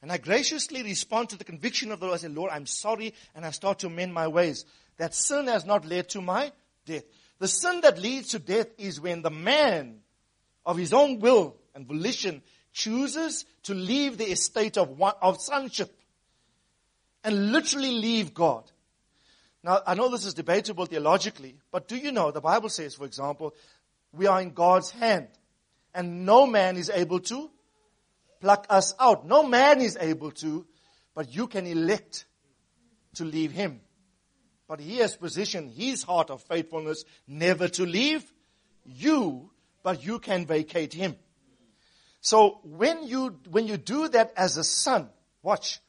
and 0.00 0.12
I 0.12 0.18
graciously 0.18 0.82
respond 0.82 1.30
to 1.30 1.36
the 1.36 1.44
conviction 1.44 1.90
of 1.90 2.00
the 2.00 2.06
Lord. 2.06 2.18
I 2.18 2.22
say, 2.22 2.28
Lord, 2.28 2.50
I'm 2.52 2.66
sorry, 2.66 3.14
and 3.34 3.44
I 3.44 3.50
start 3.50 3.80
to 3.80 3.90
mend 3.90 4.14
my 4.14 4.28
ways. 4.28 4.64
That 4.96 5.14
sin 5.14 5.46
has 5.48 5.64
not 5.64 5.84
led 5.84 6.08
to 6.10 6.20
my 6.20 6.52
death. 6.86 7.04
The 7.38 7.48
sin 7.48 7.80
that 7.82 7.98
leads 7.98 8.28
to 8.28 8.38
death 8.38 8.68
is 8.78 9.00
when 9.00 9.22
the 9.22 9.30
man 9.30 10.00
of 10.64 10.76
his 10.76 10.92
own 10.92 11.18
will 11.20 11.56
and 11.74 11.86
volition 11.86 12.42
chooses 12.72 13.44
to 13.64 13.74
leave 13.74 14.18
the 14.18 14.30
estate 14.30 14.76
of, 14.76 14.98
one, 14.98 15.14
of 15.20 15.40
sonship 15.40 15.92
and 17.24 17.52
literally 17.52 17.92
leave 17.92 18.34
God. 18.34 18.70
Now, 19.64 19.80
I 19.86 19.94
know 19.94 20.08
this 20.08 20.24
is 20.24 20.34
debatable 20.34 20.86
theologically, 20.86 21.56
but 21.72 21.88
do 21.88 21.96
you 21.96 22.12
know 22.12 22.30
the 22.30 22.40
Bible 22.40 22.68
says, 22.68 22.94
for 22.94 23.04
example, 23.04 23.54
we 24.12 24.26
are 24.26 24.40
in 24.40 24.50
God's 24.50 24.90
hand 24.90 25.28
and 25.98 26.24
no 26.24 26.46
man 26.46 26.76
is 26.76 26.90
able 26.94 27.18
to 27.18 27.50
pluck 28.40 28.66
us 28.70 28.94
out. 29.00 29.26
No 29.26 29.42
man 29.42 29.80
is 29.80 29.98
able 30.00 30.30
to, 30.30 30.64
but 31.12 31.34
you 31.34 31.48
can 31.48 31.66
elect 31.66 32.24
to 33.16 33.24
leave 33.24 33.50
him. 33.50 33.80
But 34.68 34.78
he 34.78 34.98
has 34.98 35.16
positioned 35.16 35.72
his 35.72 36.04
heart 36.04 36.30
of 36.30 36.40
faithfulness 36.42 37.04
never 37.26 37.66
to 37.66 37.84
leave 37.84 38.24
you, 38.84 39.50
but 39.82 40.04
you 40.04 40.20
can 40.20 40.46
vacate 40.46 40.94
him. 40.94 41.16
So 42.20 42.60
when 42.62 43.02
you, 43.08 43.36
when 43.50 43.66
you 43.66 43.76
do 43.76 44.06
that 44.08 44.32
as 44.36 44.56
a 44.56 44.62
son, 44.62 45.08
watch, 45.42 45.80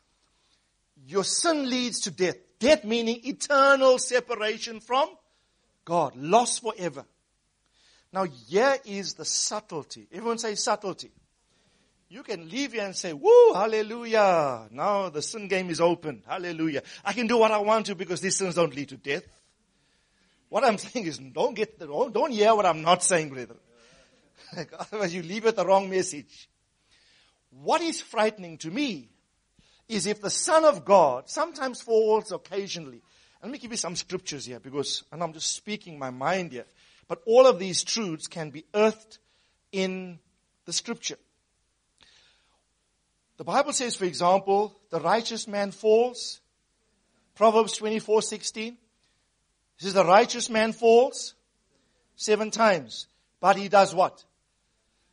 your 1.05 1.23
sin 1.23 1.69
leads 1.69 1.99
to 2.01 2.11
death. 2.11 2.37
Death 2.57 2.83
meaning 2.83 3.21
eternal 3.25 3.99
separation 3.99 4.79
from 4.79 5.07
God, 5.85 6.15
lost 6.15 6.63
forever. 6.63 7.05
Now 8.11 8.23
here 8.23 8.77
is 8.85 9.13
the 9.13 9.25
subtlety. 9.25 10.07
Everyone 10.11 10.37
say 10.37 10.55
subtlety. 10.55 11.11
You 12.11 12.23
can 12.23 12.49
leave 12.49 12.73
here 12.73 12.85
and 12.85 12.95
say, 12.95 13.13
woo, 13.13 13.53
hallelujah. 13.53 14.67
Now 14.71 15.09
the 15.09 15.21
sin 15.21 15.47
game 15.47 15.69
is 15.69 15.79
open. 15.79 16.23
Hallelujah. 16.27 16.81
I 17.05 17.13
can 17.13 17.27
do 17.27 17.37
what 17.37 17.51
I 17.51 17.59
want 17.59 17.85
to 17.85 17.95
because 17.95 18.19
these 18.19 18.35
sins 18.35 18.55
don't 18.55 18.75
lead 18.75 18.89
to 18.89 18.97
death. 18.97 19.23
What 20.49 20.63
I'm 20.63 20.77
saying 20.79 21.05
is 21.05 21.19
don't 21.19 21.53
get, 21.53 21.77
don't, 21.77 22.11
don't 22.11 22.31
hear 22.31 22.55
what 22.55 22.65
I'm 22.65 22.81
not 22.81 23.03
saying, 23.03 23.29
brother. 23.29 23.57
Otherwise 24.79 25.13
you 25.13 25.21
leave 25.21 25.45
it 25.45 25.55
the 25.55 25.65
wrong 25.65 25.87
message. 25.89 26.49
What 27.51 27.81
is 27.81 28.01
frightening 28.01 28.57
to 28.59 28.71
me 28.71 29.09
is 29.87 30.07
if 30.07 30.21
the 30.21 30.29
Son 30.29 30.65
of 30.65 30.85
God 30.85 31.29
sometimes 31.29 31.81
falls 31.81 32.31
occasionally. 32.31 33.01
Let 33.41 33.51
me 33.51 33.57
give 33.57 33.71
you 33.71 33.77
some 33.77 33.95
scriptures 33.95 34.45
here 34.45 34.59
because, 34.59 35.03
and 35.11 35.23
I'm 35.23 35.33
just 35.33 35.55
speaking 35.55 35.97
my 35.97 36.09
mind 36.09 36.51
here, 36.51 36.65
but 37.09 37.21
all 37.25 37.47
of 37.47 37.59
these 37.59 37.83
truths 37.83 38.27
can 38.27 38.51
be 38.51 38.63
earthed 38.73 39.17
in 39.73 40.19
the 40.65 40.71
scripture. 40.71 41.17
The 43.37 43.43
Bible 43.43 43.73
says, 43.73 43.95
for 43.95 44.05
example, 44.05 44.79
the 44.91 44.99
righteous 44.99 45.47
man 45.47 45.71
falls. 45.71 46.39
Proverbs 47.35 47.73
24, 47.77 48.21
16. 48.21 48.73
It 48.73 48.77
says 49.77 49.93
the 49.93 50.05
righteous 50.05 50.49
man 50.49 50.71
falls 50.71 51.33
seven 52.15 52.51
times, 52.51 53.07
but 53.39 53.55
he 53.55 53.69
does 53.69 53.95
what? 53.95 54.23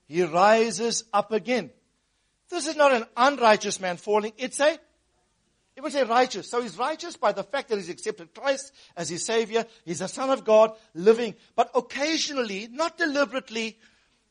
He 0.07 0.23
rises 0.23 1.05
up 1.13 1.33
again. 1.33 1.71
This 2.51 2.67
is 2.67 2.77
not 2.77 2.93
an 2.93 3.07
unrighteous 3.17 3.81
man 3.81 3.97
falling. 3.97 4.33
It's 4.37 4.61
a, 4.61 4.79
it 5.77 5.83
would 5.83 5.93
say 5.93 6.05
righteous. 6.05 6.49
So 6.49 6.63
he's 6.63 6.79
righteous 6.79 7.19
by 7.19 7.33
the 7.33 7.45
fact 7.45 7.69
that 7.69 7.77
he's 7.77 7.91
accepted 7.91 8.35
Christ 8.35 8.73
as 8.97 9.11
his 9.11 9.27
savior. 9.27 9.67
He's 9.85 10.01
a 10.01 10.09
son 10.09 10.31
of 10.31 10.43
God 10.43 10.73
living. 10.95 11.35
But 11.55 11.71
occasionally, 11.75 12.69
not 12.73 12.97
deliberately, 12.97 13.79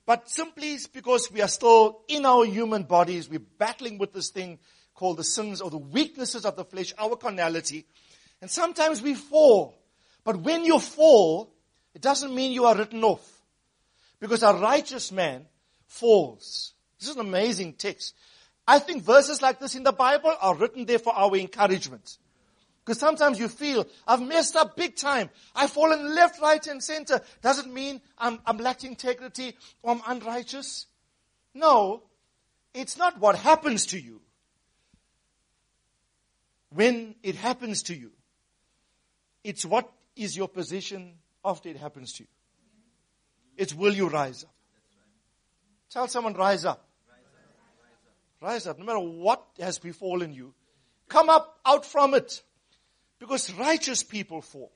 but 0.08 0.28
simply 0.28 0.78
because 0.92 1.32
we 1.32 1.42
are 1.42 1.48
still 1.48 2.02
in 2.08 2.26
our 2.26 2.46
human 2.46 2.84
bodies, 2.84 3.30
we're 3.30 3.40
battling 3.60 4.00
with 4.00 4.12
this 4.12 4.30
thing 4.30 4.58
called 4.96 5.18
the 5.18 5.24
sins 5.24 5.62
or 5.62 5.70
the 5.70 5.78
weaknesses 5.78 6.46
of 6.46 6.56
the 6.56 6.66
flesh, 6.66 6.94
our 6.98 7.16
carnality. 7.16 7.86
And 8.42 8.50
sometimes 8.50 9.04
we 9.04 9.14
fall. 9.14 9.78
But 10.24 10.38
when 10.38 10.66
you 10.66 10.80
fall, 10.80 11.54
it 11.94 12.02
doesn't 12.02 12.34
mean 12.34 12.54
you 12.54 12.66
are 12.66 12.76
written 12.76 13.04
off. 13.04 13.44
Because 14.20 14.42
a 14.42 14.54
righteous 14.54 15.12
man 15.12 15.46
falls. 15.86 16.74
This 17.00 17.10
is 17.10 17.16
an 17.16 17.22
amazing 17.22 17.74
text. 17.74 18.16
I 18.68 18.80
think 18.80 19.04
verses 19.04 19.42
like 19.42 19.60
this 19.60 19.76
in 19.76 19.84
the 19.84 19.92
Bible 19.92 20.34
are 20.42 20.56
written 20.56 20.86
there 20.86 21.00
for 21.00 21.14
our 21.16 21.36
encouragement. 21.36 22.18
Because 22.84 23.00
sometimes 23.00 23.40
you 23.40 23.48
feel, 23.48 23.88
I've 24.08 24.22
messed 24.22 24.56
up 24.56 24.76
big 24.76 24.96
time. 24.96 25.30
I've 25.56 25.72
fallen 25.72 26.14
left, 26.14 26.40
right, 26.40 26.66
and 26.68 26.84
center. 26.84 27.22
Doesn't 27.42 27.74
mean 27.74 28.00
I'm, 28.18 28.40
I'm 28.46 28.58
lacking 28.58 28.92
integrity 28.92 29.56
or 29.82 29.96
I'm 29.96 30.02
unrighteous. 30.06 30.86
No, 31.54 32.04
it's 32.74 32.98
not 32.98 33.20
what 33.20 33.38
happens 33.38 33.88
to 33.88 34.00
you. 34.00 34.22
When 36.70 37.16
it 37.24 37.36
happens 37.36 37.84
to 37.84 37.96
you, 37.96 38.12
it's 39.44 39.66
what 39.66 39.92
is 40.16 40.36
your 40.36 40.48
position 40.48 41.14
after 41.44 41.70
it 41.70 41.78
happens 41.78 42.14
to 42.14 42.24
you. 42.24 42.30
It's 43.58 43.74
will 43.74 43.94
you 43.94 44.10
rise 44.10 44.44
up? 44.44 44.54
Tell 45.90 46.08
someone, 46.08 46.34
rise 46.34 46.66
up. 46.66 46.85
Rise 48.42 48.68
up. 48.68 48.78
No 48.78 48.86
matter 48.86 49.00
what 49.00 49.44
has 49.60 49.80
befallen 49.80 50.34
you, 50.34 50.54
come 51.08 51.30
up 51.30 51.60
out 51.66 51.86
from 51.86 52.14
it. 52.14 52.42
Because 53.20 53.52
righteous 53.54 54.04
people 54.04 54.42
fall. 54.42 54.72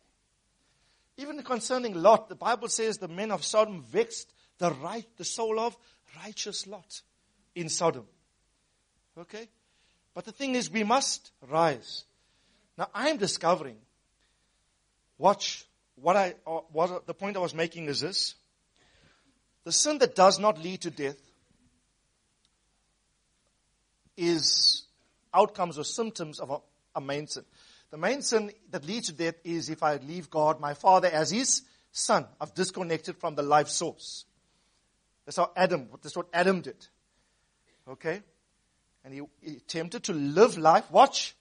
Even 1.17 1.43
concerning 1.43 1.93
Lot, 1.93 2.29
the 2.29 2.35
Bible 2.35 2.69
says 2.69 2.97
the 2.97 3.09
men 3.09 3.31
of 3.31 3.43
Sodom 3.43 3.83
vexed 3.83 4.31
the 4.57 4.71
right, 4.71 5.05
the 5.17 5.25
soul 5.25 5.59
of 5.59 5.75
righteous 6.23 6.65
Lot 6.65 7.01
in 7.55 7.67
Sodom. 7.67 8.05
Okay? 9.17 9.49
But 10.13 10.25
the 10.25 10.31
thing 10.31 10.55
is, 10.55 10.71
we 10.71 10.83
must 10.83 11.31
rise. 11.49 12.05
Now, 12.77 12.87
I'm 12.93 13.17
discovering, 13.17 13.75
watch, 15.17 15.65
what 15.95 16.15
I, 16.15 16.35
uh, 16.47 16.61
what 16.71 17.05
the 17.05 17.13
point 17.13 17.35
I 17.35 17.41
was 17.41 17.53
making 17.53 17.87
is 17.87 17.99
this. 17.99 18.35
The 19.65 19.71
sin 19.73 19.97
that 19.99 20.15
does 20.15 20.39
not 20.39 20.63
lead 20.63 20.81
to 20.81 20.89
death 20.89 21.17
is 24.19 24.83
outcomes 25.33 25.79
or 25.79 25.83
symptoms 25.83 26.39
of 26.39 26.49
a, 26.49 26.57
a 26.95 27.01
main 27.01 27.27
sin. 27.27 27.45
The 27.91 27.97
main 27.97 28.21
sin 28.21 28.51
that 28.71 28.85
leads 28.85 29.07
to 29.07 29.13
death 29.13 29.35
is 29.43 29.69
if 29.69 29.81
I 29.81 29.95
leave 29.97 30.29
God, 30.29 30.59
my 30.59 30.73
Father, 30.73 31.07
as 31.07 31.31
His 31.31 31.63
Son. 31.91 32.25
I've 32.39 32.53
disconnected 32.53 33.17
from 33.17 33.35
the 33.35 33.41
life 33.41 33.67
source. 33.67 34.25
That's 35.25 35.37
how 35.37 35.51
Adam, 35.55 35.89
that's 36.01 36.15
what 36.15 36.27
Adam 36.33 36.61
did. 36.61 36.87
Okay? 37.87 38.21
And 39.03 39.13
he, 39.13 39.21
he 39.41 39.57
attempted 39.57 40.03
to 40.03 40.13
live 40.13 40.57
life. 40.57 40.89
Watch. 40.91 41.35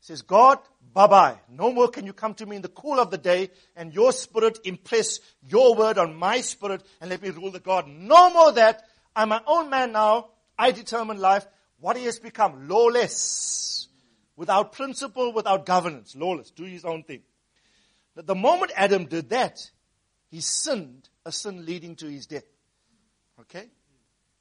He 0.00 0.06
says, 0.06 0.22
God, 0.22 0.58
bye 0.92 1.06
bye. 1.06 1.36
No 1.50 1.72
more 1.72 1.88
can 1.88 2.06
you 2.06 2.12
come 2.12 2.34
to 2.34 2.46
me 2.46 2.56
in 2.56 2.62
the 2.62 2.68
cool 2.68 3.00
of 3.00 3.10
the 3.10 3.18
day 3.18 3.50
and 3.74 3.92
your 3.92 4.12
spirit 4.12 4.58
impress 4.64 5.20
your 5.46 5.74
word 5.74 5.98
on 5.98 6.14
my 6.14 6.40
spirit 6.40 6.82
and 7.00 7.10
let 7.10 7.22
me 7.22 7.30
rule 7.30 7.50
the 7.50 7.60
garden. 7.60 8.06
No 8.06 8.30
more 8.30 8.52
that. 8.52 8.84
I'm 9.14 9.30
my 9.30 9.40
own 9.46 9.70
man 9.70 9.92
now. 9.92 10.28
I 10.58 10.70
determine 10.70 11.18
life. 11.18 11.46
What 11.80 11.96
he 11.96 12.04
has 12.04 12.18
become, 12.18 12.68
lawless. 12.68 13.88
Without 14.36 14.72
principle, 14.72 15.32
without 15.32 15.66
governance. 15.66 16.14
Lawless. 16.16 16.50
Do 16.50 16.64
his 16.64 16.84
own 16.84 17.02
thing. 17.02 17.22
But 18.14 18.26
the 18.26 18.34
moment 18.34 18.72
Adam 18.74 19.06
did 19.06 19.30
that, 19.30 19.70
he 20.30 20.40
sinned 20.40 21.08
a 21.24 21.32
sin 21.32 21.66
leading 21.66 21.96
to 21.96 22.06
his 22.06 22.26
death. 22.26 22.44
Okay? 23.40 23.66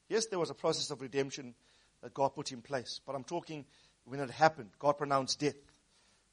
Yes, 0.08 0.28
there 0.28 0.40
was 0.40 0.50
a 0.50 0.56
process 0.56 0.92
of 0.92 1.02
redemption 1.02 1.56
that 2.02 2.14
God 2.14 2.30
put 2.30 2.52
in 2.52 2.62
place. 2.62 3.02
But 3.06 3.16
I'm 3.16 3.24
talking 3.24 3.66
when 4.06 4.20
it 4.20 4.30
happened. 4.30 4.70
God 4.80 4.94
pronounced 4.94 5.40
death. 5.40 5.56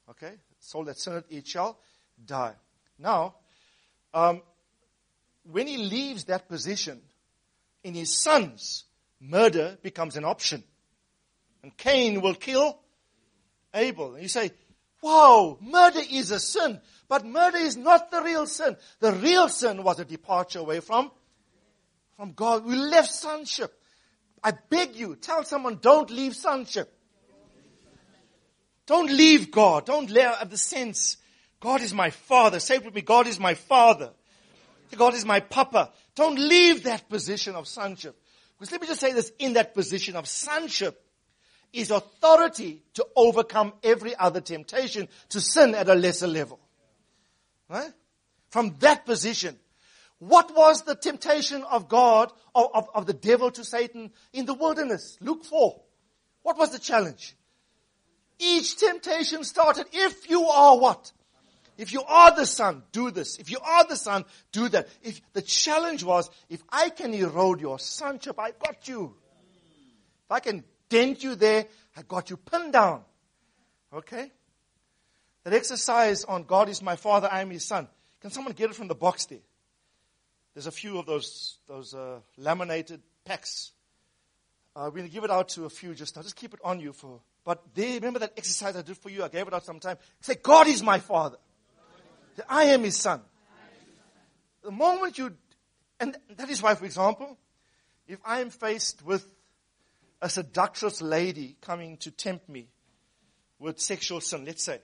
Okay? 0.09 0.33
Soul 0.59 0.85
that 0.85 0.97
sinned, 0.97 1.23
it 1.29 1.47
shall 1.47 1.77
die. 2.25 2.53
Now, 2.97 3.35
um, 4.13 4.41
when 5.43 5.67
he 5.67 5.77
leaves 5.77 6.25
that 6.25 6.47
position, 6.47 7.01
in 7.83 7.93
his 7.93 8.13
sons, 8.13 8.85
murder 9.19 9.77
becomes 9.81 10.15
an 10.15 10.25
option. 10.25 10.63
And 11.63 11.75
Cain 11.77 12.21
will 12.21 12.35
kill 12.35 12.77
Abel. 13.73 14.13
And 14.13 14.21
you 14.21 14.29
say, 14.29 14.51
wow, 15.01 15.57
murder 15.61 16.01
is 16.11 16.31
a 16.31 16.39
sin. 16.39 16.79
But 17.07 17.25
murder 17.25 17.57
is 17.57 17.77
not 17.77 18.11
the 18.11 18.21
real 18.21 18.45
sin. 18.45 18.75
The 18.99 19.13
real 19.13 19.49
sin 19.49 19.83
was 19.83 19.99
a 19.99 20.05
departure 20.05 20.59
away 20.59 20.81
from, 20.81 21.11
from 22.17 22.33
God. 22.33 22.65
We 22.65 22.75
left 22.75 23.11
sonship. 23.11 23.73
I 24.43 24.53
beg 24.69 24.95
you, 24.95 25.15
tell 25.15 25.43
someone, 25.45 25.79
don't 25.81 26.09
leave 26.09 26.35
sonship. 26.35 26.93
Don't 28.85 29.09
leave 29.09 29.51
God. 29.51 29.85
Don't 29.85 30.09
have 30.09 30.49
the 30.49 30.57
sense, 30.57 31.17
God 31.61 31.81
is 31.81 31.93
my 31.93 32.09
father. 32.09 32.59
Say 32.59 32.75
it 32.75 32.85
with 32.85 32.93
me, 32.93 33.01
God 33.01 33.27
is 33.27 33.39
my 33.39 33.53
father. 33.53 34.11
God 34.97 35.13
is 35.13 35.25
my 35.25 35.39
papa. 35.39 35.91
Don't 36.13 36.37
leave 36.37 36.83
that 36.83 37.09
position 37.09 37.55
of 37.55 37.67
sonship. 37.67 38.19
Because 38.59 38.71
let 38.71 38.81
me 38.81 38.87
just 38.87 38.99
say 38.99 39.13
this, 39.13 39.31
in 39.39 39.53
that 39.53 39.73
position 39.73 40.15
of 40.15 40.27
sonship 40.27 41.02
is 41.73 41.91
authority 41.91 42.83
to 42.93 43.05
overcome 43.15 43.73
every 43.83 44.15
other 44.15 44.39
temptation 44.39 45.09
to 45.29 45.41
sin 45.41 45.75
at 45.75 45.89
a 45.89 45.95
lesser 45.95 46.27
level. 46.27 46.59
Right? 47.67 47.91
From 48.49 48.75
that 48.79 49.05
position, 49.05 49.57
what 50.19 50.55
was 50.55 50.83
the 50.83 50.95
temptation 50.95 51.63
of 51.63 51.89
God, 51.89 52.31
of, 52.55 52.87
of, 52.93 53.05
the 53.07 53.13
devil 53.13 53.51
to 53.51 53.65
Satan 53.65 54.11
in 54.31 54.45
the 54.45 54.53
wilderness? 54.53 55.17
Luke 55.19 55.43
4. 55.43 55.81
What 56.43 56.57
was 56.57 56.71
the 56.71 56.79
challenge? 56.79 57.35
Each 58.39 58.77
temptation 58.77 59.43
started, 59.43 59.87
if 59.91 60.29
you 60.29 60.45
are 60.45 60.77
what? 60.77 61.11
If 61.77 61.91
you 61.91 62.03
are 62.03 62.35
the 62.35 62.45
son, 62.45 62.83
do 62.91 63.09
this. 63.09 63.37
If 63.37 63.49
you 63.49 63.57
are 63.59 63.85
the 63.85 63.95
son, 63.95 64.25
do 64.51 64.69
that. 64.69 64.87
If 65.01 65.19
the 65.33 65.41
challenge 65.41 66.03
was, 66.03 66.29
if 66.49 66.61
I 66.69 66.89
can 66.89 67.13
erode 67.13 67.61
your 67.61 67.79
sonship, 67.79 68.39
I 68.39 68.51
got 68.51 68.87
you. 68.87 69.15
If 70.25 70.31
I 70.31 70.39
can 70.39 70.63
dent 70.93 71.23
you 71.23 71.33
there, 71.33 71.65
I 71.97 72.03
got 72.03 72.29
you 72.29 72.37
pinned 72.37 72.73
down. 72.73 73.01
Okay? 73.91 74.31
That 75.43 75.53
exercise 75.53 76.23
on 76.23 76.43
God 76.43 76.69
is 76.69 76.81
my 76.81 76.95
father, 76.95 77.27
I 77.31 77.41
am 77.41 77.49
his 77.49 77.65
son. 77.65 77.87
Can 78.21 78.29
someone 78.29 78.53
get 78.53 78.69
it 78.69 78.75
from 78.75 78.87
the 78.87 78.95
box 78.95 79.25
there? 79.25 79.39
There's 80.53 80.67
a 80.67 80.71
few 80.71 80.99
of 80.99 81.07
those, 81.07 81.57
those 81.67 81.95
uh, 81.95 82.19
laminated 82.37 83.01
packs. 83.25 83.71
Uh, 84.75 84.83
we're 84.85 84.99
going 84.99 85.07
to 85.07 85.13
give 85.13 85.23
it 85.23 85.31
out 85.31 85.49
to 85.49 85.65
a 85.65 85.69
few 85.69 85.95
just 85.95 86.15
now. 86.15 86.21
Just 86.21 86.35
keep 86.35 86.53
it 86.53 86.59
on 86.63 86.79
you 86.79 86.93
for. 86.93 87.19
But 87.43 87.63
they 87.73 87.95
remember 87.95 88.19
that 88.19 88.33
exercise 88.37 88.75
I 88.75 88.83
did 88.83 88.97
for 88.97 89.09
you. 89.09 89.23
I 89.23 89.29
gave 89.29 89.47
it 89.47 89.53
out 89.53 89.65
sometime. 89.65 89.97
Say, 90.21 90.35
God 90.35 90.67
is 90.67 90.83
my 90.83 90.99
father. 90.99 91.37
I 92.47 92.65
am 92.65 92.83
his 92.83 92.97
son. 92.97 93.21
The 94.63 94.71
moment 94.71 95.17
you, 95.17 95.35
and 95.99 96.15
that 96.37 96.49
is 96.49 96.61
why, 96.61 96.75
for 96.75 96.85
example, 96.85 97.37
if 98.07 98.19
I 98.23 98.41
am 98.41 98.51
faced 98.51 99.03
with 99.03 99.25
a 100.23 100.29
seductress 100.29 101.01
lady 101.01 101.57
coming 101.59 101.97
to 101.97 102.09
tempt 102.09 102.47
me 102.47 102.69
with 103.59 103.77
sexual 103.77 104.21
sin, 104.21 104.45
let's 104.45 104.63
say, 104.63 104.79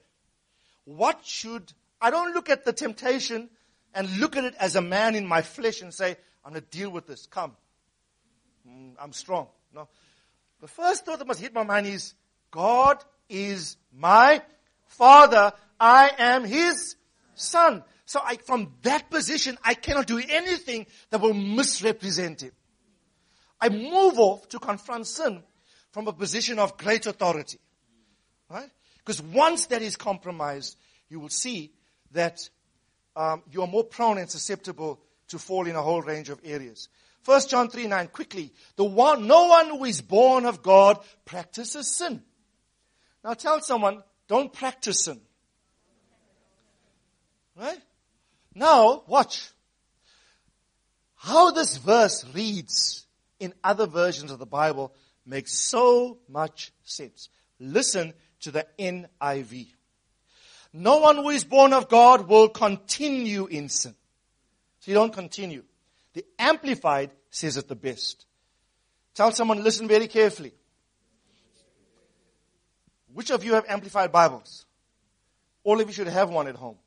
what 0.84 1.26
should, 1.26 1.72
I 2.02 2.12
don't 2.12 2.34
look 2.34 2.50
at 2.50 2.66
the 2.66 2.74
temptation 2.74 3.50
and 3.94 4.20
look 4.20 4.36
at 4.36 4.44
it 4.44 4.54
as 4.60 4.76
a 4.76 4.82
man 4.82 5.16
in 5.16 5.26
my 5.26 5.42
flesh 5.42 5.82
and 5.82 5.94
say, 5.94 6.18
I'm 6.44 6.52
going 6.52 6.62
to 6.62 6.78
deal 6.78 6.90
with 6.90 7.08
this. 7.08 7.26
Come. 7.26 7.56
Mm, 8.70 8.96
I'm 9.00 9.14
strong. 9.14 9.48
No. 9.74 9.88
The 10.60 10.68
first 10.68 11.06
thought 11.06 11.20
that 11.20 11.28
must 11.28 11.40
hit 11.40 11.54
my 11.54 11.64
mind 11.64 11.88
is, 11.88 12.14
God 12.52 13.02
is 13.30 13.78
my 13.94 14.42
Father. 14.88 15.54
I 15.80 16.12
am 16.18 16.44
His 16.44 16.98
Son. 17.36 17.82
So 18.06 18.20
I, 18.22 18.36
from 18.36 18.74
that 18.82 19.10
position, 19.10 19.58
I 19.64 19.74
cannot 19.74 20.06
do 20.06 20.18
anything 20.18 20.86
that 21.12 21.22
will 21.22 21.34
misrepresent 21.34 22.42
him. 22.42 22.52
I 23.62 23.70
move 23.70 24.20
off 24.20 24.48
to 24.50 24.60
confront 24.60 25.08
sin 25.08 25.44
from 25.92 26.08
a 26.08 26.14
position 26.14 26.60
of 26.60 26.78
great 26.78 27.06
authority. 27.06 27.60
Right? 28.50 28.70
Because 29.00 29.22
once 29.22 29.68
that 29.68 29.82
is 29.82 29.96
compromised, 29.96 30.78
you 31.10 31.20
will 31.20 31.30
see 31.30 31.72
that 32.12 32.40
um, 33.16 33.44
you 33.52 33.62
are 33.62 33.68
more 33.68 33.84
prone 33.84 34.18
and 34.18 34.30
susceptible 34.30 35.00
to 35.28 35.40
fall 35.40 35.68
in 35.68 35.76
a 35.76 35.82
whole 35.82 36.02
range 36.02 36.30
of 36.30 36.40
areas. 36.44 36.90
1 37.26 37.42
John 37.48 37.70
3 37.70 37.88
9, 37.88 38.08
quickly. 38.08 38.54
The 38.76 38.86
one, 38.86 39.28
no 39.28 39.48
one 39.48 39.68
who 39.70 39.86
is 39.86 40.02
born 40.02 40.46
of 40.46 40.64
God 40.64 41.00
practices 41.26 41.88
sin. 41.88 42.24
Now 43.24 43.34
tell 43.34 43.62
someone, 43.62 44.04
don't 44.28 44.54
practice 44.54 45.06
sin. 45.06 45.20
Right? 47.56 47.80
Now, 48.56 49.04
watch. 49.08 49.50
How 51.16 51.52
this 51.52 51.78
verse 51.78 52.26
reads 52.34 53.06
in 53.40 53.54
other 53.64 53.86
versions 53.86 54.32
of 54.32 54.40
the 54.40 54.46
Bible 54.46 54.94
makes 55.26 55.54
so 55.54 56.18
much 56.28 56.72
sense. 56.84 57.30
Listen 57.60 58.14
to 58.42 58.52
the 58.52 58.66
NIV. 58.78 59.68
No 60.74 60.98
one 61.00 61.18
who 61.18 61.30
is 61.30 61.44
born 61.44 61.74
of 61.74 61.90
God 61.90 62.28
will 62.28 62.50
continue 62.50 63.48
in 63.48 63.70
sin. 63.70 63.96
So 64.80 64.92
you 64.92 64.96
don't 64.96 65.14
continue. 65.14 65.64
The 66.14 66.26
Amplified 66.38 67.12
says 67.30 67.58
it 67.58 67.68
the 67.68 67.76
best. 67.76 68.26
Tell 69.16 69.32
someone, 69.32 69.64
listen 69.64 69.88
very 69.88 70.08
carefully. 70.08 70.54
Which 73.14 73.32
of 73.32 73.44
you 73.44 73.56
have 73.56 73.66
Amplified 73.68 74.12
Bibles? 74.12 74.66
All 75.64 75.82
of 75.82 75.88
you 75.88 75.94
should 75.94 76.08
have 76.08 76.30
one 76.30 76.48
at 76.48 76.56
home. 76.56 76.78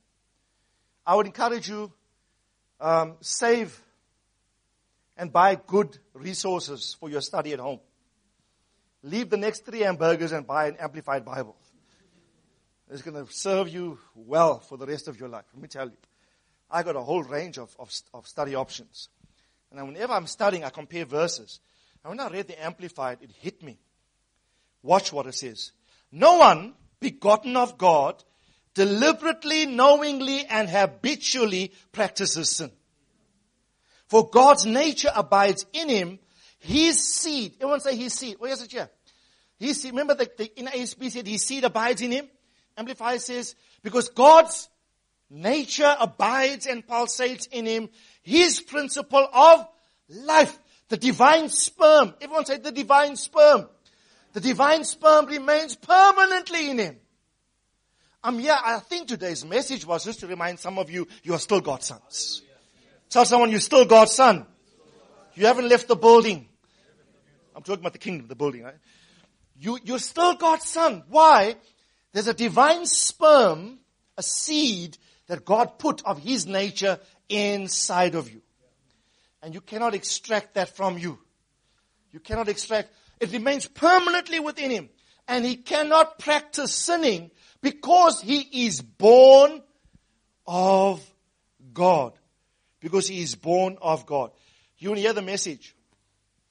I 1.06 1.16
would 1.16 1.26
encourage 1.26 1.68
you, 1.68 1.92
um, 2.80 3.16
save 3.20 3.81
and 5.16 5.32
buy 5.32 5.54
good 5.54 5.98
resources 6.14 6.96
for 6.98 7.08
your 7.10 7.20
study 7.20 7.52
at 7.52 7.58
home. 7.58 7.80
Leave 9.02 9.30
the 9.30 9.36
next 9.36 9.64
three 9.66 9.80
hamburgers 9.80 10.32
and 10.32 10.46
buy 10.46 10.68
an 10.68 10.76
Amplified 10.76 11.24
Bible. 11.24 11.56
It's 12.90 13.02
going 13.02 13.24
to 13.24 13.32
serve 13.32 13.68
you 13.68 13.98
well 14.14 14.60
for 14.60 14.76
the 14.76 14.86
rest 14.86 15.08
of 15.08 15.18
your 15.18 15.28
life. 15.28 15.44
Let 15.54 15.62
me 15.62 15.68
tell 15.68 15.86
you. 15.86 15.96
I 16.70 16.82
got 16.82 16.96
a 16.96 17.00
whole 17.00 17.22
range 17.22 17.58
of, 17.58 17.74
of, 17.78 17.90
of 18.14 18.26
study 18.26 18.54
options. 18.54 19.08
And 19.70 19.86
whenever 19.86 20.12
I'm 20.12 20.26
studying, 20.26 20.64
I 20.64 20.70
compare 20.70 21.04
verses. 21.04 21.60
And 22.04 22.10
when 22.10 22.20
I 22.20 22.28
read 22.28 22.48
the 22.48 22.62
Amplified, 22.62 23.18
it 23.22 23.30
hit 23.40 23.62
me. 23.62 23.78
Watch 24.82 25.12
what 25.12 25.26
it 25.26 25.34
says. 25.34 25.72
No 26.10 26.38
one 26.38 26.74
begotten 27.00 27.56
of 27.56 27.78
God 27.78 28.22
deliberately, 28.74 29.66
knowingly, 29.66 30.44
and 30.46 30.68
habitually 30.68 31.72
practices 31.92 32.50
sin. 32.50 32.70
For 34.12 34.28
God's 34.28 34.66
nature 34.66 35.08
abides 35.16 35.64
in 35.72 35.88
him. 35.88 36.18
His 36.58 37.02
seed, 37.02 37.54
everyone 37.54 37.80
say 37.80 37.96
his 37.96 38.12
seed. 38.12 38.36
Where 38.38 38.52
is 38.52 38.60
it 38.60 38.70
here? 38.70 38.90
His 39.58 39.80
seed, 39.80 39.92
remember 39.92 40.14
the, 40.14 40.30
the 40.36 40.52
NASB 40.54 41.10
said 41.10 41.26
his 41.26 41.42
seed 41.42 41.64
abides 41.64 42.02
in 42.02 42.12
him? 42.12 42.28
Amplifier 42.76 43.18
says, 43.20 43.54
because 43.82 44.10
God's 44.10 44.68
nature 45.30 45.96
abides 45.98 46.66
and 46.66 46.86
pulsates 46.86 47.48
in 47.52 47.64
him, 47.64 47.88
his 48.22 48.60
principle 48.60 49.26
of 49.32 49.66
life, 50.10 50.58
the 50.90 50.98
divine 50.98 51.48
sperm. 51.48 52.12
Everyone 52.20 52.44
say 52.44 52.58
the 52.58 52.70
divine 52.70 53.16
sperm. 53.16 53.66
The 54.34 54.40
divine 54.40 54.84
sperm 54.84 55.24
remains 55.24 55.74
permanently 55.74 56.68
in 56.68 56.78
him. 56.78 56.96
Um, 58.22 58.40
yeah, 58.40 58.60
I 58.62 58.78
think 58.80 59.08
today's 59.08 59.42
message 59.42 59.86
was 59.86 60.04
just 60.04 60.20
to 60.20 60.26
remind 60.26 60.58
some 60.58 60.78
of 60.78 60.90
you, 60.90 61.08
you 61.22 61.32
are 61.32 61.38
still 61.38 61.62
God's 61.62 61.86
sons. 61.86 62.42
Tell 63.12 63.26
someone 63.26 63.50
you're 63.50 63.60
still 63.60 63.84
God's 63.84 64.12
son. 64.12 64.46
You 65.34 65.44
haven't 65.44 65.68
left 65.68 65.86
the 65.86 65.96
building. 65.96 66.48
I'm 67.54 67.62
talking 67.62 67.82
about 67.82 67.92
the 67.92 67.98
kingdom, 67.98 68.26
the 68.26 68.34
building, 68.34 68.62
right? 68.62 68.78
You, 69.60 69.78
you're 69.84 69.98
still 69.98 70.34
God's 70.34 70.66
son. 70.66 71.04
Why? 71.10 71.56
There's 72.14 72.26
a 72.26 72.32
divine 72.32 72.86
sperm, 72.86 73.80
a 74.16 74.22
seed 74.22 74.96
that 75.26 75.44
God 75.44 75.78
put 75.78 76.02
of 76.06 76.20
His 76.20 76.46
nature 76.46 76.98
inside 77.28 78.14
of 78.14 78.32
you. 78.32 78.40
And 79.42 79.52
you 79.52 79.60
cannot 79.60 79.94
extract 79.94 80.54
that 80.54 80.74
from 80.74 80.96
you. 80.96 81.18
You 82.12 82.20
cannot 82.20 82.48
extract, 82.48 82.94
it 83.20 83.30
remains 83.30 83.66
permanently 83.66 84.40
within 84.40 84.70
Him. 84.70 84.88
And 85.28 85.44
He 85.44 85.56
cannot 85.56 86.18
practice 86.18 86.74
sinning 86.74 87.30
because 87.60 88.22
he 88.22 88.66
is 88.66 88.80
born 88.80 89.62
of 90.46 91.06
God. 91.74 92.14
Because 92.82 93.08
he 93.08 93.22
is 93.22 93.34
born 93.34 93.78
of 93.80 94.04
God. 94.04 94.32
You 94.78 94.90
will 94.90 94.96
hear 94.96 95.12
the 95.12 95.22
message. 95.22 95.74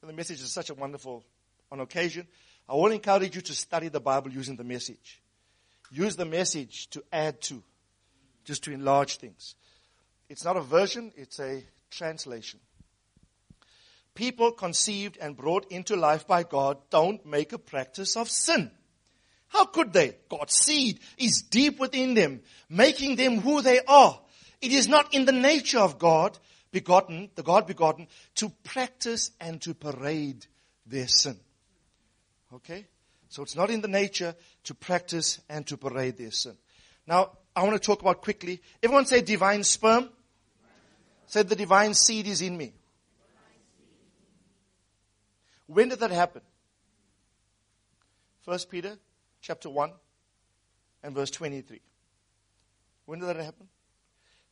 The 0.01 0.13
message 0.13 0.41
is 0.41 0.51
such 0.51 0.69
a 0.69 0.73
wonderful, 0.73 1.23
on 1.71 1.81
occasion. 1.81 2.25
I 2.67 2.75
want 2.75 2.91
to 2.91 2.95
encourage 2.95 3.35
you 3.35 3.41
to 3.41 3.53
study 3.53 3.89
the 3.89 3.99
Bible 3.99 4.31
using 4.31 4.55
the 4.55 4.63
message. 4.63 5.21
Use 5.91 6.15
the 6.15 6.25
message 6.25 6.89
to 6.91 7.03
add 7.11 7.41
to, 7.41 7.61
just 8.45 8.63
to 8.63 8.71
enlarge 8.71 9.17
things. 9.17 9.55
It's 10.29 10.45
not 10.45 10.55
a 10.55 10.61
version, 10.61 11.11
it's 11.17 11.39
a 11.41 11.63
translation. 11.89 12.61
People 14.15 14.53
conceived 14.53 15.17
and 15.19 15.35
brought 15.35 15.69
into 15.69 15.97
life 15.97 16.25
by 16.25 16.43
God 16.43 16.77
don't 16.89 17.25
make 17.25 17.51
a 17.51 17.57
practice 17.57 18.15
of 18.15 18.29
sin. 18.29 18.71
How 19.49 19.65
could 19.65 19.91
they? 19.91 20.15
God's 20.29 20.53
seed 20.53 20.99
is 21.17 21.41
deep 21.41 21.77
within 21.77 22.13
them, 22.13 22.41
making 22.69 23.17
them 23.17 23.39
who 23.39 23.61
they 23.61 23.81
are. 23.85 24.20
It 24.61 24.71
is 24.71 24.87
not 24.87 25.13
in 25.13 25.25
the 25.25 25.31
nature 25.31 25.79
of 25.79 25.97
God 25.97 26.37
begotten, 26.71 27.29
the 27.35 27.43
God 27.43 27.67
begotten, 27.67 28.07
to 28.35 28.49
practice 28.63 29.31
and 29.39 29.61
to 29.61 29.73
parade 29.73 30.45
their 30.85 31.07
sin. 31.07 31.39
Okay? 32.53 32.85
So 33.29 33.43
it's 33.43 33.55
not 33.55 33.69
in 33.69 33.81
the 33.81 33.87
nature 33.87 34.35
to 34.65 34.73
practice 34.73 35.39
and 35.49 35.65
to 35.67 35.77
parade 35.77 36.17
their 36.17 36.31
sin. 36.31 36.57
Now, 37.07 37.31
I 37.55 37.63
want 37.63 37.73
to 37.73 37.85
talk 37.85 38.01
about 38.01 38.21
quickly. 38.21 38.61
Everyone 38.83 39.05
say 39.05 39.21
divine 39.21 39.63
sperm. 39.63 40.09
Say 41.27 41.43
the 41.43 41.55
divine 41.55 41.93
seed 41.93 42.27
is 42.27 42.41
in 42.41 42.57
me. 42.57 42.73
When 45.67 45.89
did 45.89 45.99
that 45.99 46.11
happen? 46.11 46.41
First 48.41 48.69
Peter 48.69 48.97
chapter 49.41 49.69
1 49.69 49.91
and 51.03 51.15
verse 51.15 51.31
23. 51.31 51.79
When 53.05 53.19
did 53.19 53.29
that 53.29 53.37
happen? 53.37 53.67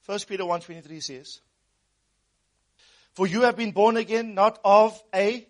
1 0.05 0.19
Peter 0.27 0.43
1.23 0.43 1.03
says, 1.03 1.41
For 3.13 3.27
you 3.27 3.41
have 3.41 3.55
been 3.55 3.71
born 3.71 3.97
again 3.97 4.33
not 4.33 4.59
of 4.63 5.01
a 5.13 5.47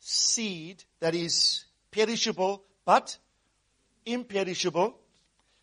seed 0.00 0.84
that 1.00 1.14
is 1.14 1.64
perishable, 1.90 2.62
but 2.84 3.18
imperishable, 4.06 4.98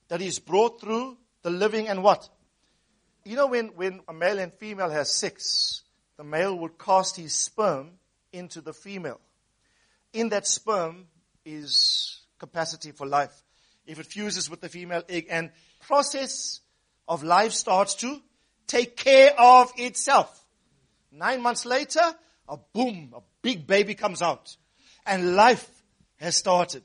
that 0.07 0.21
is 0.21 0.39
brought 0.39 0.79
through 0.79 1.17
the 1.41 1.49
living 1.49 1.87
and 1.87 2.03
what? 2.03 2.29
You 3.23 3.35
know 3.35 3.47
when, 3.47 3.69
when 3.69 4.01
a 4.07 4.13
male 4.13 4.39
and 4.39 4.53
female 4.53 4.89
has 4.89 5.15
sex, 5.15 5.83
the 6.17 6.23
male 6.23 6.55
would 6.59 6.77
cast 6.77 7.15
his 7.15 7.33
sperm 7.33 7.93
into 8.31 8.61
the 8.61 8.73
female. 8.73 9.19
In 10.13 10.29
that 10.29 10.45
sperm 10.45 11.07
is 11.43 12.21
capacity 12.37 12.91
for 12.91 13.07
life. 13.07 13.33
If 13.85 13.99
it 13.99 14.05
fuses 14.05 14.49
with 14.49 14.61
the 14.61 14.69
female 14.69 15.03
egg 15.09 15.27
and 15.29 15.51
process 15.81 16.61
of 17.07 17.23
life 17.23 17.51
starts 17.51 17.95
to 17.95 18.21
take 18.67 18.97
care 18.97 19.33
of 19.39 19.71
itself. 19.77 20.43
Nine 21.11 21.41
months 21.41 21.65
later, 21.65 22.01
a 22.49 22.57
boom, 22.73 23.13
a 23.15 23.21
big 23.41 23.67
baby 23.67 23.95
comes 23.95 24.21
out 24.21 24.55
and 25.05 25.35
life 25.35 25.69
has 26.17 26.35
started. 26.35 26.83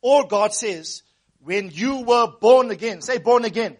Or 0.00 0.26
God 0.26 0.54
says, 0.54 1.02
when 1.42 1.70
you 1.70 2.02
were 2.02 2.32
born 2.40 2.70
again, 2.70 3.02
say 3.02 3.18
born 3.18 3.44
again. 3.44 3.76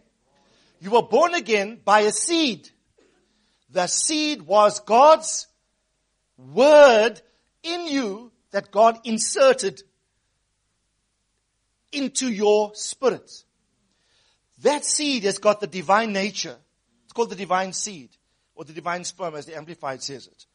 You 0.80 0.90
were 0.90 1.02
born 1.02 1.34
again 1.34 1.80
by 1.84 2.00
a 2.00 2.12
seed. 2.12 2.68
The 3.70 3.86
seed 3.86 4.42
was 4.42 4.80
God's 4.80 5.46
word 6.36 7.20
in 7.62 7.86
you 7.86 8.32
that 8.50 8.70
God 8.70 8.98
inserted 9.04 9.82
into 11.92 12.30
your 12.30 12.74
spirit. 12.74 13.30
That 14.62 14.84
seed 14.84 15.24
has 15.24 15.38
got 15.38 15.60
the 15.60 15.66
divine 15.66 16.12
nature. 16.12 16.56
It's 17.04 17.12
called 17.12 17.30
the 17.30 17.36
divine 17.36 17.72
seed 17.72 18.10
or 18.54 18.64
the 18.64 18.72
divine 18.72 19.04
sperm 19.04 19.34
as 19.34 19.46
the 19.46 19.56
Amplified 19.56 20.02
says 20.02 20.26
it. 20.26 20.46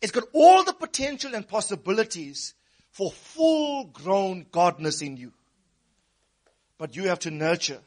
It's 0.00 0.12
got 0.12 0.24
all 0.32 0.64
the 0.64 0.72
potential 0.72 1.34
and 1.34 1.46
possibilities 1.46 2.54
for 2.90 3.12
full 3.12 3.84
grown 3.84 4.46
godness 4.46 5.02
in 5.04 5.16
you. 5.16 5.32
But 6.78 6.96
you 6.96 7.08
have 7.08 7.20
to 7.20 7.30
nurture 7.30 7.80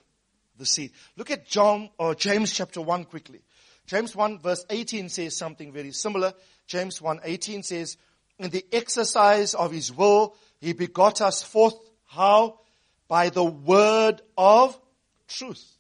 the 0.58 0.66
seed. 0.66 0.92
Look 1.18 1.32
at 1.32 1.48
John 1.48 1.90
or 1.98 2.16
James 2.16 2.52
chapter 2.52 2.82
1 2.82 3.06
quickly. 3.06 3.42
James 3.86 4.16
1 4.16 4.40
verse 4.40 4.66
18 4.70 5.10
says 5.10 5.36
something 5.36 5.72
very 5.72 5.92
similar. 5.92 6.34
James 6.68 7.02
1 7.02 7.22
18 7.24 7.64
says, 7.64 7.98
In 8.38 8.50
the 8.50 8.66
exercise 8.72 9.54
of 9.54 9.72
his 9.72 9.92
will, 9.92 10.36
he 10.60 10.74
begot 10.74 11.22
us 11.22 11.42
forth. 11.42 11.76
How? 12.06 12.60
by 13.10 13.30
the 13.30 13.44
word 13.44 14.22
of 14.38 14.80
truth. 15.30 15.78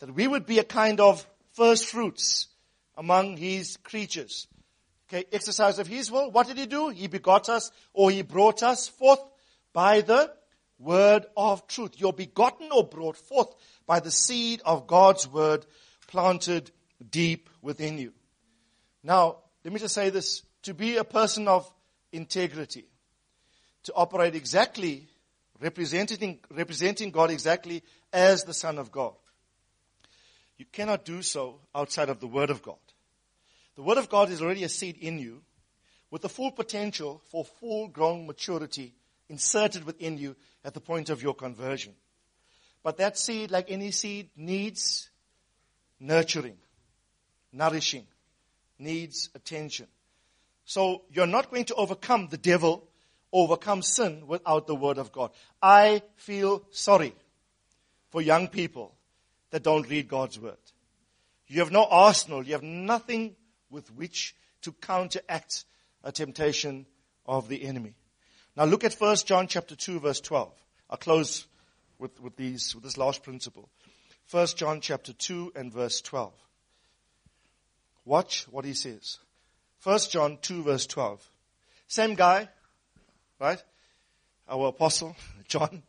That 0.00 0.14
we 0.14 0.28
would 0.28 0.44
be 0.44 0.58
a 0.58 0.64
kind 0.64 1.00
of 1.00 1.26
first 1.54 1.86
fruits 1.86 2.48
among 2.96 3.38
his 3.38 3.78
creatures. 3.78 4.46
Okay, 5.08 5.24
exercise 5.32 5.78
of 5.78 5.86
his 5.86 6.10
will. 6.10 6.30
What 6.30 6.48
did 6.48 6.58
he 6.58 6.66
do? 6.66 6.88
He 6.88 7.06
begot 7.06 7.48
us 7.48 7.70
or 7.94 8.10
he 8.10 8.22
brought 8.22 8.62
us 8.62 8.88
forth 8.88 9.20
by 9.72 10.00
the 10.00 10.32
word 10.78 11.26
of 11.36 11.66
truth. 11.68 11.92
You're 11.96 12.12
begotten 12.12 12.68
or 12.72 12.84
brought 12.84 13.16
forth 13.16 13.54
by 13.86 14.00
the 14.00 14.10
seed 14.10 14.60
of 14.64 14.86
God's 14.86 15.28
word 15.28 15.64
planted 16.08 16.70
deep 17.08 17.48
within 17.62 17.98
you. 17.98 18.12
Now, 19.02 19.38
let 19.64 19.72
me 19.72 19.80
just 19.80 19.94
say 19.94 20.10
this. 20.10 20.42
To 20.62 20.74
be 20.74 20.96
a 20.96 21.04
person 21.04 21.46
of 21.46 21.72
integrity, 22.12 22.86
to 23.84 23.92
operate 23.94 24.34
exactly, 24.34 25.08
representing, 25.60 26.40
representing 26.50 27.10
God 27.10 27.30
exactly 27.30 27.82
as 28.12 28.44
the 28.44 28.54
Son 28.54 28.78
of 28.78 28.90
God, 28.90 29.14
you 30.58 30.64
cannot 30.72 31.04
do 31.04 31.22
so 31.22 31.60
outside 31.74 32.08
of 32.08 32.20
the 32.20 32.26
Word 32.26 32.50
of 32.50 32.62
God. 32.62 32.76
The 33.76 33.82
Word 33.82 33.98
of 33.98 34.08
God 34.08 34.30
is 34.30 34.40
already 34.40 34.64
a 34.64 34.68
seed 34.68 34.96
in 34.98 35.18
you 35.18 35.42
with 36.10 36.22
the 36.22 36.28
full 36.28 36.50
potential 36.50 37.20
for 37.30 37.44
full 37.44 37.88
grown 37.88 38.26
maturity 38.26 38.94
inserted 39.28 39.84
within 39.84 40.16
you 40.18 40.36
at 40.64 40.72
the 40.72 40.80
point 40.80 41.10
of 41.10 41.22
your 41.22 41.34
conversion. 41.34 41.92
But 42.82 42.98
that 42.98 43.18
seed, 43.18 43.50
like 43.50 43.70
any 43.70 43.90
seed, 43.90 44.30
needs 44.36 45.10
nurturing, 45.98 46.56
nourishing, 47.52 48.06
needs 48.78 49.28
attention. 49.34 49.88
So 50.64 51.02
you're 51.10 51.26
not 51.26 51.50
going 51.50 51.64
to 51.66 51.74
overcome 51.74 52.28
the 52.28 52.36
devil, 52.36 52.88
overcome 53.36 53.82
sin 53.82 54.26
without 54.26 54.66
the 54.66 54.74
word 54.74 54.98
of 54.98 55.12
God. 55.12 55.30
I 55.62 56.02
feel 56.16 56.62
sorry 56.70 57.14
for 58.10 58.22
young 58.22 58.48
people 58.48 58.94
that 59.50 59.62
don't 59.62 59.88
read 59.88 60.08
God's 60.08 60.40
word. 60.40 60.56
You 61.48 61.60
have 61.60 61.70
no 61.70 61.84
arsenal. 61.84 62.44
You 62.44 62.54
have 62.54 62.62
nothing 62.62 63.36
with 63.70 63.92
which 63.94 64.34
to 64.62 64.72
counteract 64.72 65.64
a 66.02 66.12
temptation 66.12 66.86
of 67.26 67.48
the 67.48 67.62
enemy. 67.64 67.94
Now 68.56 68.64
look 68.64 68.84
at 68.84 68.94
1 68.94 69.16
John 69.26 69.46
chapter 69.46 69.76
2 69.76 70.00
verse 70.00 70.20
12. 70.20 70.52
I'll 70.88 70.96
close 70.96 71.46
with, 71.98 72.20
with 72.20 72.36
these, 72.36 72.74
with 72.74 72.84
this 72.84 72.96
last 72.96 73.22
principle. 73.22 73.68
1 74.30 74.46
John 74.56 74.80
chapter 74.80 75.12
2 75.12 75.52
and 75.54 75.72
verse 75.72 76.00
12. 76.00 76.32
Watch 78.04 78.46
what 78.50 78.64
he 78.64 78.72
says. 78.72 79.18
1 79.82 79.98
John 80.10 80.38
2 80.40 80.62
verse 80.62 80.86
12. 80.86 81.24
Same 81.86 82.14
guy, 82.14 82.48
right? 83.38 83.62
Our 84.48 84.68
apostle, 84.68 85.16
John. 85.48 85.82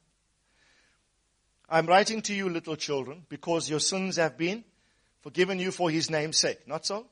I'm 1.70 1.86
writing 1.86 2.22
to 2.24 2.34
you, 2.34 2.50
little 2.50 2.76
children, 2.76 3.26
because 3.28 3.70
your 3.70 3.80
sins 3.80 4.16
have 4.16 4.38
been 4.38 4.64
forgiven 5.22 5.60
you 5.60 5.72
for 5.72 5.90
his 5.90 6.10
name's 6.10 6.38
sake. 6.38 6.68
Not 6.68 6.86
so? 6.86 7.06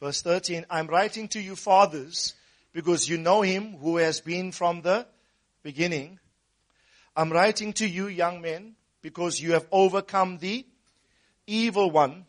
Verse 0.00 0.22
13, 0.22 0.66
I'm 0.70 0.86
writing 0.86 1.26
to 1.28 1.40
you, 1.40 1.56
fathers, 1.56 2.34
because 2.72 3.08
you 3.08 3.18
know 3.18 3.42
him 3.42 3.76
who 3.78 3.96
has 3.96 4.20
been 4.20 4.52
from 4.52 4.82
the 4.82 5.06
beginning. 5.64 6.20
I'm 7.16 7.32
writing 7.32 7.72
to 7.74 7.88
you, 7.88 8.06
young 8.06 8.40
men, 8.40 8.76
because 9.02 9.40
you 9.40 9.52
have 9.52 9.66
overcome 9.72 10.38
the 10.38 10.64
evil 11.48 11.90
one. 11.90 12.26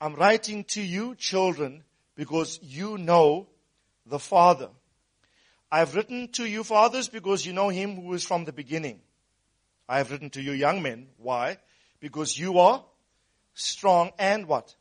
I'm 0.00 0.14
writing 0.14 0.64
to 0.64 0.80
you, 0.80 1.14
children, 1.16 1.84
because 2.14 2.58
you 2.62 2.96
know 2.96 3.48
the 4.06 4.18
Father. 4.18 4.70
I've 5.70 5.94
written 5.94 6.28
to 6.32 6.44
you, 6.44 6.62
fathers, 6.62 7.08
because 7.08 7.44
you 7.44 7.52
know 7.52 7.68
him 7.68 7.96
who 7.96 8.14
is 8.14 8.24
from 8.24 8.44
the 8.44 8.52
beginning. 8.52 9.00
I 9.88 9.98
have 9.98 10.10
written 10.10 10.30
to 10.30 10.42
you, 10.42 10.52
young 10.52 10.82
men. 10.82 11.08
Why? 11.16 11.58
Because 12.00 12.38
you 12.38 12.58
are 12.58 12.84
strong 13.54 14.12
and 14.18 14.46
what? 14.46 14.74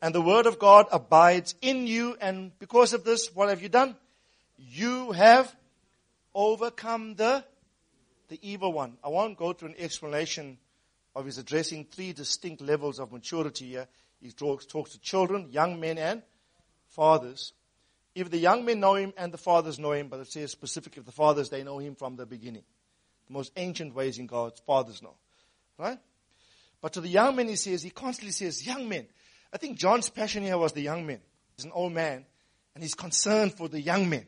And 0.00 0.14
the 0.14 0.22
word 0.22 0.46
of 0.46 0.58
God 0.58 0.86
abides 0.92 1.54
in 1.60 1.86
you. 1.86 2.16
And 2.20 2.56
because 2.58 2.92
of 2.92 3.04
this, 3.04 3.34
what 3.34 3.48
have 3.48 3.62
you 3.62 3.68
done? 3.68 3.96
You 4.56 5.12
have 5.12 5.54
overcome 6.34 7.14
the, 7.14 7.44
the 8.28 8.38
evil 8.42 8.72
one. 8.72 8.96
I 9.02 9.08
won't 9.08 9.38
go 9.38 9.52
through 9.52 9.70
an 9.70 9.74
explanation 9.78 10.58
of 11.14 11.26
his 11.26 11.38
addressing 11.38 11.84
three 11.84 12.12
distinct 12.12 12.60
levels 12.60 13.00
of 13.00 13.12
maturity 13.12 13.66
here. 13.70 13.88
He 14.20 14.32
talks, 14.32 14.66
talks 14.66 14.92
to 14.92 15.00
children, 15.00 15.48
young 15.50 15.80
men, 15.80 15.98
and 15.98 16.22
fathers. 16.88 17.52
If 18.20 18.30
the 18.30 18.38
young 18.38 18.64
men 18.64 18.80
know 18.80 18.96
him 18.96 19.12
and 19.16 19.32
the 19.32 19.38
fathers 19.38 19.78
know 19.78 19.92
him, 19.92 20.08
but 20.08 20.18
it 20.18 20.26
says 20.26 20.50
specifically 20.50 21.04
the 21.04 21.12
fathers, 21.12 21.50
they 21.50 21.62
know 21.62 21.78
him 21.78 21.94
from 21.94 22.16
the 22.16 22.26
beginning. 22.26 22.64
The 23.28 23.32
most 23.32 23.52
ancient 23.56 23.94
ways 23.94 24.18
in 24.18 24.26
God's 24.26 24.60
fathers 24.60 25.00
know. 25.02 25.14
Right? 25.78 25.98
But 26.80 26.94
to 26.94 27.00
the 27.00 27.08
young 27.08 27.36
men, 27.36 27.46
he 27.46 27.54
says, 27.54 27.80
he 27.80 27.90
constantly 27.90 28.32
says, 28.32 28.66
young 28.66 28.88
men. 28.88 29.06
I 29.52 29.58
think 29.58 29.78
John's 29.78 30.08
passion 30.10 30.42
here 30.42 30.58
was 30.58 30.72
the 30.72 30.80
young 30.80 31.06
men. 31.06 31.20
He's 31.56 31.64
an 31.64 31.70
old 31.72 31.92
man, 31.92 32.24
and 32.74 32.82
he's 32.82 32.94
concerned 32.94 33.54
for 33.54 33.68
the 33.68 33.80
young 33.80 34.08
men. 34.08 34.26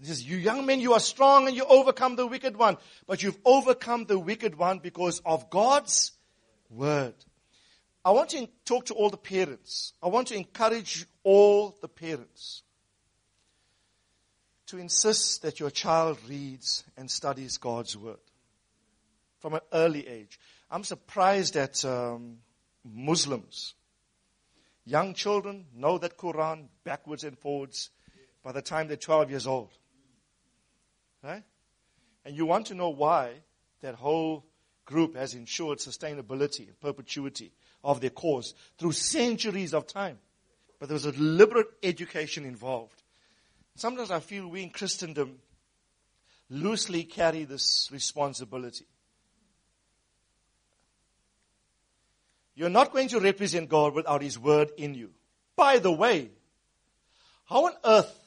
He 0.00 0.06
says, 0.06 0.28
you 0.28 0.36
young 0.36 0.66
men, 0.66 0.80
you 0.80 0.94
are 0.94 1.00
strong 1.00 1.46
and 1.46 1.56
you 1.56 1.64
overcome 1.68 2.16
the 2.16 2.26
wicked 2.26 2.56
one. 2.56 2.78
But 3.06 3.22
you've 3.22 3.38
overcome 3.44 4.06
the 4.06 4.18
wicked 4.18 4.56
one 4.56 4.80
because 4.80 5.20
of 5.24 5.50
God's 5.50 6.12
word. 6.68 7.14
I 8.04 8.10
want 8.10 8.30
to 8.30 8.48
talk 8.64 8.86
to 8.86 8.94
all 8.94 9.10
the 9.10 9.16
parents. 9.16 9.92
I 10.02 10.08
want 10.08 10.28
to 10.28 10.36
encourage 10.36 11.06
all 11.22 11.76
the 11.80 11.88
parents 11.88 12.62
to 14.68 14.78
insist 14.78 15.42
that 15.42 15.58
your 15.58 15.70
child 15.70 16.18
reads 16.28 16.84
and 16.96 17.10
studies 17.10 17.56
God's 17.56 17.96
word 17.96 18.18
from 19.38 19.54
an 19.54 19.60
early 19.72 20.06
age. 20.06 20.38
I'm 20.70 20.84
surprised 20.84 21.54
that 21.54 21.84
um, 21.84 22.38
Muslims, 22.84 23.74
young 24.84 25.14
children, 25.14 25.66
know 25.74 25.96
that 25.98 26.18
Quran 26.18 26.66
backwards 26.84 27.24
and 27.24 27.38
forwards 27.38 27.90
by 28.42 28.52
the 28.52 28.62
time 28.62 28.88
they're 28.88 28.96
12 28.96 29.30
years 29.30 29.46
old. 29.46 29.70
Right? 31.22 31.42
And 32.24 32.36
you 32.36 32.44
want 32.44 32.66
to 32.66 32.74
know 32.74 32.90
why 32.90 33.32
that 33.80 33.94
whole 33.94 34.44
group 34.84 35.16
has 35.16 35.34
ensured 35.34 35.78
sustainability 35.78 36.66
and 36.66 36.80
perpetuity 36.80 37.52
of 37.82 38.00
their 38.00 38.10
cause 38.10 38.54
through 38.78 38.92
centuries 38.92 39.72
of 39.72 39.86
time. 39.86 40.18
But 40.78 40.88
there 40.88 40.94
was 40.94 41.06
a 41.06 41.12
deliberate 41.12 41.68
education 41.82 42.44
involved. 42.44 42.97
Sometimes 43.78 44.10
I 44.10 44.18
feel 44.18 44.48
we 44.48 44.64
in 44.64 44.70
Christendom 44.70 45.38
loosely 46.50 47.04
carry 47.04 47.44
this 47.44 47.88
responsibility. 47.92 48.86
You're 52.56 52.70
not 52.70 52.92
going 52.92 53.06
to 53.10 53.20
represent 53.20 53.68
God 53.68 53.94
without 53.94 54.20
His 54.20 54.36
Word 54.36 54.72
in 54.76 54.94
you. 54.94 55.10
By 55.54 55.78
the 55.78 55.92
way, 55.92 56.30
how 57.48 57.66
on 57.66 57.72
earth 57.84 58.18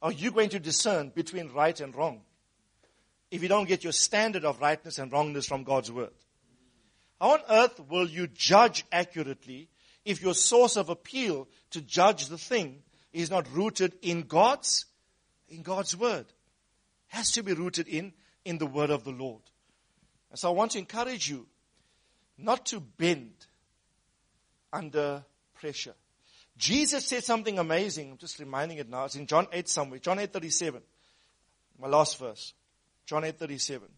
are 0.00 0.12
you 0.12 0.30
going 0.30 0.48
to 0.48 0.58
discern 0.58 1.10
between 1.10 1.52
right 1.52 1.78
and 1.78 1.94
wrong 1.94 2.22
if 3.30 3.42
you 3.42 3.48
don't 3.48 3.68
get 3.68 3.84
your 3.84 3.92
standard 3.92 4.46
of 4.46 4.62
rightness 4.62 4.98
and 4.98 5.12
wrongness 5.12 5.46
from 5.46 5.62
God's 5.62 5.92
Word? 5.92 6.14
How 7.20 7.32
on 7.32 7.40
earth 7.50 7.78
will 7.90 8.08
you 8.08 8.28
judge 8.28 8.86
accurately 8.90 9.68
if 10.06 10.22
your 10.22 10.32
source 10.32 10.78
of 10.78 10.88
appeal 10.88 11.48
to 11.72 11.82
judge 11.82 12.28
the 12.28 12.38
thing 12.38 12.82
is 13.16 13.30
not 13.30 13.46
rooted 13.52 13.94
in 14.02 14.22
God's, 14.22 14.84
in 15.48 15.62
God's 15.62 15.96
Word? 15.96 16.26
Has 17.08 17.32
to 17.32 17.42
be 17.42 17.54
rooted 17.54 17.88
in, 17.88 18.12
in 18.44 18.58
the 18.58 18.66
Word 18.66 18.90
of 18.90 19.04
the 19.04 19.10
Lord. 19.10 19.42
And 20.30 20.38
so 20.38 20.48
I 20.48 20.52
want 20.52 20.72
to 20.72 20.78
encourage 20.78 21.28
you 21.28 21.46
not 22.36 22.66
to 22.66 22.80
bend 22.80 23.32
under 24.72 25.24
pressure. 25.54 25.94
Jesus 26.58 27.06
said 27.06 27.24
something 27.24 27.58
amazing. 27.58 28.12
I'm 28.12 28.18
just 28.18 28.38
reminding 28.38 28.78
it 28.78 28.88
now. 28.88 29.04
It's 29.04 29.16
in 29.16 29.26
John 29.26 29.46
8 29.52 29.68
somewhere. 29.68 29.98
John 29.98 30.18
8 30.18 30.32
37. 30.32 30.82
My 31.80 31.88
last 31.88 32.18
verse. 32.18 32.52
John 33.06 33.24
8 33.24 33.38
37. 33.38 33.88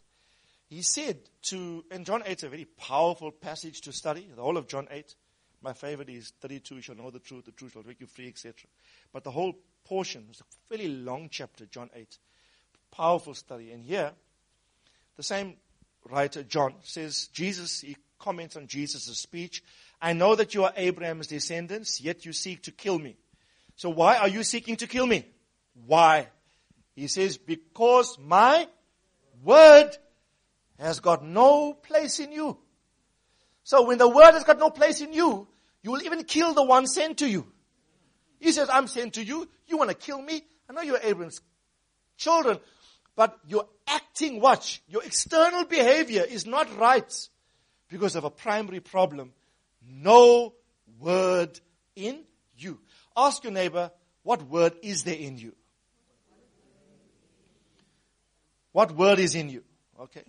He 0.67 0.83
said 0.83 1.19
to, 1.45 1.85
and 1.91 2.05
John 2.05 2.23
8 2.25 2.39
is 2.39 2.45
a 2.45 2.49
very 2.49 2.67
powerful 2.67 3.33
passage 3.33 3.81
to 3.83 3.93
study, 3.93 4.29
the 4.35 4.43
whole 4.43 4.57
of 4.57 4.69
John 4.69 4.87
8. 4.91 5.15
My 5.63 5.73
favorite 5.73 6.09
is 6.09 6.33
32, 6.41 6.77
you 6.77 6.81
shall 6.81 6.95
know 6.95 7.11
the 7.11 7.19
truth, 7.19 7.47
the 7.47 7.53
truth 7.53 7.73
shall 7.73 7.83
make 7.83 8.01
you 8.01 8.07
free, 8.07 8.29
etc. 8.29 8.55
But 9.13 9.25
the 9.25 9.31
whole 9.31 9.55
portion 9.85 10.27
is 10.31 10.41
a 10.41 10.45
fairly 10.69 10.89
long 10.89 11.29
chapter, 11.31 11.67
John 11.67 11.91
8. 11.95 12.19
Powerful 12.91 13.35
study. 13.35 13.73
And 13.73 13.83
here, 13.83 14.13
the 15.17 15.23
same 15.23 15.55
writer, 16.09 16.43
John, 16.43 16.75
says, 16.83 17.29
Jesus, 17.29 17.81
he 17.81 17.97
comments 18.19 18.57
on 18.57 18.67
Jesus' 18.67 19.19
speech. 19.19 19.63
I 20.01 20.13
know 20.13 20.35
that 20.35 20.55
you 20.55 20.65
are 20.65 20.73
Abraham's 20.77 21.27
descendants, 21.27 22.01
yet 22.01 22.25
you 22.25 22.33
seek 22.33 22.63
to 22.63 22.73
kill 22.73 22.99
me. 22.99 23.17
So 23.77 23.91
why 23.91 24.17
are 24.17 24.29
you 24.29 24.43
seeking 24.43 24.77
to 24.77 24.87
kill 24.87 25.07
me? 25.07 25.27
Why? 25.87 26.29
He 26.95 27.09
says, 27.09 27.37
because 27.37 28.19
my 28.19 28.67
word 29.43 29.91
has 30.79 31.01
got 31.01 31.25
no 31.25 31.73
place 31.73 32.21
in 32.21 32.33
you. 32.33 32.59
So 33.69 33.83
when 33.83 33.99
the 33.99 34.09
word 34.09 34.33
has 34.33 34.45
got 34.45 34.59
no 34.59 34.71
place 34.71 35.03
in 35.03 35.13
you, 35.13 35.47
you 35.83 35.91
will 35.91 36.03
even 36.03 36.25
kill 36.25 36.55
the 36.55 36.63
one 36.63 36.87
sent 36.87 37.19
to 37.19 37.29
you. 37.29 37.47
He 38.41 38.51
says, 38.51 38.71
I'm 38.73 38.87
sent 38.87 39.13
to 39.15 39.23
you. 39.23 39.47
You 39.67 39.77
want 39.77 39.91
to 39.91 39.95
kill 39.95 40.23
me? 40.23 40.41
I 40.71 40.73
know 40.73 40.81
you're 40.81 40.99
Abraham's 41.03 41.43
children, 42.17 42.61
but 43.15 43.39
you're 43.47 43.69
acting, 43.87 44.41
watch, 44.41 44.81
your 44.89 45.05
external 45.05 45.67
behavior 45.67 46.25
is 46.27 46.47
not 46.47 46.79
right 46.79 47.29
because 47.91 48.17
of 48.17 48.25
a 48.25 48.31
primary 48.31 48.81
problem. 48.81 49.35
No 49.87 50.55
word 50.99 51.61
in 51.95 52.25
you. 52.57 52.81
Ask 53.15 53.45
your 53.45 53.53
neighbor, 53.53 53.91
what 54.23 54.49
word 54.49 54.77
is 54.83 55.05
there 55.05 55.15
in 55.15 55.37
you? 55.37 55.55
What 58.73 58.93
word 58.93 59.19
is 59.19 59.35
in 59.35 59.51
you? 59.51 59.63
Okay. 60.01 60.25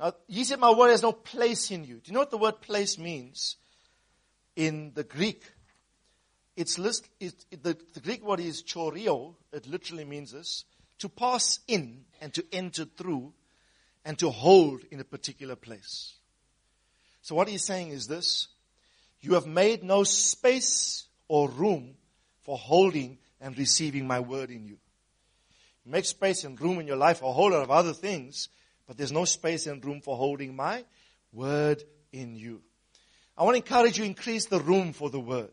Now, 0.00 0.14
he 0.28 0.44
said, 0.44 0.58
my 0.58 0.72
word 0.72 0.90
has 0.90 1.02
no 1.02 1.12
place 1.12 1.70
in 1.70 1.84
you. 1.84 1.96
Do 1.96 2.02
you 2.06 2.14
know 2.14 2.20
what 2.20 2.30
the 2.30 2.38
word 2.38 2.62
place 2.62 2.98
means? 2.98 3.56
In 4.56 4.92
the 4.94 5.04
Greek, 5.04 5.42
it's 6.56 6.78
list, 6.78 7.08
it, 7.20 7.44
it, 7.50 7.62
the, 7.62 7.76
the 7.92 8.00
Greek 8.00 8.24
word 8.24 8.40
is 8.40 8.62
choreo. 8.62 9.34
It 9.52 9.66
literally 9.66 10.06
means 10.06 10.32
this. 10.32 10.64
To 11.00 11.10
pass 11.10 11.60
in 11.68 12.06
and 12.20 12.32
to 12.32 12.44
enter 12.50 12.86
through 12.86 13.34
and 14.04 14.18
to 14.18 14.30
hold 14.30 14.84
in 14.90 15.00
a 15.00 15.04
particular 15.04 15.54
place. 15.54 16.14
So 17.20 17.34
what 17.34 17.48
he's 17.48 17.64
saying 17.64 17.90
is 17.90 18.06
this. 18.06 18.48
You 19.20 19.34
have 19.34 19.46
made 19.46 19.84
no 19.84 20.04
space 20.04 21.04
or 21.28 21.50
room 21.50 21.96
for 22.40 22.56
holding 22.56 23.18
and 23.38 23.56
receiving 23.58 24.06
my 24.06 24.20
word 24.20 24.50
in 24.50 24.64
you. 24.64 24.78
Make 25.84 26.06
space 26.06 26.44
and 26.44 26.58
room 26.58 26.78
in 26.80 26.86
your 26.86 26.96
life 26.96 27.18
for 27.18 27.26
a 27.26 27.32
whole 27.32 27.50
lot 27.50 27.62
of 27.62 27.70
other 27.70 27.92
things, 27.92 28.48
but 28.90 28.96
there's 28.96 29.12
no 29.12 29.24
space 29.24 29.68
and 29.68 29.84
room 29.84 30.00
for 30.00 30.16
holding 30.16 30.56
my 30.56 30.84
word 31.32 31.80
in 32.12 32.34
you. 32.34 32.60
I 33.38 33.44
want 33.44 33.54
to 33.54 33.62
encourage 33.62 34.00
you 34.00 34.04
increase 34.04 34.46
the 34.46 34.58
room 34.58 34.92
for 34.92 35.10
the 35.10 35.20
word. 35.20 35.52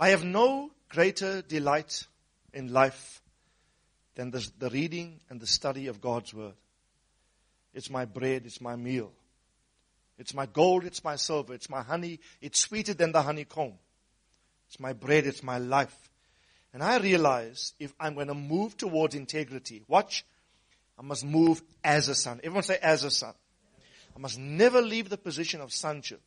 I 0.00 0.08
have 0.08 0.24
no 0.24 0.70
greater 0.88 1.42
delight 1.42 2.06
in 2.54 2.72
life 2.72 3.20
than 4.14 4.30
the, 4.30 4.50
the 4.58 4.70
reading 4.70 5.20
and 5.28 5.38
the 5.38 5.46
study 5.46 5.88
of 5.88 6.00
God's 6.00 6.32
word. 6.32 6.54
It's 7.74 7.90
my 7.90 8.06
bread, 8.06 8.46
it's 8.46 8.62
my 8.62 8.74
meal. 8.74 9.12
It's 10.18 10.32
my 10.32 10.46
gold, 10.46 10.86
it's 10.86 11.04
my 11.04 11.16
silver, 11.16 11.52
it's 11.52 11.68
my 11.68 11.82
honey, 11.82 12.20
it's 12.40 12.58
sweeter 12.58 12.94
than 12.94 13.12
the 13.12 13.20
honeycomb. 13.20 13.74
It's 14.68 14.80
my 14.80 14.94
bread, 14.94 15.26
it's 15.26 15.42
my 15.42 15.58
life. 15.58 16.08
And 16.72 16.82
I 16.82 16.96
realize 16.96 17.74
if 17.78 17.92
I'm 18.00 18.14
going 18.14 18.28
to 18.28 18.34
move 18.34 18.78
towards 18.78 19.14
integrity, 19.14 19.82
watch, 19.86 20.24
I 21.00 21.02
must 21.02 21.24
move 21.24 21.62
as 21.82 22.08
a 22.08 22.14
son. 22.14 22.40
Everyone 22.44 22.62
say 22.62 22.78
as 22.82 23.04
a 23.04 23.10
son. 23.10 23.32
I 24.14 24.18
must 24.18 24.38
never 24.38 24.82
leave 24.82 25.08
the 25.08 25.16
position 25.16 25.62
of 25.62 25.72
sonship. 25.72 26.20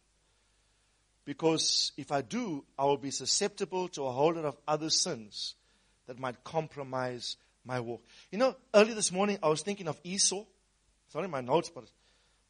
Because 1.25 1.91
if 1.95 2.11
I 2.11 2.21
do, 2.21 2.65
I 2.77 2.85
will 2.85 2.97
be 2.97 3.11
susceptible 3.11 3.87
to 3.89 4.05
a 4.05 4.11
whole 4.11 4.33
lot 4.33 4.45
of 4.45 4.57
other 4.67 4.89
sins 4.89 5.53
that 6.07 6.19
might 6.19 6.43
compromise 6.43 7.37
my 7.63 7.79
walk. 7.81 8.03
You 8.31 8.39
know, 8.39 8.55
early 8.73 8.93
this 8.93 9.11
morning 9.11 9.37
I 9.43 9.49
was 9.49 9.61
thinking 9.61 9.87
of 9.87 9.99
Esau. 10.03 10.43
In 11.15 11.29
my 11.29 11.41
notes, 11.41 11.69
but 11.69 11.83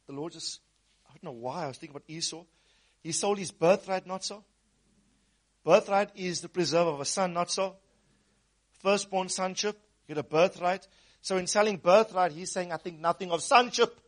the 0.06 0.14
Lord 0.14 0.32
just 0.32 0.60
I 1.06 1.12
don't 1.12 1.24
know 1.24 1.38
why 1.38 1.64
I 1.64 1.66
was 1.66 1.76
thinking 1.76 1.94
about 1.94 2.08
Esau. 2.08 2.44
He 3.02 3.12
sold 3.12 3.36
his 3.36 3.50
birthright, 3.50 4.06
not 4.06 4.24
so. 4.24 4.42
Birthright 5.62 6.08
is 6.14 6.40
the 6.40 6.48
preserve 6.48 6.86
of 6.86 6.98
a 6.98 7.04
son, 7.04 7.34
not 7.34 7.50
so. 7.50 7.76
Firstborn 8.80 9.28
sonship, 9.28 9.78
you 10.08 10.14
get 10.14 10.24
a 10.24 10.26
birthright. 10.26 10.88
So 11.24 11.38
in 11.38 11.46
selling 11.46 11.78
birthright, 11.78 12.32
he's 12.32 12.52
saying, 12.52 12.70
I 12.70 12.76
think 12.76 13.00
nothing 13.00 13.30
of 13.30 13.40
sonship. 13.40 13.98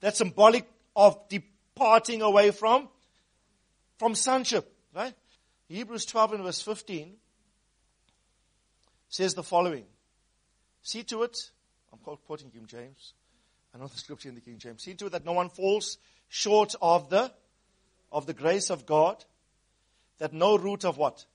That's 0.00 0.18
symbolic 0.18 0.68
of 0.96 1.16
departing 1.28 2.22
away 2.22 2.50
from, 2.50 2.88
from 4.00 4.16
sonship, 4.16 4.68
right? 4.92 5.14
Hebrews 5.68 6.06
12 6.06 6.32
and 6.32 6.42
verse 6.42 6.60
15 6.60 7.14
says 9.08 9.34
the 9.34 9.44
following. 9.44 9.84
See 10.82 11.04
to 11.04 11.22
it, 11.22 11.38
I'm 11.92 12.00
quoting 12.26 12.50
King 12.50 12.66
James. 12.66 13.12
I 13.72 13.78
know 13.78 13.86
the 13.86 13.96
scripture 13.96 14.28
in 14.28 14.34
the 14.34 14.40
King 14.40 14.58
James. 14.58 14.82
See 14.82 14.94
to 14.94 15.06
it 15.06 15.12
that 15.12 15.24
no 15.24 15.34
one 15.34 15.50
falls 15.50 15.98
short 16.28 16.74
of 16.82 17.10
the 17.10 17.30
of 18.10 18.26
the 18.26 18.34
grace 18.34 18.70
of 18.70 18.86
God, 18.86 19.24
that 20.18 20.32
no 20.32 20.58
root 20.58 20.84
of 20.84 20.98
what? 20.98 21.26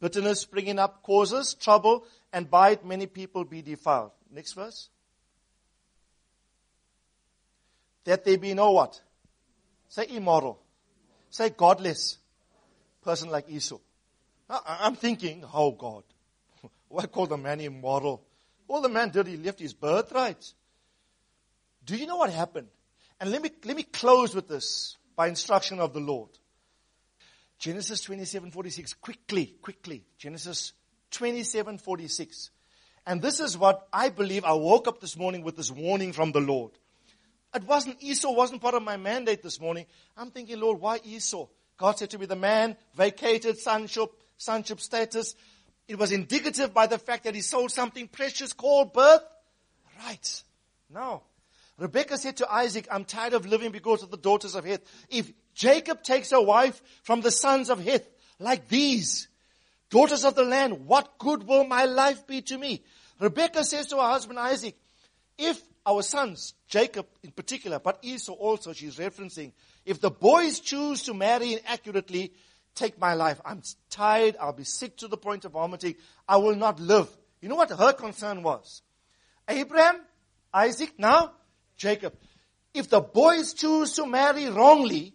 Bitterness 0.00 0.40
springing 0.40 0.78
up 0.78 1.02
causes 1.02 1.52
trouble, 1.52 2.06
and 2.34 2.50
by 2.50 2.70
it 2.70 2.84
many 2.84 3.06
people 3.06 3.44
be 3.44 3.62
defiled. 3.62 4.10
Next 4.30 4.54
verse. 4.54 4.88
That 8.02 8.24
they 8.24 8.36
be 8.36 8.52
no 8.54 8.72
what? 8.72 9.00
Say 9.88 10.06
immoral. 10.10 10.60
Say 11.30 11.50
godless. 11.50 12.18
Person 13.02 13.30
like 13.30 13.48
Esau. 13.48 13.78
I'm 14.50 14.96
thinking, 14.96 15.44
oh 15.54 15.70
God, 15.70 16.02
why 16.88 17.06
call 17.06 17.26
the 17.26 17.38
man 17.38 17.60
immoral? 17.60 18.22
All 18.66 18.82
the 18.82 18.88
man 18.88 19.10
did, 19.10 19.28
he 19.28 19.36
left 19.36 19.60
his 19.60 19.72
birthright. 19.72 20.52
Do 21.86 21.96
you 21.96 22.06
know 22.06 22.16
what 22.16 22.30
happened? 22.30 22.68
And 23.20 23.30
let 23.30 23.42
me, 23.42 23.50
let 23.64 23.76
me 23.76 23.84
close 23.84 24.34
with 24.34 24.48
this 24.48 24.96
by 25.14 25.28
instruction 25.28 25.78
of 25.78 25.92
the 25.92 26.00
Lord. 26.00 26.30
Genesis 27.58 28.00
27, 28.00 28.50
46. 28.50 28.94
Quickly, 28.94 29.54
quickly. 29.62 30.04
Genesis 30.18 30.72
27, 31.14 31.78
46. 31.78 32.50
And 33.06 33.20
this 33.20 33.40
is 33.40 33.56
what 33.56 33.86
I 33.92 34.08
believe 34.08 34.44
I 34.44 34.52
woke 34.52 34.88
up 34.88 35.00
this 35.00 35.16
morning 35.16 35.42
with 35.42 35.56
this 35.56 35.70
warning 35.70 36.12
from 36.12 36.32
the 36.32 36.40
Lord. 36.40 36.72
It 37.54 37.64
wasn't 37.64 38.02
Esau, 38.02 38.32
wasn't 38.32 38.62
part 38.62 38.74
of 38.74 38.82
my 38.82 38.96
mandate 38.96 39.42
this 39.42 39.60
morning. 39.60 39.86
I'm 40.16 40.30
thinking, 40.30 40.58
Lord, 40.58 40.80
why 40.80 41.00
Esau? 41.04 41.46
God 41.76 41.98
said 41.98 42.10
to 42.10 42.18
me, 42.18 42.26
the 42.26 42.36
man 42.36 42.76
vacated 42.96 43.58
sonship, 43.58 44.10
sonship 44.38 44.80
status. 44.80 45.34
It 45.86 45.98
was 45.98 46.12
indicative 46.12 46.72
by 46.72 46.86
the 46.86 46.98
fact 46.98 47.24
that 47.24 47.34
he 47.34 47.42
sold 47.42 47.70
something 47.70 48.08
precious 48.08 48.52
called 48.52 48.92
birth. 48.92 49.22
Right. 50.04 50.42
Now, 50.90 51.22
Rebecca 51.78 52.18
said 52.18 52.38
to 52.38 52.52
Isaac, 52.52 52.88
I'm 52.90 53.04
tired 53.04 53.34
of 53.34 53.46
living 53.46 53.72
because 53.72 54.02
of 54.02 54.10
the 54.10 54.16
daughters 54.16 54.54
of 54.54 54.64
Heth. 54.64 54.82
If 55.10 55.32
Jacob 55.54 56.02
takes 56.02 56.32
a 56.32 56.40
wife 56.40 56.80
from 57.02 57.20
the 57.20 57.30
sons 57.30 57.70
of 57.70 57.82
Heth, 57.82 58.08
like 58.38 58.68
these, 58.68 59.28
daughters 59.94 60.24
of 60.24 60.34
the 60.34 60.42
land, 60.42 60.88
what 60.88 61.18
good 61.18 61.46
will 61.46 61.62
my 61.62 61.84
life 61.84 62.26
be 62.26 62.42
to 62.42 62.58
me? 62.58 62.82
Rebecca 63.20 63.62
says 63.62 63.86
to 63.86 63.96
her 63.98 64.02
husband 64.02 64.40
Isaac, 64.40 64.76
if 65.38 65.62
our 65.86 66.02
sons, 66.02 66.54
Jacob 66.66 67.06
in 67.22 67.30
particular, 67.30 67.78
but 67.78 68.00
Esau 68.02 68.32
also, 68.32 68.72
she's 68.72 68.96
referencing, 68.96 69.52
if 69.86 70.00
the 70.00 70.10
boys 70.10 70.58
choose 70.58 71.04
to 71.04 71.14
marry 71.14 71.52
inaccurately, 71.52 72.32
take 72.74 72.98
my 72.98 73.14
life. 73.14 73.40
I'm 73.44 73.62
tired. 73.88 74.34
I'll 74.40 74.52
be 74.52 74.64
sick 74.64 74.96
to 74.96 75.06
the 75.06 75.16
point 75.16 75.44
of 75.44 75.52
vomiting. 75.52 75.94
I 76.28 76.38
will 76.38 76.56
not 76.56 76.80
live. 76.80 77.08
You 77.40 77.48
know 77.48 77.54
what 77.54 77.70
her 77.70 77.92
concern 77.92 78.42
was? 78.42 78.82
Abraham, 79.48 80.00
Isaac, 80.52 80.94
now 80.98 81.34
Jacob. 81.76 82.14
If 82.72 82.90
the 82.90 83.00
boys 83.00 83.54
choose 83.54 83.92
to 83.92 84.06
marry 84.06 84.48
wrongly, 84.48 85.13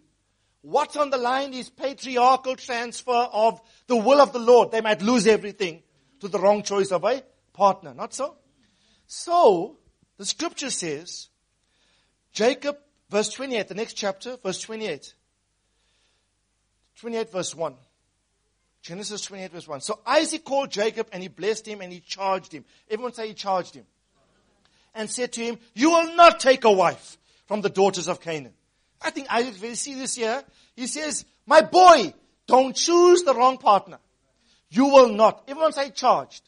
what's 0.62 0.96
on 0.96 1.10
the 1.10 1.18
line 1.18 1.54
is 1.54 1.70
patriarchal 1.70 2.56
transfer 2.56 3.28
of 3.32 3.60
the 3.86 3.96
will 3.96 4.20
of 4.20 4.32
the 4.32 4.38
Lord. 4.38 4.70
They 4.70 4.80
might 4.80 5.02
lose 5.02 5.26
everything 5.26 5.82
to 6.20 6.28
the 6.28 6.38
wrong 6.38 6.62
choice 6.62 6.92
of 6.92 7.04
a 7.04 7.22
partner. 7.52 7.94
Not 7.94 8.14
so? 8.14 8.36
So, 9.06 9.78
the 10.16 10.24
scripture 10.24 10.70
says, 10.70 11.28
Jacob, 12.32 12.76
verse 13.08 13.30
28, 13.30 13.68
the 13.68 13.74
next 13.74 13.94
chapter, 13.94 14.36
verse 14.42 14.60
28. 14.60 15.14
28 17.00 17.32
verse 17.32 17.54
1. 17.54 17.74
Genesis 18.82 19.22
28 19.22 19.52
verse 19.52 19.68
1. 19.68 19.80
So 19.80 20.00
Isaac 20.06 20.44
called 20.44 20.70
Jacob 20.70 21.08
and 21.12 21.22
he 21.22 21.28
blessed 21.28 21.66
him 21.66 21.80
and 21.80 21.92
he 21.92 22.00
charged 22.00 22.52
him. 22.52 22.64
Everyone 22.90 23.12
say 23.12 23.28
he 23.28 23.34
charged 23.34 23.74
him 23.74 23.84
and 24.94 25.10
said 25.10 25.32
to 25.32 25.40
him, 25.40 25.58
you 25.74 25.90
will 25.90 26.14
not 26.14 26.40
take 26.40 26.64
a 26.64 26.72
wife 26.72 27.18
from 27.46 27.62
the 27.62 27.70
daughters 27.70 28.08
of 28.08 28.20
Canaan. 28.20 28.52
I 29.00 29.10
think 29.10 29.28
Isaac 29.30 29.54
very 29.54 29.74
serious 29.74 30.14
here. 30.14 30.42
He 30.76 30.86
says, 30.86 31.24
my 31.46 31.62
boy, 31.62 32.12
don't 32.46 32.76
choose 32.76 33.22
the 33.22 33.34
wrong 33.34 33.58
partner. 33.58 33.98
You 34.70 34.86
will 34.86 35.12
not. 35.12 35.44
Everyone 35.48 35.72
say 35.72 35.90
charged. 35.90 36.42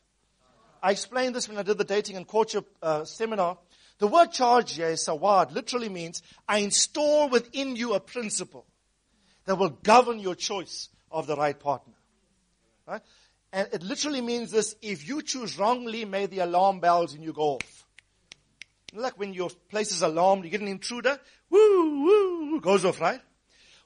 I 0.82 0.90
explained 0.90 1.34
this 1.34 1.48
when 1.48 1.58
I 1.58 1.62
did 1.62 1.78
the 1.78 1.84
dating 1.84 2.16
and 2.16 2.26
courtship 2.26 2.66
uh, 2.82 3.04
seminar. 3.04 3.58
The 3.98 4.08
word 4.08 4.32
charge 4.32 4.74
here 4.74 4.88
is 4.88 5.06
sawad, 5.06 5.52
literally 5.52 5.88
means 5.88 6.22
I 6.48 6.58
install 6.58 7.28
within 7.28 7.76
you 7.76 7.94
a 7.94 8.00
principle 8.00 8.66
that 9.44 9.56
will 9.56 9.70
govern 9.70 10.18
your 10.18 10.34
choice 10.34 10.88
of 11.10 11.26
the 11.26 11.36
right 11.36 11.58
partner. 11.58 11.94
Right? 12.86 13.02
And 13.52 13.68
it 13.72 13.82
literally 13.82 14.20
means 14.20 14.50
this, 14.50 14.74
if 14.82 15.06
you 15.06 15.22
choose 15.22 15.58
wrongly, 15.58 16.04
may 16.04 16.26
the 16.26 16.40
alarm 16.40 16.80
bells 16.80 17.14
in 17.14 17.22
you 17.22 17.32
go 17.32 17.54
off. 17.56 17.81
Like 18.94 19.18
when 19.18 19.32
your 19.32 19.50
place 19.70 19.90
is 19.90 20.02
alarmed, 20.02 20.44
you 20.44 20.50
get 20.50 20.60
an 20.60 20.68
intruder, 20.68 21.18
woo, 21.48 22.04
woo, 22.04 22.60
goes 22.60 22.84
off, 22.84 23.00
right? 23.00 23.20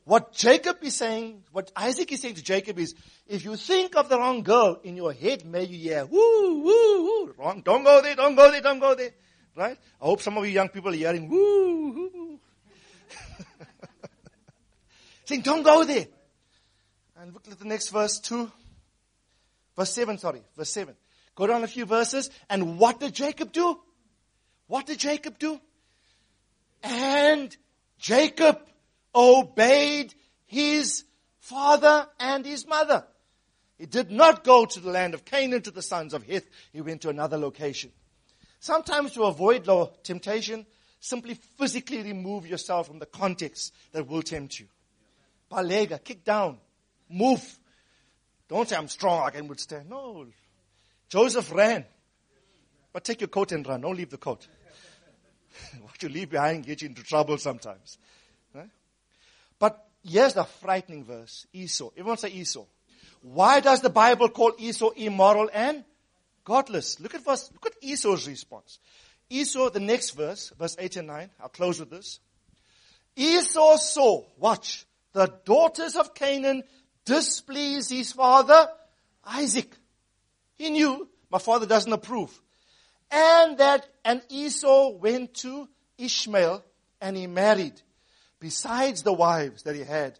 What 0.04 0.32
Jacob 0.32 0.78
is 0.82 0.94
saying, 0.94 1.42
what 1.52 1.70
Isaac 1.74 2.12
is 2.12 2.20
saying 2.20 2.36
to 2.36 2.42
Jacob 2.42 2.78
is, 2.78 2.94
if 3.26 3.44
you 3.44 3.56
think 3.56 3.96
of 3.96 4.08
the 4.08 4.18
wrong 4.18 4.42
girl 4.42 4.80
in 4.84 4.96
your 4.96 5.12
head, 5.12 5.44
may 5.44 5.64
you 5.64 5.78
hear, 5.78 6.06
woo, 6.06 6.62
woo, 6.62 7.02
woo, 7.02 7.34
wrong, 7.36 7.62
don't 7.64 7.82
go 7.82 8.00
there, 8.02 8.14
don't 8.14 8.34
go 8.34 8.50
there, 8.50 8.60
don't 8.60 8.78
go 8.78 8.94
there, 8.94 9.10
right? 9.56 9.76
I 10.00 10.04
hope 10.04 10.22
some 10.22 10.38
of 10.38 10.44
you 10.44 10.52
young 10.52 10.68
people 10.68 10.90
are 10.90 10.96
hearing, 10.96 11.28
woo, 11.28 11.92
woo. 11.92 12.40
saying, 15.24 15.42
don't 15.42 15.62
go 15.62 15.84
there. 15.84 16.06
And 17.20 17.32
look 17.32 17.46
at 17.50 17.58
the 17.58 17.64
next 17.64 17.88
verse, 17.88 18.20
2. 18.20 18.50
Verse 19.76 19.92
7, 19.92 20.18
sorry, 20.18 20.42
verse 20.56 20.70
7. 20.70 20.94
Go 21.34 21.46
down 21.46 21.64
a 21.64 21.68
few 21.68 21.84
verses, 21.84 22.30
and 22.48 22.78
what 22.78 23.00
did 23.00 23.12
Jacob 23.12 23.52
do? 23.52 23.78
What 24.68 24.86
did 24.86 24.98
Jacob 24.98 25.38
do? 25.38 25.60
And 26.82 27.56
Jacob 27.98 28.60
obeyed 29.14 30.14
his 30.46 31.04
father 31.40 32.06
and 32.18 32.44
his 32.44 32.66
mother. 32.66 33.04
He 33.78 33.86
did 33.86 34.10
not 34.10 34.42
go 34.42 34.64
to 34.64 34.80
the 34.80 34.90
land 34.90 35.14
of 35.14 35.24
Canaan 35.24 35.62
to 35.62 35.70
the 35.70 35.82
sons 35.82 36.14
of 36.14 36.24
Heth. 36.24 36.46
He 36.72 36.80
went 36.80 37.02
to 37.02 37.08
another 37.08 37.36
location. 37.36 37.92
Sometimes 38.58 39.12
to 39.12 39.24
avoid 39.24 39.68
temptation, 40.02 40.66
simply 40.98 41.34
physically 41.34 42.02
remove 42.02 42.46
yourself 42.46 42.86
from 42.86 42.98
the 42.98 43.06
context 43.06 43.72
that 43.92 44.08
will 44.08 44.22
tempt 44.22 44.58
you. 44.58 44.66
Balega, 45.50 46.02
kick 46.02 46.24
down, 46.24 46.58
move. 47.08 47.58
Don't 48.48 48.68
say 48.68 48.76
I'm 48.76 48.88
strong, 48.88 49.26
I 49.26 49.30
can 49.30 49.46
withstand. 49.46 49.90
No. 49.90 50.26
Joseph 51.08 51.52
ran. 51.52 51.84
But 52.92 53.04
take 53.04 53.20
your 53.20 53.28
coat 53.28 53.52
and 53.52 53.66
run. 53.66 53.82
Don't 53.82 53.96
leave 53.96 54.10
the 54.10 54.16
coat. 54.16 54.48
What 55.96 56.02
you 56.02 56.14
leave 56.14 56.30
behind 56.30 56.66
gets 56.66 56.82
you 56.82 56.88
into 56.88 57.02
trouble 57.02 57.38
sometimes. 57.38 57.98
Right? 58.54 58.68
But 59.58 59.84
here's 60.04 60.34
the 60.34 60.44
frightening 60.44 61.04
verse. 61.04 61.46
Esau. 61.52 61.90
Everyone 61.96 62.18
say 62.18 62.28
Esau. 62.28 62.64
Why 63.22 63.60
does 63.60 63.80
the 63.80 63.90
Bible 63.90 64.28
call 64.28 64.52
Esau 64.58 64.90
immoral 64.90 65.50
and 65.52 65.84
godless? 66.44 67.00
Look 67.00 67.14
at 67.14 67.24
verse, 67.24 67.50
look 67.52 67.66
at 67.66 67.72
Esau's 67.82 68.28
response. 68.28 68.78
Esau, 69.28 69.70
the 69.70 69.80
next 69.80 70.10
verse, 70.10 70.52
verse 70.58 70.76
8 70.78 70.96
and 70.96 71.08
9, 71.08 71.30
I'll 71.40 71.48
close 71.48 71.80
with 71.80 71.90
this. 71.90 72.20
Esau 73.16 73.76
saw, 73.76 74.24
watch, 74.38 74.86
the 75.12 75.32
daughters 75.44 75.96
of 75.96 76.14
Canaan 76.14 76.62
displease 77.04 77.88
his 77.88 78.12
father, 78.12 78.68
Isaac. 79.24 79.74
He 80.56 80.70
knew 80.70 81.08
my 81.30 81.38
father 81.38 81.66
doesn't 81.66 81.92
approve. 81.92 82.30
And 83.10 83.58
that, 83.58 83.88
and 84.04 84.22
Esau 84.28 84.90
went 84.90 85.34
to 85.34 85.68
Ishmael 85.98 86.64
and 87.00 87.16
he 87.16 87.26
married. 87.26 87.80
Besides 88.40 89.02
the 89.02 89.12
wives 89.12 89.62
that 89.62 89.74
he 89.74 89.82
had, 89.82 90.18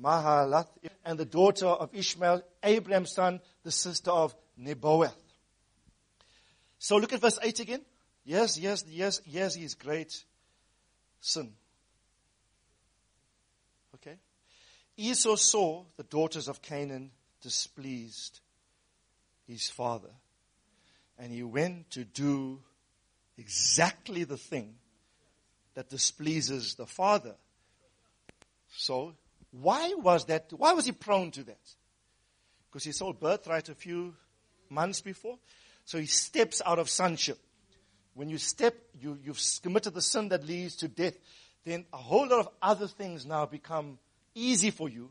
Mahalath 0.00 0.68
and 1.04 1.18
the 1.18 1.24
daughter 1.24 1.66
of 1.66 1.90
Ishmael, 1.92 2.42
Abraham's 2.62 3.12
son, 3.12 3.40
the 3.64 3.72
sister 3.72 4.10
of 4.10 4.34
Nebaioth. 4.60 5.12
So 6.78 6.96
look 6.96 7.12
at 7.12 7.20
verse 7.20 7.38
8 7.42 7.60
again. 7.60 7.80
Yes, 8.24 8.58
yes, 8.58 8.84
yes, 8.88 9.20
yes, 9.26 9.54
his 9.56 9.74
great 9.74 10.24
sin. 11.20 11.52
Okay? 13.96 14.16
Esau 14.96 15.36
saw 15.36 15.84
the 15.96 16.04
daughters 16.04 16.46
of 16.46 16.62
Canaan 16.62 17.10
displeased 17.40 18.40
his 19.46 19.68
father. 19.68 20.10
And 21.18 21.32
he 21.32 21.42
went 21.42 21.90
to 21.92 22.04
do 22.04 22.60
exactly 23.36 24.22
the 24.24 24.36
thing 24.36 24.74
that 25.78 25.88
displeases 25.88 26.74
the 26.74 26.86
father. 26.86 27.36
So 28.68 29.14
why 29.52 29.94
was 29.96 30.24
that? 30.24 30.52
Why 30.56 30.72
was 30.72 30.86
he 30.86 30.90
prone 30.90 31.30
to 31.30 31.44
that? 31.44 31.60
Because 32.68 32.82
he 32.82 32.90
sold 32.90 33.20
birthright 33.20 33.68
a 33.68 33.76
few 33.76 34.16
months 34.68 35.00
before. 35.00 35.38
So 35.84 35.98
he 35.98 36.06
steps 36.06 36.60
out 36.66 36.80
of 36.80 36.90
sonship. 36.90 37.38
When 38.14 38.28
you 38.28 38.38
step, 38.38 38.74
you, 39.00 39.20
you've 39.22 39.40
committed 39.62 39.94
the 39.94 40.02
sin 40.02 40.30
that 40.30 40.44
leads 40.44 40.74
to 40.78 40.88
death. 40.88 41.14
Then 41.64 41.84
a 41.92 41.96
whole 41.96 42.26
lot 42.26 42.40
of 42.40 42.48
other 42.60 42.88
things 42.88 43.24
now 43.24 43.46
become 43.46 44.00
easy 44.34 44.72
for 44.72 44.88
you. 44.88 45.10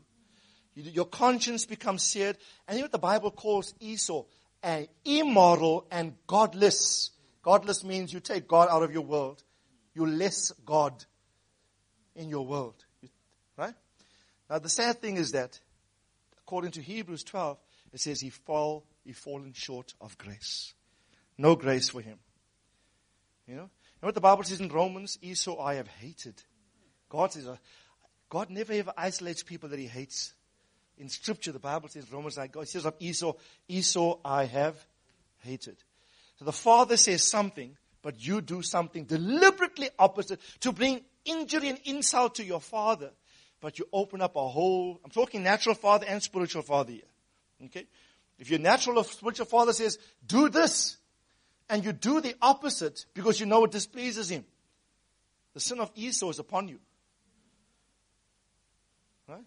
you 0.74 0.82
your 0.82 1.06
conscience 1.06 1.64
becomes 1.64 2.02
seared. 2.02 2.36
And 2.66 2.76
you 2.76 2.82
know 2.82 2.88
what 2.88 2.92
the 2.92 2.98
Bible 2.98 3.30
calls 3.30 3.72
Esau? 3.80 4.24
An 4.62 4.86
immoral 5.06 5.86
and 5.90 6.12
godless. 6.26 7.12
Godless 7.40 7.84
means 7.84 8.12
you 8.12 8.20
take 8.20 8.46
God 8.46 8.68
out 8.70 8.82
of 8.82 8.92
your 8.92 9.04
world. 9.04 9.42
You 9.98 10.06
less 10.06 10.52
God 10.64 11.04
in 12.14 12.28
your 12.28 12.46
world. 12.46 12.84
Right? 13.56 13.74
Now, 14.48 14.60
the 14.60 14.68
sad 14.68 15.02
thing 15.02 15.16
is 15.16 15.32
that, 15.32 15.58
according 16.38 16.70
to 16.72 16.80
Hebrews 16.80 17.24
12, 17.24 17.58
it 17.92 18.00
says 18.00 18.20
he 18.20 18.30
fall, 18.30 18.84
he 19.04 19.12
fallen 19.12 19.52
short 19.54 19.94
of 20.00 20.16
grace. 20.16 20.72
No 21.36 21.56
grace 21.56 21.88
for 21.88 22.00
him. 22.00 22.16
You 23.48 23.56
know? 23.56 23.62
You 23.62 24.02
know 24.02 24.06
what 24.06 24.14
the 24.14 24.20
Bible 24.20 24.44
says 24.44 24.60
in 24.60 24.68
Romans? 24.68 25.18
Esau 25.20 25.60
I 25.60 25.74
have 25.74 25.88
hated. 25.88 26.40
God 27.08 27.32
says, 27.32 27.48
God 28.30 28.50
never 28.50 28.74
ever 28.74 28.92
isolates 28.96 29.42
people 29.42 29.68
that 29.70 29.80
he 29.80 29.88
hates. 29.88 30.32
In 30.96 31.08
scripture, 31.08 31.50
the 31.50 31.58
Bible 31.58 31.88
says, 31.88 32.12
Romans 32.12 32.36
9, 32.36 32.50
God 32.52 32.68
says 32.68 32.86
of 32.86 32.94
Esau, 33.00 33.32
Esau 33.66 34.18
I 34.24 34.44
have 34.44 34.76
hated. 35.38 35.76
So 36.38 36.44
the 36.44 36.52
father 36.52 36.96
says 36.96 37.24
something, 37.24 37.76
but 38.08 38.26
you 38.26 38.40
do 38.40 38.62
something 38.62 39.04
deliberately 39.04 39.90
opposite 39.98 40.40
to 40.60 40.72
bring 40.72 41.02
injury 41.26 41.68
and 41.68 41.78
insult 41.84 42.36
to 42.36 42.42
your 42.42 42.60
father 42.60 43.10
but 43.60 43.78
you 43.78 43.86
open 43.92 44.22
up 44.22 44.36
a 44.36 44.48
whole, 44.48 45.00
I'm 45.04 45.10
talking 45.10 45.42
natural 45.42 45.74
father 45.74 46.06
and 46.08 46.22
spiritual 46.22 46.62
father 46.62 46.92
here. 46.92 47.66
Okay? 47.66 47.86
If 48.38 48.50
your 48.50 48.60
natural 48.60 48.98
or 48.98 49.04
spiritual 49.04 49.46
father 49.46 49.72
says, 49.72 49.98
do 50.26 50.48
this, 50.48 50.96
and 51.68 51.84
you 51.84 51.92
do 51.92 52.20
the 52.20 52.34
opposite 52.40 53.04
because 53.12 53.40
you 53.40 53.46
know 53.46 53.64
it 53.64 53.72
displeases 53.72 54.30
him, 54.30 54.44
the 55.54 55.60
sin 55.60 55.80
of 55.80 55.90
Esau 55.94 56.30
is 56.30 56.38
upon 56.38 56.68
you. 56.68 56.78
Right? 59.28 59.44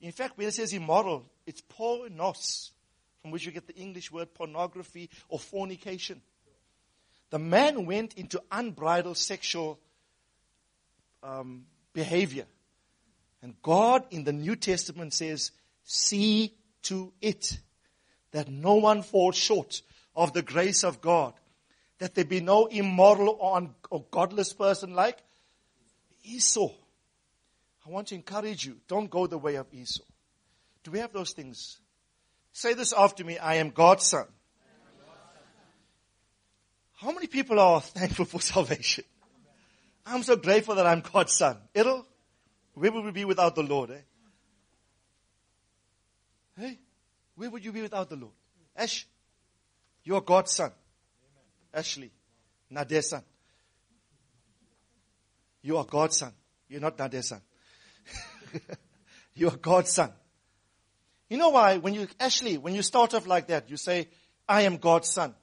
In 0.00 0.12
fact, 0.12 0.36
when 0.38 0.46
it 0.46 0.54
says 0.54 0.72
immoral, 0.72 1.24
it's 1.46 1.62
pornos, 1.62 2.70
from 3.22 3.30
which 3.30 3.44
you 3.44 3.50
get 3.50 3.66
the 3.66 3.74
English 3.74 4.12
word 4.12 4.34
pornography 4.34 5.08
or 5.28 5.40
fornication. 5.40 6.20
The 7.30 7.38
man 7.38 7.86
went 7.86 8.14
into 8.14 8.42
unbridled 8.50 9.16
sexual 9.16 9.78
um, 11.22 11.66
behavior. 11.92 12.46
And 13.42 13.54
God 13.62 14.04
in 14.10 14.24
the 14.24 14.32
New 14.32 14.56
Testament 14.56 15.12
says, 15.12 15.50
see 15.84 16.54
to 16.82 17.12
it 17.20 17.58
that 18.32 18.48
no 18.48 18.74
one 18.74 19.02
falls 19.02 19.36
short 19.36 19.82
of 20.14 20.32
the 20.32 20.42
grace 20.42 20.84
of 20.84 21.00
God. 21.00 21.34
That 21.98 22.14
there 22.14 22.24
be 22.24 22.40
no 22.40 22.66
immoral 22.66 23.36
or, 23.40 23.70
or 23.90 24.04
godless 24.10 24.52
person 24.52 24.94
like 24.94 25.18
Esau. 26.24 26.70
I 27.86 27.90
want 27.90 28.08
to 28.08 28.14
encourage 28.14 28.66
you. 28.66 28.76
Don't 28.88 29.10
go 29.10 29.26
the 29.26 29.38
way 29.38 29.54
of 29.54 29.66
Esau. 29.72 30.02
Do 30.84 30.90
we 30.90 30.98
have 30.98 31.12
those 31.12 31.32
things? 31.32 31.78
Say 32.52 32.74
this 32.74 32.92
after 32.92 33.24
me. 33.24 33.38
I 33.38 33.56
am 33.56 33.70
God's 33.70 34.04
son. 34.04 34.26
How 36.96 37.12
many 37.12 37.26
people 37.26 37.60
are 37.60 37.80
thankful 37.98 38.24
for 38.24 38.40
salvation? 38.40 39.04
I'm 40.04 40.22
so 40.22 40.36
grateful 40.36 40.74
that 40.76 40.86
I'm 40.86 41.00
God's 41.00 41.32
son. 41.32 41.58
It'll 41.74 42.06
where 42.76 42.92
would 42.92 43.04
we 43.06 43.10
be 43.10 43.24
without 43.24 43.54
the 43.54 43.62
Lord, 43.62 43.90
eh? 43.90 44.00
Hey, 46.58 46.78
where 47.34 47.50
would 47.50 47.64
you 47.64 47.72
be 47.72 47.80
without 47.80 48.10
the 48.10 48.16
Lord? 48.16 48.34
Ash, 48.76 49.06
you 50.04 50.14
are 50.14 50.20
God's 50.20 50.52
son. 50.52 50.72
Ashley, 51.72 52.10
Nade's 52.70 53.08
son. 53.08 53.22
You 55.62 55.78
are 55.78 55.84
God's 55.84 56.18
son. 56.18 56.32
You're 56.68 56.82
not 56.82 56.98
Nade's 56.98 57.28
son. 57.28 57.40
you 59.34 59.48
are 59.48 59.56
God's 59.56 59.92
son. 59.92 60.12
You 61.30 61.38
know 61.38 61.48
why? 61.48 61.78
When 61.78 61.94
you, 61.94 62.08
Ashley, 62.20 62.58
when 62.58 62.74
you 62.74 62.82
start 62.82 63.14
off 63.14 63.26
like 63.26 63.46
that, 63.48 63.70
you 63.70 63.78
say, 63.78 64.08
I 64.46 64.62
am 64.62 64.76
God's 64.76 65.08
son. 65.08 65.34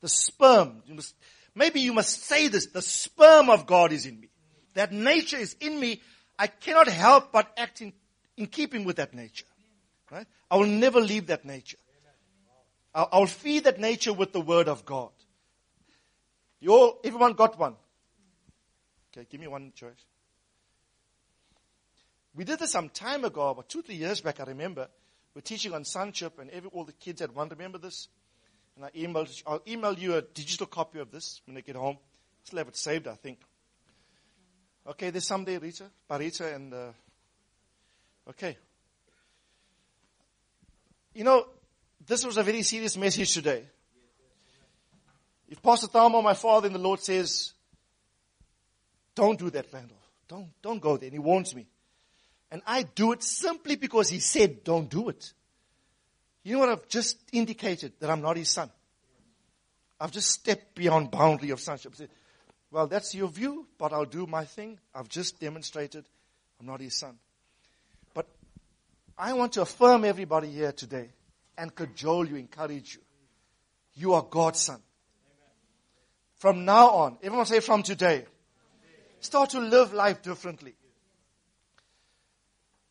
The 0.00 0.08
sperm, 0.08 0.82
you 0.86 0.94
must, 0.94 1.14
maybe 1.54 1.80
you 1.80 1.92
must 1.92 2.22
say 2.22 2.48
this, 2.48 2.66
the 2.66 2.82
sperm 2.82 3.50
of 3.50 3.66
God 3.66 3.92
is 3.92 4.06
in 4.06 4.20
me. 4.20 4.28
That 4.74 4.92
nature 4.92 5.38
is 5.38 5.56
in 5.60 5.80
me 5.80 6.00
I 6.38 6.46
cannot 6.46 6.88
help 6.88 7.32
but 7.32 7.50
act 7.56 7.80
in, 7.80 7.92
in 8.36 8.46
keeping 8.46 8.84
with 8.84 8.96
that 8.96 9.14
nature. 9.14 9.46
Right? 10.10 10.26
I 10.50 10.56
will 10.56 10.66
never 10.66 11.00
leave 11.00 11.28
that 11.28 11.44
nature. 11.44 11.78
I'll, 12.94 13.26
feed 13.26 13.64
that 13.64 13.78
nature 13.78 14.12
with 14.12 14.32
the 14.32 14.40
word 14.40 14.68
of 14.68 14.86
God. 14.86 15.10
You 16.60 16.72
all, 16.72 16.98
everyone 17.04 17.34
got 17.34 17.58
one. 17.58 17.76
Okay, 19.12 19.26
give 19.30 19.38
me 19.38 19.48
one 19.48 19.72
choice. 19.74 19.92
We 22.34 22.44
did 22.44 22.58
this 22.58 22.72
some 22.72 22.88
time 22.88 23.26
ago, 23.26 23.50
about 23.50 23.68
two, 23.68 23.82
three 23.82 23.96
years 23.96 24.22
back, 24.22 24.40
I 24.40 24.44
remember. 24.44 24.88
We're 25.34 25.42
teaching 25.42 25.74
on 25.74 25.84
sonship 25.84 26.38
and 26.38 26.48
every, 26.48 26.70
all 26.70 26.84
the 26.84 26.92
kids 26.92 27.20
had 27.20 27.34
one. 27.34 27.50
Remember 27.50 27.76
this? 27.76 28.08
And 28.76 28.84
I 28.84 28.90
emailed, 28.90 29.42
I'll 29.46 29.62
email 29.66 29.98
you 29.98 30.16
a 30.16 30.22
digital 30.22 30.66
copy 30.66 30.98
of 30.98 31.10
this 31.10 31.40
when 31.46 31.56
I 31.56 31.60
get 31.60 31.76
home. 31.76 31.96
Still 32.44 32.58
have 32.58 32.68
it 32.68 32.76
saved, 32.76 33.08
I 33.08 33.14
think. 33.14 33.40
Okay, 34.86 35.10
there's 35.10 35.26
some 35.26 35.40
someday, 35.40 35.58
Rita, 35.58 35.84
Parita, 36.08 36.54
and 36.54 36.72
uh, 36.72 36.92
okay. 38.28 38.56
You 41.12 41.24
know, 41.24 41.46
this 42.06 42.24
was 42.24 42.36
a 42.36 42.42
very 42.44 42.62
serious 42.62 42.96
message 42.96 43.32
today. 43.32 43.64
If 45.48 45.60
Pastor 45.62 45.88
Tamo, 45.88 46.22
my 46.22 46.34
father 46.34 46.68
in 46.68 46.72
the 46.72 46.78
Lord, 46.78 47.00
says, 47.00 47.52
"Don't 49.14 49.38
do 49.38 49.50
that, 49.50 49.66
Randall. 49.72 49.96
Don't 50.28 50.50
don't 50.62 50.80
go 50.80 50.96
there," 50.96 51.08
and 51.08 51.14
he 51.14 51.18
warns 51.18 51.54
me, 51.54 51.66
and 52.50 52.62
I 52.64 52.82
do 52.82 53.10
it 53.12 53.24
simply 53.24 53.74
because 53.74 54.08
he 54.08 54.20
said, 54.20 54.62
"Don't 54.62 54.88
do 54.88 55.08
it." 55.08 55.32
You 56.46 56.52
know 56.52 56.58
what 56.60 56.68
I've 56.68 56.86
just 56.86 57.18
indicated 57.32 57.94
that 57.98 58.08
I'm 58.08 58.20
not 58.20 58.36
his 58.36 58.50
son. 58.50 58.70
I've 59.98 60.12
just 60.12 60.30
stepped 60.30 60.76
beyond 60.76 61.10
boundary 61.10 61.50
of 61.50 61.58
sonship. 61.58 61.94
well, 62.70 62.86
that's 62.86 63.16
your 63.16 63.26
view, 63.26 63.66
but 63.76 63.92
I'll 63.92 64.04
do 64.04 64.28
my 64.28 64.44
thing. 64.44 64.78
I've 64.94 65.08
just 65.08 65.40
demonstrated 65.40 66.04
I'm 66.60 66.66
not 66.66 66.80
his 66.80 66.94
son. 66.94 67.18
But 68.14 68.28
I 69.18 69.32
want 69.32 69.54
to 69.54 69.62
affirm 69.62 70.04
everybody 70.04 70.48
here 70.48 70.70
today 70.70 71.08
and 71.58 71.74
cajole 71.74 72.28
you, 72.28 72.36
encourage 72.36 72.94
you. 72.94 73.00
You 73.94 74.14
are 74.14 74.22
God's 74.22 74.60
son. 74.60 74.80
From 76.36 76.64
now 76.64 76.90
on, 76.90 77.18
everyone 77.24 77.46
say 77.46 77.58
from 77.58 77.82
today, 77.82 78.24
start 79.18 79.50
to 79.50 79.58
live 79.58 79.92
life 79.92 80.22
differently. 80.22 80.76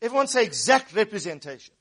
Everyone 0.02 0.26
say 0.26 0.44
exact 0.44 0.94
representation. 0.94 1.72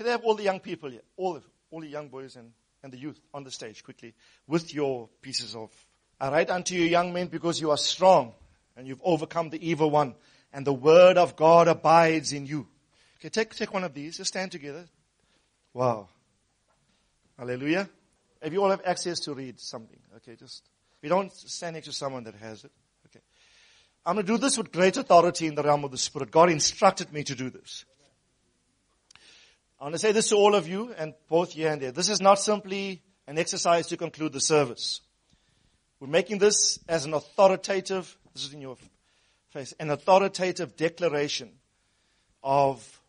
Can 0.00 0.06
I 0.06 0.12
have 0.12 0.24
all 0.24 0.34
the 0.34 0.44
young 0.44 0.60
people 0.60 0.88
here? 0.88 1.02
All, 1.18 1.36
of, 1.36 1.44
all 1.70 1.82
the 1.82 1.86
young 1.86 2.08
boys 2.08 2.34
and, 2.34 2.52
and 2.82 2.90
the 2.90 2.96
youth 2.96 3.20
on 3.34 3.44
the 3.44 3.50
stage 3.50 3.84
quickly 3.84 4.14
with 4.46 4.72
your 4.72 5.10
pieces 5.20 5.54
of. 5.54 5.70
I 6.18 6.30
write 6.30 6.48
unto 6.48 6.74
you, 6.74 6.84
young 6.84 7.12
men, 7.12 7.26
because 7.26 7.60
you 7.60 7.70
are 7.70 7.76
strong 7.76 8.32
and 8.78 8.88
you've 8.88 9.02
overcome 9.04 9.50
the 9.50 9.68
evil 9.68 9.90
one 9.90 10.14
and 10.54 10.66
the 10.66 10.72
word 10.72 11.18
of 11.18 11.36
God 11.36 11.68
abides 11.68 12.32
in 12.32 12.46
you. 12.46 12.66
Okay, 13.18 13.28
take, 13.28 13.54
take 13.54 13.74
one 13.74 13.84
of 13.84 13.92
these. 13.92 14.16
Just 14.16 14.28
stand 14.28 14.52
together. 14.52 14.86
Wow. 15.74 16.08
Hallelujah. 17.38 17.86
If 18.40 18.54
you 18.54 18.62
all 18.62 18.70
have 18.70 18.80
access 18.86 19.20
to 19.20 19.34
read 19.34 19.60
something, 19.60 19.98
okay, 20.16 20.34
just, 20.34 20.62
we 21.02 21.10
don't 21.10 21.30
stand 21.30 21.74
next 21.74 21.88
to 21.88 21.92
someone 21.92 22.24
that 22.24 22.36
has 22.36 22.64
it. 22.64 22.72
Okay. 23.04 23.20
I'm 24.06 24.14
going 24.14 24.24
to 24.24 24.32
do 24.32 24.38
this 24.38 24.56
with 24.56 24.72
great 24.72 24.96
authority 24.96 25.46
in 25.46 25.56
the 25.56 25.62
realm 25.62 25.84
of 25.84 25.90
the 25.90 25.98
Spirit. 25.98 26.30
God 26.30 26.48
instructed 26.48 27.12
me 27.12 27.22
to 27.24 27.34
do 27.34 27.50
this. 27.50 27.84
I 29.80 29.84
want 29.84 29.94
to 29.94 29.98
say 29.98 30.12
this 30.12 30.28
to 30.28 30.36
all 30.36 30.54
of 30.54 30.68
you 30.68 30.92
and 30.98 31.14
both 31.28 31.52
here 31.52 31.72
and 31.72 31.80
there. 31.80 31.90
This 31.90 32.10
is 32.10 32.20
not 32.20 32.38
simply 32.38 33.00
an 33.26 33.38
exercise 33.38 33.86
to 33.86 33.96
conclude 33.96 34.34
the 34.34 34.40
service. 34.40 35.00
We're 36.00 36.08
making 36.08 36.36
this 36.36 36.78
as 36.86 37.06
an 37.06 37.14
authoritative, 37.14 38.14
this 38.34 38.44
is 38.44 38.52
in 38.52 38.60
your 38.60 38.76
face, 39.52 39.72
an 39.80 39.90
authoritative 39.90 40.76
declaration 40.76 41.50
of, 42.42 43.00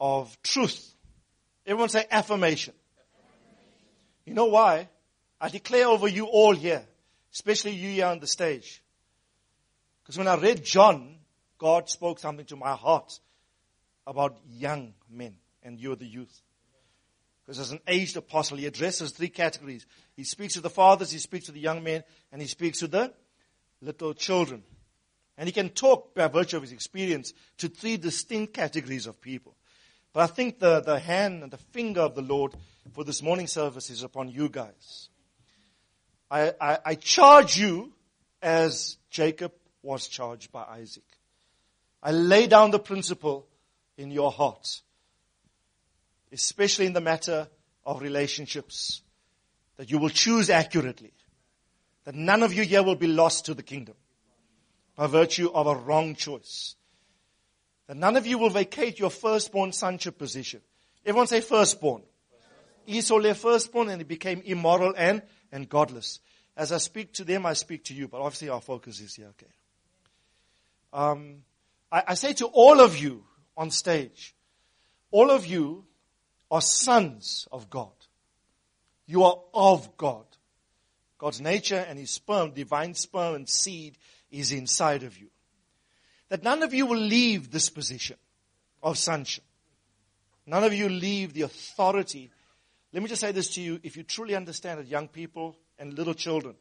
of 0.00 0.36
truth. 0.42 0.94
Everyone 1.64 1.90
say 1.90 2.06
affirmation. 2.10 2.74
You 4.24 4.34
know 4.34 4.46
why? 4.46 4.88
I 5.40 5.48
declare 5.48 5.86
over 5.86 6.08
you 6.08 6.26
all 6.26 6.56
here, 6.56 6.82
especially 7.32 7.72
you 7.72 7.90
here 7.90 8.06
on 8.06 8.18
the 8.18 8.26
stage. 8.26 8.82
Because 10.02 10.18
when 10.18 10.26
I 10.26 10.34
read 10.34 10.64
John, 10.64 11.18
God 11.56 11.88
spoke 11.88 12.18
something 12.18 12.46
to 12.46 12.56
my 12.56 12.74
heart 12.74 13.20
about 14.10 14.36
young 14.48 14.92
men, 15.08 15.36
and 15.62 15.78
you're 15.78 15.94
the 15.94 16.04
youth. 16.04 16.42
Because 17.46 17.60
as 17.60 17.70
an 17.70 17.80
aged 17.86 18.16
apostle, 18.16 18.56
he 18.56 18.66
addresses 18.66 19.12
three 19.12 19.28
categories. 19.28 19.86
He 20.16 20.24
speaks 20.24 20.54
to 20.54 20.60
the 20.60 20.68
fathers, 20.68 21.12
he 21.12 21.18
speaks 21.18 21.46
to 21.46 21.52
the 21.52 21.60
young 21.60 21.84
men, 21.84 22.02
and 22.32 22.42
he 22.42 22.48
speaks 22.48 22.80
to 22.80 22.88
the 22.88 23.12
little 23.80 24.12
children. 24.12 24.64
And 25.38 25.46
he 25.46 25.52
can 25.52 25.68
talk 25.68 26.12
by 26.12 26.26
virtue 26.26 26.56
of 26.56 26.64
his 26.64 26.72
experience 26.72 27.32
to 27.58 27.68
three 27.68 27.96
distinct 27.96 28.52
categories 28.52 29.06
of 29.06 29.20
people. 29.20 29.54
But 30.12 30.24
I 30.24 30.26
think 30.26 30.58
the, 30.58 30.80
the 30.80 30.98
hand 30.98 31.44
and 31.44 31.52
the 31.52 31.58
finger 31.58 32.00
of 32.00 32.16
the 32.16 32.22
Lord 32.22 32.52
for 32.92 33.04
this 33.04 33.22
morning 33.22 33.46
service 33.46 33.90
is 33.90 34.02
upon 34.02 34.28
you 34.28 34.48
guys. 34.48 35.08
I, 36.28 36.52
I, 36.60 36.78
I 36.84 36.94
charge 36.96 37.56
you 37.56 37.92
as 38.42 38.96
Jacob 39.08 39.52
was 39.82 40.08
charged 40.08 40.50
by 40.50 40.64
Isaac. 40.64 41.04
I 42.02 42.10
lay 42.10 42.48
down 42.48 42.72
the 42.72 42.80
principle 42.80 43.46
in 43.96 44.10
your 44.10 44.30
heart, 44.30 44.80
especially 46.32 46.86
in 46.86 46.92
the 46.92 47.00
matter 47.00 47.48
of 47.84 48.02
relationships, 48.02 49.02
that 49.76 49.90
you 49.90 49.98
will 49.98 50.10
choose 50.10 50.50
accurately, 50.50 51.12
that 52.04 52.14
none 52.14 52.42
of 52.42 52.52
you 52.52 52.62
here 52.62 52.82
will 52.82 52.96
be 52.96 53.06
lost 53.06 53.46
to 53.46 53.54
the 53.54 53.62
kingdom 53.62 53.94
by 54.96 55.06
virtue 55.06 55.50
of 55.52 55.66
a 55.66 55.74
wrong 55.74 56.14
choice. 56.14 56.76
That 57.86 57.96
none 57.96 58.16
of 58.16 58.26
you 58.26 58.38
will 58.38 58.50
vacate 58.50 58.98
your 58.98 59.10
firstborn 59.10 59.72
sonship 59.72 60.18
position. 60.18 60.60
Everyone 61.04 61.26
say 61.26 61.40
firstborn. 61.40 62.02
Esau 62.86 63.16
left 63.16 63.40
firstborn 63.40 63.88
and 63.88 64.00
he 64.00 64.04
became 64.04 64.42
immoral 64.44 64.94
and, 64.96 65.22
and 65.52 65.68
godless. 65.68 66.20
As 66.56 66.72
I 66.72 66.78
speak 66.78 67.12
to 67.14 67.24
them, 67.24 67.46
I 67.46 67.54
speak 67.54 67.84
to 67.84 67.94
you, 67.94 68.08
but 68.08 68.20
obviously 68.20 68.48
our 68.48 68.60
focus 68.60 69.00
is 69.00 69.14
here, 69.14 69.28
okay. 69.28 69.50
Um, 70.92 71.36
I, 71.90 72.02
I 72.08 72.14
say 72.14 72.32
to 72.34 72.46
all 72.46 72.80
of 72.80 72.98
you 72.98 73.24
on 73.56 73.70
stage, 73.70 74.34
all 75.10 75.30
of 75.30 75.46
you 75.46 75.84
are 76.50 76.60
sons 76.60 77.48
of 77.52 77.70
God. 77.70 77.92
You 79.06 79.24
are 79.24 79.38
of 79.52 79.96
God. 79.96 80.24
God's 81.18 81.40
nature 81.40 81.84
and 81.88 81.98
his 81.98 82.10
sperm, 82.10 82.52
divine 82.52 82.94
sperm 82.94 83.34
and 83.34 83.48
seed 83.48 83.98
is 84.30 84.52
inside 84.52 85.02
of 85.02 85.18
you. 85.18 85.28
That 86.28 86.42
none 86.42 86.62
of 86.62 86.72
you 86.72 86.86
will 86.86 86.98
leave 86.98 87.50
this 87.50 87.68
position 87.68 88.16
of 88.82 88.96
sonship. 88.96 89.44
None 90.46 90.64
of 90.64 90.72
you 90.72 90.88
leave 90.88 91.34
the 91.34 91.42
authority. 91.42 92.30
Let 92.92 93.02
me 93.02 93.08
just 93.08 93.20
say 93.20 93.32
this 93.32 93.50
to 93.54 93.60
you. 93.60 93.80
If 93.82 93.96
you 93.96 94.02
truly 94.02 94.34
understand 94.34 94.80
it, 94.80 94.86
young 94.86 95.08
people 95.08 95.56
and 95.78 95.92
little 95.94 96.14
children, 96.14 96.54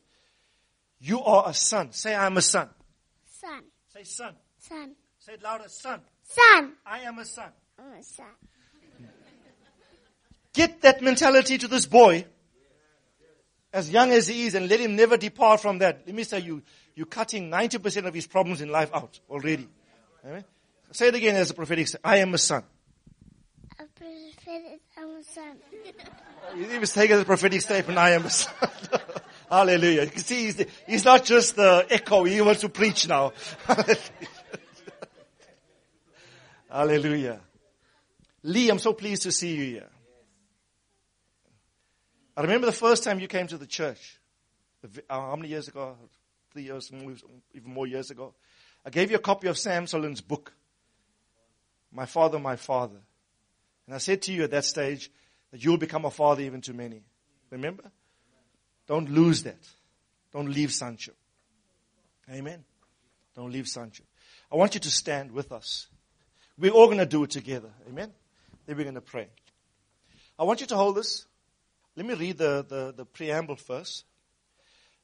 you 1.00 1.22
are 1.24 1.48
a 1.48 1.54
son. 1.54 1.92
Say, 1.92 2.14
I'm 2.14 2.38
a 2.38 2.42
son. 2.42 2.70
Son. 3.26 3.64
Say, 3.94 4.04
son. 4.04 4.36
Son. 4.58 4.96
Say 5.20 5.34
it 5.34 5.44
louder, 5.44 5.70
son. 5.70 6.02
Son. 6.30 6.74
I 6.86 7.00
am 7.00 7.18
a 7.18 7.26
son. 7.26 7.50
I'm 7.80 8.00
a 8.00 8.04
son. 8.04 8.26
Get 10.54 10.82
that 10.82 11.02
mentality 11.02 11.58
to 11.58 11.68
this 11.68 11.86
boy 11.86 12.26
as 13.74 13.90
young 13.90 14.12
as 14.12 14.28
he 14.28 14.46
is 14.46 14.56
and 14.56 14.70
let 14.70 14.80
him 14.80 14.96
never 14.96 15.18
depart 15.18 15.62
from 15.62 15.80
that. 15.80 16.04
Let 16.06 16.16
me 16.16 16.24
say 16.24 16.40
you, 16.40 16.64
you're 16.96 17.06
cutting 17.06 17.50
90% 17.50 18.06
of 18.06 18.14
his 18.14 18.28
problems 18.28 18.62
in 18.62 18.70
life 18.70 18.90
out 18.94 19.20
already. 19.30 19.68
Amen? 20.26 20.44
Say 20.92 21.08
it 21.08 21.16
again 21.16 21.36
as 21.36 21.52
a 21.52 21.54
prophetic 21.54 21.88
I 22.04 22.18
am 22.18 22.34
a 22.34 22.38
son. 22.38 22.64
A 23.80 23.84
prophet, 23.84 24.82
I'm 24.98 25.10
a 25.10 25.24
son. 25.24 25.58
He 26.70 26.78
was 26.80 26.94
taking 26.94 27.16
as 27.16 27.22
a 27.22 27.26
prophetic 27.26 27.62
statement, 27.62 27.98
I 27.98 28.12
am 28.12 28.26
a 28.26 28.30
son. 28.30 28.54
Hallelujah. 29.50 30.04
You 30.04 30.10
can 30.10 30.22
see 30.22 30.46
he's, 30.46 30.56
the, 30.56 30.68
he's 30.86 31.06
not 31.06 31.26
just 31.26 31.56
the 31.56 31.86
echo, 31.90 32.24
he 32.24 32.42
wants 32.42 32.62
to 32.62 32.70
preach 32.70 33.08
now. 33.08 33.34
Hallelujah. 36.70 37.40
Lee, 38.44 38.70
I'm 38.70 38.80
so 38.80 38.94
pleased 38.94 39.24
to 39.24 39.32
see 39.32 39.56
you 39.56 39.64
here. 39.64 39.90
I 42.38 42.42
remember 42.42 42.68
the 42.68 42.72
first 42.72 43.04
time 43.04 43.20
you 43.20 43.28
came 43.28 43.48
to 43.48 43.58
the 43.58 43.66
church. 43.66 44.20
Uh, 44.84 44.88
how 45.10 45.36
many 45.36 45.50
years 45.50 45.68
ago? 45.68 45.98
Three 46.54 46.64
years, 46.64 46.92
even 47.54 47.74
more 47.74 47.88
years 47.88 48.12
ago. 48.12 48.34
I 48.86 48.90
gave 48.92 49.12
you 49.12 49.18
a 49.18 49.22
copy 49.22 49.48
of 49.48 49.58
Sam 49.58 49.88
Soleyn's 49.88 50.22
book, 50.22 50.54
My 51.92 52.06
Father, 52.06 52.40
My 52.40 52.56
Father. 52.56 53.00
And 53.86 53.96
I 53.96 53.98
said 53.98 54.22
to 54.24 54.32
you 54.32 54.44
at 54.44 54.52
that 54.52 54.66
stage 54.66 55.12
that 55.52 55.64
you'll 55.64 55.78
become 55.78 56.06
a 56.06 56.12
father 56.12 56.44
even 56.44 56.62
to 56.62 56.74
many. 56.74 57.02
Remember? 57.50 57.84
Don't 58.88 59.10
lose 59.10 59.44
that. 59.44 59.68
Don't 60.32 60.50
leave 60.50 60.72
sonship. 60.72 61.16
Amen. 62.32 62.64
Don't 63.36 63.52
leave 63.52 63.68
sonship. 63.68 64.06
I 64.52 64.56
want 64.56 64.76
you 64.76 64.80
to 64.80 64.92
stand 64.92 65.32
with 65.32 65.52
us. 65.52 65.88
We're 66.60 66.72
all 66.72 66.88
going 66.88 66.98
to 66.98 67.06
do 67.06 67.24
it 67.24 67.30
together. 67.30 67.70
Amen. 67.88 68.12
Then 68.66 68.76
we're 68.76 68.84
going 68.84 68.96
to 68.96 69.02
pray. 69.02 69.28
I 70.38 70.44
want 70.44 70.60
you 70.60 70.68
to 70.68 70.76
hold 70.76 70.96
this. 70.96 71.26
Let 71.96 72.06
me 72.06 72.14
read 72.14 72.38
the, 72.38 72.66
the, 72.68 72.94
the 72.96 73.06
preamble 73.06 73.56
first. 73.56 74.04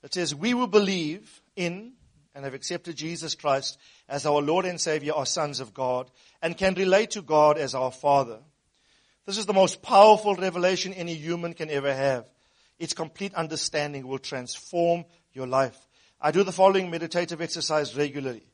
It 0.04 0.14
says, 0.14 0.36
We 0.36 0.54
will 0.54 0.68
believe 0.68 1.42
in 1.56 1.94
and 2.34 2.44
have 2.44 2.54
accepted 2.54 2.98
Jesus 2.98 3.36
Christ 3.36 3.80
as 4.10 4.26
our 4.26 4.42
Lord 4.42 4.66
and 4.66 4.80
Savior 4.80 5.14
are 5.14 5.26
sons 5.26 5.62
of 5.62 5.74
God 5.74 6.12
and 6.42 6.58
can 6.58 6.74
relate 6.74 7.12
to 7.12 7.22
God 7.22 7.58
as 7.58 7.74
our 7.74 7.92
Father. 7.92 8.40
This 9.26 9.38
is 9.38 9.46
the 9.46 9.54
most 9.54 9.82
powerful 9.82 10.36
revelation 10.36 10.94
any 10.94 11.16
human 11.16 11.54
can 11.54 11.70
ever 11.70 11.94
have. 11.94 12.30
Its 12.78 12.94
complete 12.94 13.34
understanding 13.34 14.06
will 14.06 14.20
transform 14.20 15.06
your 15.34 15.48
life. 15.48 15.78
I 16.20 16.32
do 16.32 16.44
the 16.44 16.52
following 16.52 16.92
meditative 16.92 17.42
exercise 17.42 17.96
regularly. 17.96 18.46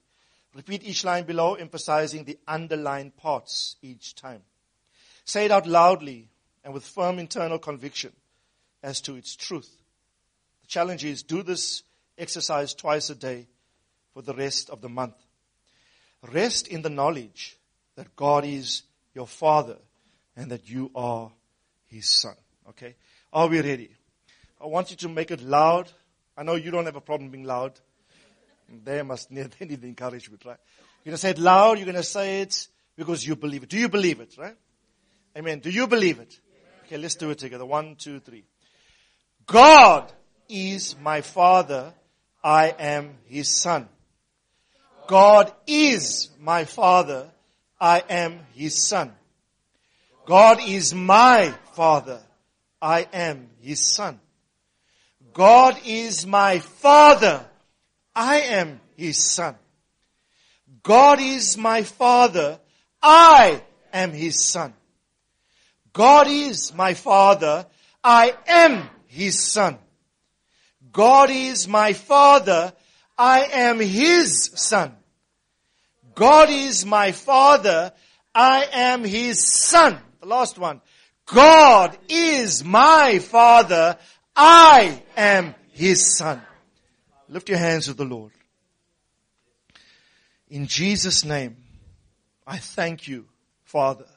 Repeat 0.53 0.83
each 0.83 1.05
line 1.05 1.23
below, 1.23 1.55
emphasizing 1.55 2.25
the 2.25 2.37
underlined 2.47 3.15
parts 3.15 3.77
each 3.81 4.15
time. 4.15 4.41
Say 5.23 5.45
it 5.45 5.51
out 5.51 5.65
loudly 5.65 6.29
and 6.63 6.73
with 6.73 6.83
firm 6.83 7.19
internal 7.19 7.57
conviction 7.57 8.11
as 8.83 8.99
to 9.01 9.15
its 9.15 9.35
truth. 9.35 9.69
The 10.61 10.67
challenge 10.67 11.05
is 11.05 11.23
do 11.23 11.41
this 11.43 11.83
exercise 12.17 12.73
twice 12.73 13.09
a 13.09 13.15
day 13.15 13.47
for 14.13 14.21
the 14.21 14.33
rest 14.33 14.69
of 14.69 14.81
the 14.81 14.89
month. 14.89 15.15
Rest 16.31 16.67
in 16.67 16.81
the 16.81 16.89
knowledge 16.89 17.57
that 17.95 18.15
God 18.15 18.45
is 18.45 18.83
your 19.13 19.27
Father 19.27 19.77
and 20.35 20.51
that 20.51 20.69
you 20.69 20.91
are 20.95 21.31
His 21.85 22.09
Son. 22.09 22.35
Okay? 22.69 22.95
Are 23.31 23.47
we 23.47 23.61
ready? 23.61 23.91
I 24.61 24.67
want 24.67 24.91
you 24.91 24.97
to 24.97 25.09
make 25.09 25.31
it 25.31 25.41
loud. 25.41 25.91
I 26.37 26.43
know 26.43 26.55
you 26.55 26.71
don't 26.71 26.85
have 26.85 26.95
a 26.95 27.01
problem 27.01 27.29
being 27.31 27.45
loud. 27.45 27.79
They 28.83 29.01
must 29.03 29.31
need, 29.31 29.51
they 29.59 29.65
need 29.65 29.81
the 29.81 29.87
encouragement, 29.87 30.43
right? 30.45 30.57
You're 31.03 31.11
going 31.11 31.15
to 31.15 31.21
say 31.21 31.31
it 31.31 31.39
loud. 31.39 31.77
You're 31.77 31.85
going 31.85 31.95
to 31.95 32.03
say 32.03 32.41
it 32.41 32.67
because 32.95 33.25
you 33.25 33.35
believe 33.35 33.63
it. 33.63 33.69
Do 33.69 33.77
you 33.77 33.89
believe 33.89 34.19
it, 34.19 34.35
right? 34.37 34.55
Amen. 35.37 35.59
Do 35.59 35.69
you 35.69 35.87
believe 35.87 36.19
it? 36.19 36.39
Okay, 36.85 36.97
let's 36.97 37.15
do 37.15 37.29
it 37.31 37.39
together. 37.39 37.65
One, 37.65 37.95
two, 37.95 38.19
three. 38.19 38.43
God 39.45 40.11
is 40.49 40.95
my 41.01 41.21
father. 41.21 41.93
I 42.43 42.75
am 42.77 43.15
his 43.25 43.61
son. 43.61 43.87
God 45.07 45.51
is 45.67 46.29
my 46.39 46.65
father. 46.65 47.29
I 47.79 48.03
am 48.09 48.39
his 48.53 48.87
son. 48.87 49.13
God 50.25 50.59
is 50.61 50.93
my 50.93 51.53
father. 51.73 52.21
I 52.81 53.07
am 53.11 53.49
his 53.61 53.81
son. 53.81 54.19
God 55.33 55.79
is 55.85 56.25
my 56.25 56.59
father. 56.59 57.45
I 58.15 58.41
am 58.41 58.81
his 58.95 59.17
son. 59.17 59.55
God 60.83 61.19
is 61.19 61.57
my 61.57 61.83
father. 61.83 62.59
I 63.01 63.61
am 63.93 64.11
his 64.11 64.43
son. 64.43 64.73
God 65.93 66.27
is 66.27 66.73
my 66.73 66.93
father. 66.93 67.65
I 68.03 68.33
am 68.47 68.89
his 69.07 69.39
son. 69.39 69.77
God 70.91 71.29
is 71.29 71.67
my 71.67 71.93
father. 71.93 72.73
I 73.17 73.41
am 73.43 73.79
his 73.79 74.51
son. 74.55 74.95
God 76.15 76.49
is 76.49 76.85
my 76.85 77.11
father. 77.11 77.93
I 78.33 78.67
am 78.71 79.03
his 79.03 79.45
son. 79.45 79.99
The 80.21 80.27
last 80.27 80.57
one. 80.57 80.81
God 81.25 81.97
is 82.09 82.63
my 82.63 83.19
father. 83.19 83.97
I 84.35 85.01
am 85.15 85.55
his 85.71 86.17
son. 86.17 86.41
Lift 87.31 87.47
your 87.47 87.59
hands 87.59 87.85
to 87.85 87.93
the 87.93 88.03
Lord. 88.03 88.33
In 90.49 90.67
Jesus' 90.67 91.23
name, 91.23 91.55
I 92.45 92.57
thank 92.57 93.07
you, 93.07 93.25
Father, 93.63 94.07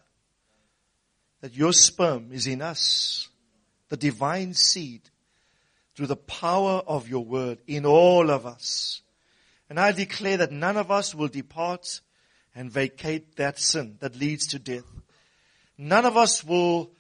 that 1.41 1.55
your 1.55 1.73
sperm 1.73 2.31
is 2.33 2.49
in 2.49 2.61
us, 2.61 3.29
the 3.89 3.97
divine 3.97 4.53
seed, 4.53 5.03
through 5.95 6.09
the 6.09 6.17
power 6.17 6.83
of 6.89 7.09
your 7.09 7.25
word 7.25 7.59
in 7.69 7.87
all 7.87 8.33
of 8.33 8.47
us. 8.47 9.01
And 9.71 9.79
I 9.79 9.93
declare 9.93 10.39
that 10.39 10.51
none 10.51 10.77
of 10.77 10.91
us 10.91 11.15
will 11.15 11.29
depart 11.29 12.01
and 12.53 12.69
vacate 12.69 13.37
that 13.37 13.61
sin 13.61 13.97
that 14.01 14.17
leads 14.17 14.49
to 14.49 14.59
death. 14.59 14.87
None 15.79 16.05
of 16.05 16.17
us 16.17 16.43
will 16.43 16.91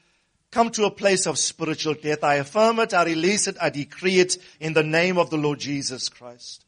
come 0.55 0.71
to 0.71 0.85
a 0.85 0.91
place 0.91 1.27
of 1.27 1.37
spiritual 1.37 1.95
death. 1.95 2.23
I 2.23 2.37
affirm 2.37 2.79
it, 2.79 2.95
I 2.95 3.05
release 3.05 3.49
it, 3.49 3.57
I 3.61 3.71
decree 3.71 4.21
it 4.21 4.39
in 4.61 4.73
the 4.73 4.85
name 4.85 5.19
of 5.19 5.29
the 5.29 5.37
Lord 5.37 5.59
Jesus 5.59 6.09
Christ. 6.09 6.65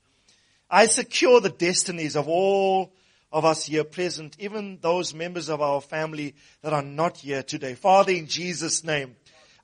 I 0.68 0.86
secure 0.86 1.40
the 1.40 1.50
destinies 1.50 2.16
of 2.16 2.26
all 2.26 2.92
of 3.30 3.44
us 3.44 3.66
here 3.66 3.84
present, 3.84 4.36
even 4.40 4.78
those 4.80 5.14
members 5.14 5.48
of 5.48 5.60
our 5.62 5.80
family 5.80 6.34
that 6.62 6.72
are 6.72 6.82
not 6.82 7.18
here 7.18 7.44
today. 7.44 7.74
Father, 7.74 8.10
in 8.10 8.26
Jesus' 8.26 8.82
name, 8.82 9.14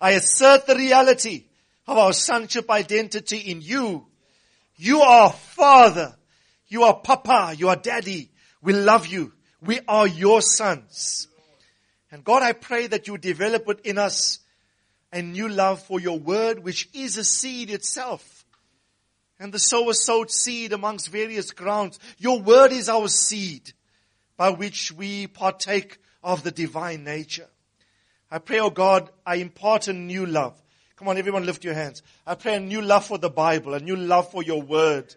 I 0.01 0.13
assert 0.13 0.69
the 0.69 0.77
reality 0.77 1.47
of 1.89 1.99
our 1.99 2.13
sonship 2.13 2.71
identity 2.71 3.39
in 3.39 3.61
you. 3.61 4.07
You 4.77 5.01
are 5.01 5.33
Father. 5.33 6.15
You 6.69 6.85
are 6.85 6.95
Papa. 6.95 7.57
You 7.59 7.71
are 7.71 7.77
Daddy. 7.77 8.31
We 8.63 8.73
love 8.73 9.09
you. 9.09 9.33
We 9.61 9.81
are 9.89 10.07
your 10.07 10.43
sons. 10.43 11.27
And 12.13 12.23
God, 12.23 12.43
I 12.43 12.53
pray 12.53 12.87
that 12.89 13.09
you 13.09 13.17
develop 13.17 13.67
within 13.67 13.97
us 13.97 14.41
a 15.13 15.23
new 15.23 15.49
love 15.49 15.83
for 15.83 15.99
your 15.99 16.19
word, 16.19 16.59
which 16.63 16.89
is 16.93 17.17
a 17.17 17.25
seed 17.25 17.71
itself. 17.71 18.45
And 19.41 19.53
the 19.53 19.59
sower 19.59 19.95
sowed 19.95 20.31
seed 20.31 20.75
amongst 20.75 21.09
various 21.09 21.51
grounds. 21.51 21.99
Your 22.19 22.41
word 22.41 22.71
is 22.71 22.91
our 22.91 23.09
seed 23.09 23.73
by 24.37 24.51
which 24.51 24.93
we 24.93 25.27
partake 25.27 25.99
of 26.23 26.43
the 26.43 26.51
divine 26.51 27.03
nature. 27.03 27.49
I 28.31 28.39
pray, 28.39 28.61
oh 28.61 28.71
God, 28.71 29.11
I 29.27 29.37
impart 29.37 29.89
a 29.89 29.93
new 29.93 30.27
love. 30.27 30.61
Come 30.97 31.09
on, 31.09 31.17
everyone 31.17 31.47
lift 31.47 31.65
your 31.65 31.75
hands. 31.75 32.03
I 32.27 32.35
pray 32.35 32.57
a 32.57 32.61
new 32.61 32.83
love 32.83 33.07
for 33.07 33.19
the 33.19 33.31
Bible, 33.31 33.75
a 33.75 33.81
new 33.81 33.97
love 33.97 34.31
for 34.31 34.43
your 34.43 34.63
word, 34.63 35.15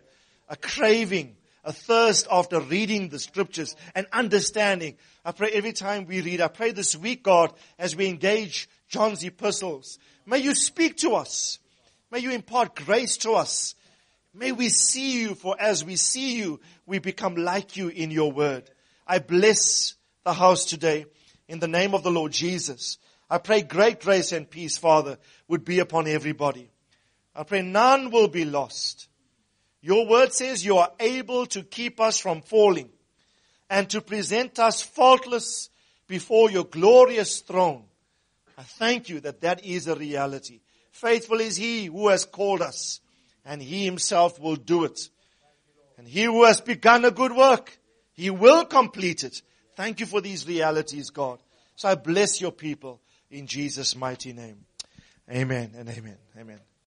a 0.50 0.56
craving, 0.56 1.36
a 1.64 1.74
thirst 1.74 2.28
after 2.32 2.60
reading 2.60 3.10
the 3.10 3.20
scriptures 3.20 3.76
and 3.94 4.08
understanding 4.14 4.96
I 5.26 5.32
pray 5.32 5.50
every 5.50 5.74
time 5.74 6.06
we 6.06 6.22
read, 6.22 6.40
I 6.40 6.48
pray 6.50 6.70
this 6.70 6.96
week, 6.96 7.24
God, 7.24 7.52
as 7.80 7.96
we 7.96 8.08
engage 8.08 8.70
John's 8.88 9.24
epistles, 9.24 9.98
may 10.24 10.38
you 10.38 10.54
speak 10.54 10.98
to 10.98 11.16
us. 11.16 11.58
May 12.12 12.20
you 12.20 12.32
impart 12.32 12.76
grace 12.76 13.18
to 13.18 13.32
us. 13.32 13.74
May 14.36 14.52
we 14.52 14.70
see 14.70 15.20
you, 15.20 15.34
for 15.34 15.60
as 15.60 15.84
we 15.84 15.96
see 15.96 16.38
you, 16.38 16.60
we 16.86 17.00
become 17.00 17.36
like 17.36 17.76
you 17.76 17.88
in 17.88 18.12
your 18.12 18.32
word. 18.32 18.70
I 19.08 19.18
bless 19.18 19.96
the 20.24 20.34
house 20.34 20.66
today 20.66 21.08
in 21.48 21.58
the 21.60 21.68
name 21.68 21.96
of 21.96 22.04
the 22.04 22.12
Lord 22.12 22.32
Jesus. 22.32 23.00
I 23.28 23.40
pray 23.40 23.64
great 23.64 24.02
grace 24.02 24.32
and 24.32 24.48
peace, 24.48 24.78
Father, 24.78 25.18
would 25.48 25.66
be 25.66 25.80
upon 25.80 26.08
everybody. 26.08 26.70
I 27.36 27.42
pray 27.44 27.64
none 27.64 28.12
will 28.12 28.28
be 28.28 28.46
lost. 28.46 29.08
Your 29.82 30.08
word 30.08 30.34
says 30.34 30.64
you 30.64 30.78
are 30.78 30.92
able 31.00 31.48
to 31.48 31.64
keep 31.64 32.00
us 32.00 32.20
from 32.20 32.44
falling 32.44 32.90
and 33.70 33.90
to 33.90 34.02
present 34.02 34.60
us 34.60 34.82
faultless 34.82 35.70
before 36.08 36.52
your 36.52 36.66
glorious 36.66 37.42
throne. 37.42 37.84
I 38.58 38.64
thank 38.64 39.10
you 39.10 39.20
that 39.22 39.42
that 39.42 39.66
is 39.66 39.88
a 39.88 39.96
reality. 39.96 40.62
Faithful 40.92 41.42
is 41.42 41.58
he 41.58 41.86
who 41.86 42.08
has 42.08 42.26
called 42.26 42.62
us 42.62 43.02
and 43.46 43.62
he 43.62 43.84
himself 43.86 44.40
will 44.40 44.56
do 44.56 44.86
it. 44.86 45.10
And 45.98 46.08
he 46.08 46.24
who 46.24 46.44
has 46.46 46.62
begun 46.62 47.06
a 47.06 47.12
good 47.12 47.32
work, 47.32 47.78
he 48.14 48.30
will 48.30 48.66
complete 48.66 49.24
it. 49.24 49.42
Thank 49.76 50.00
you 50.00 50.06
for 50.06 50.22
these 50.22 50.48
realities, 50.48 51.10
God. 51.10 51.40
So 51.76 51.90
I 51.90 51.96
bless 51.96 52.40
your 52.40 52.52
people 52.52 53.02
in 53.30 53.48
Jesus' 53.48 53.96
mighty 53.96 54.34
name. 54.34 54.66
Amen 55.30 55.72
and 55.76 55.90
amen. 55.90 56.18
Amen. 56.38 56.60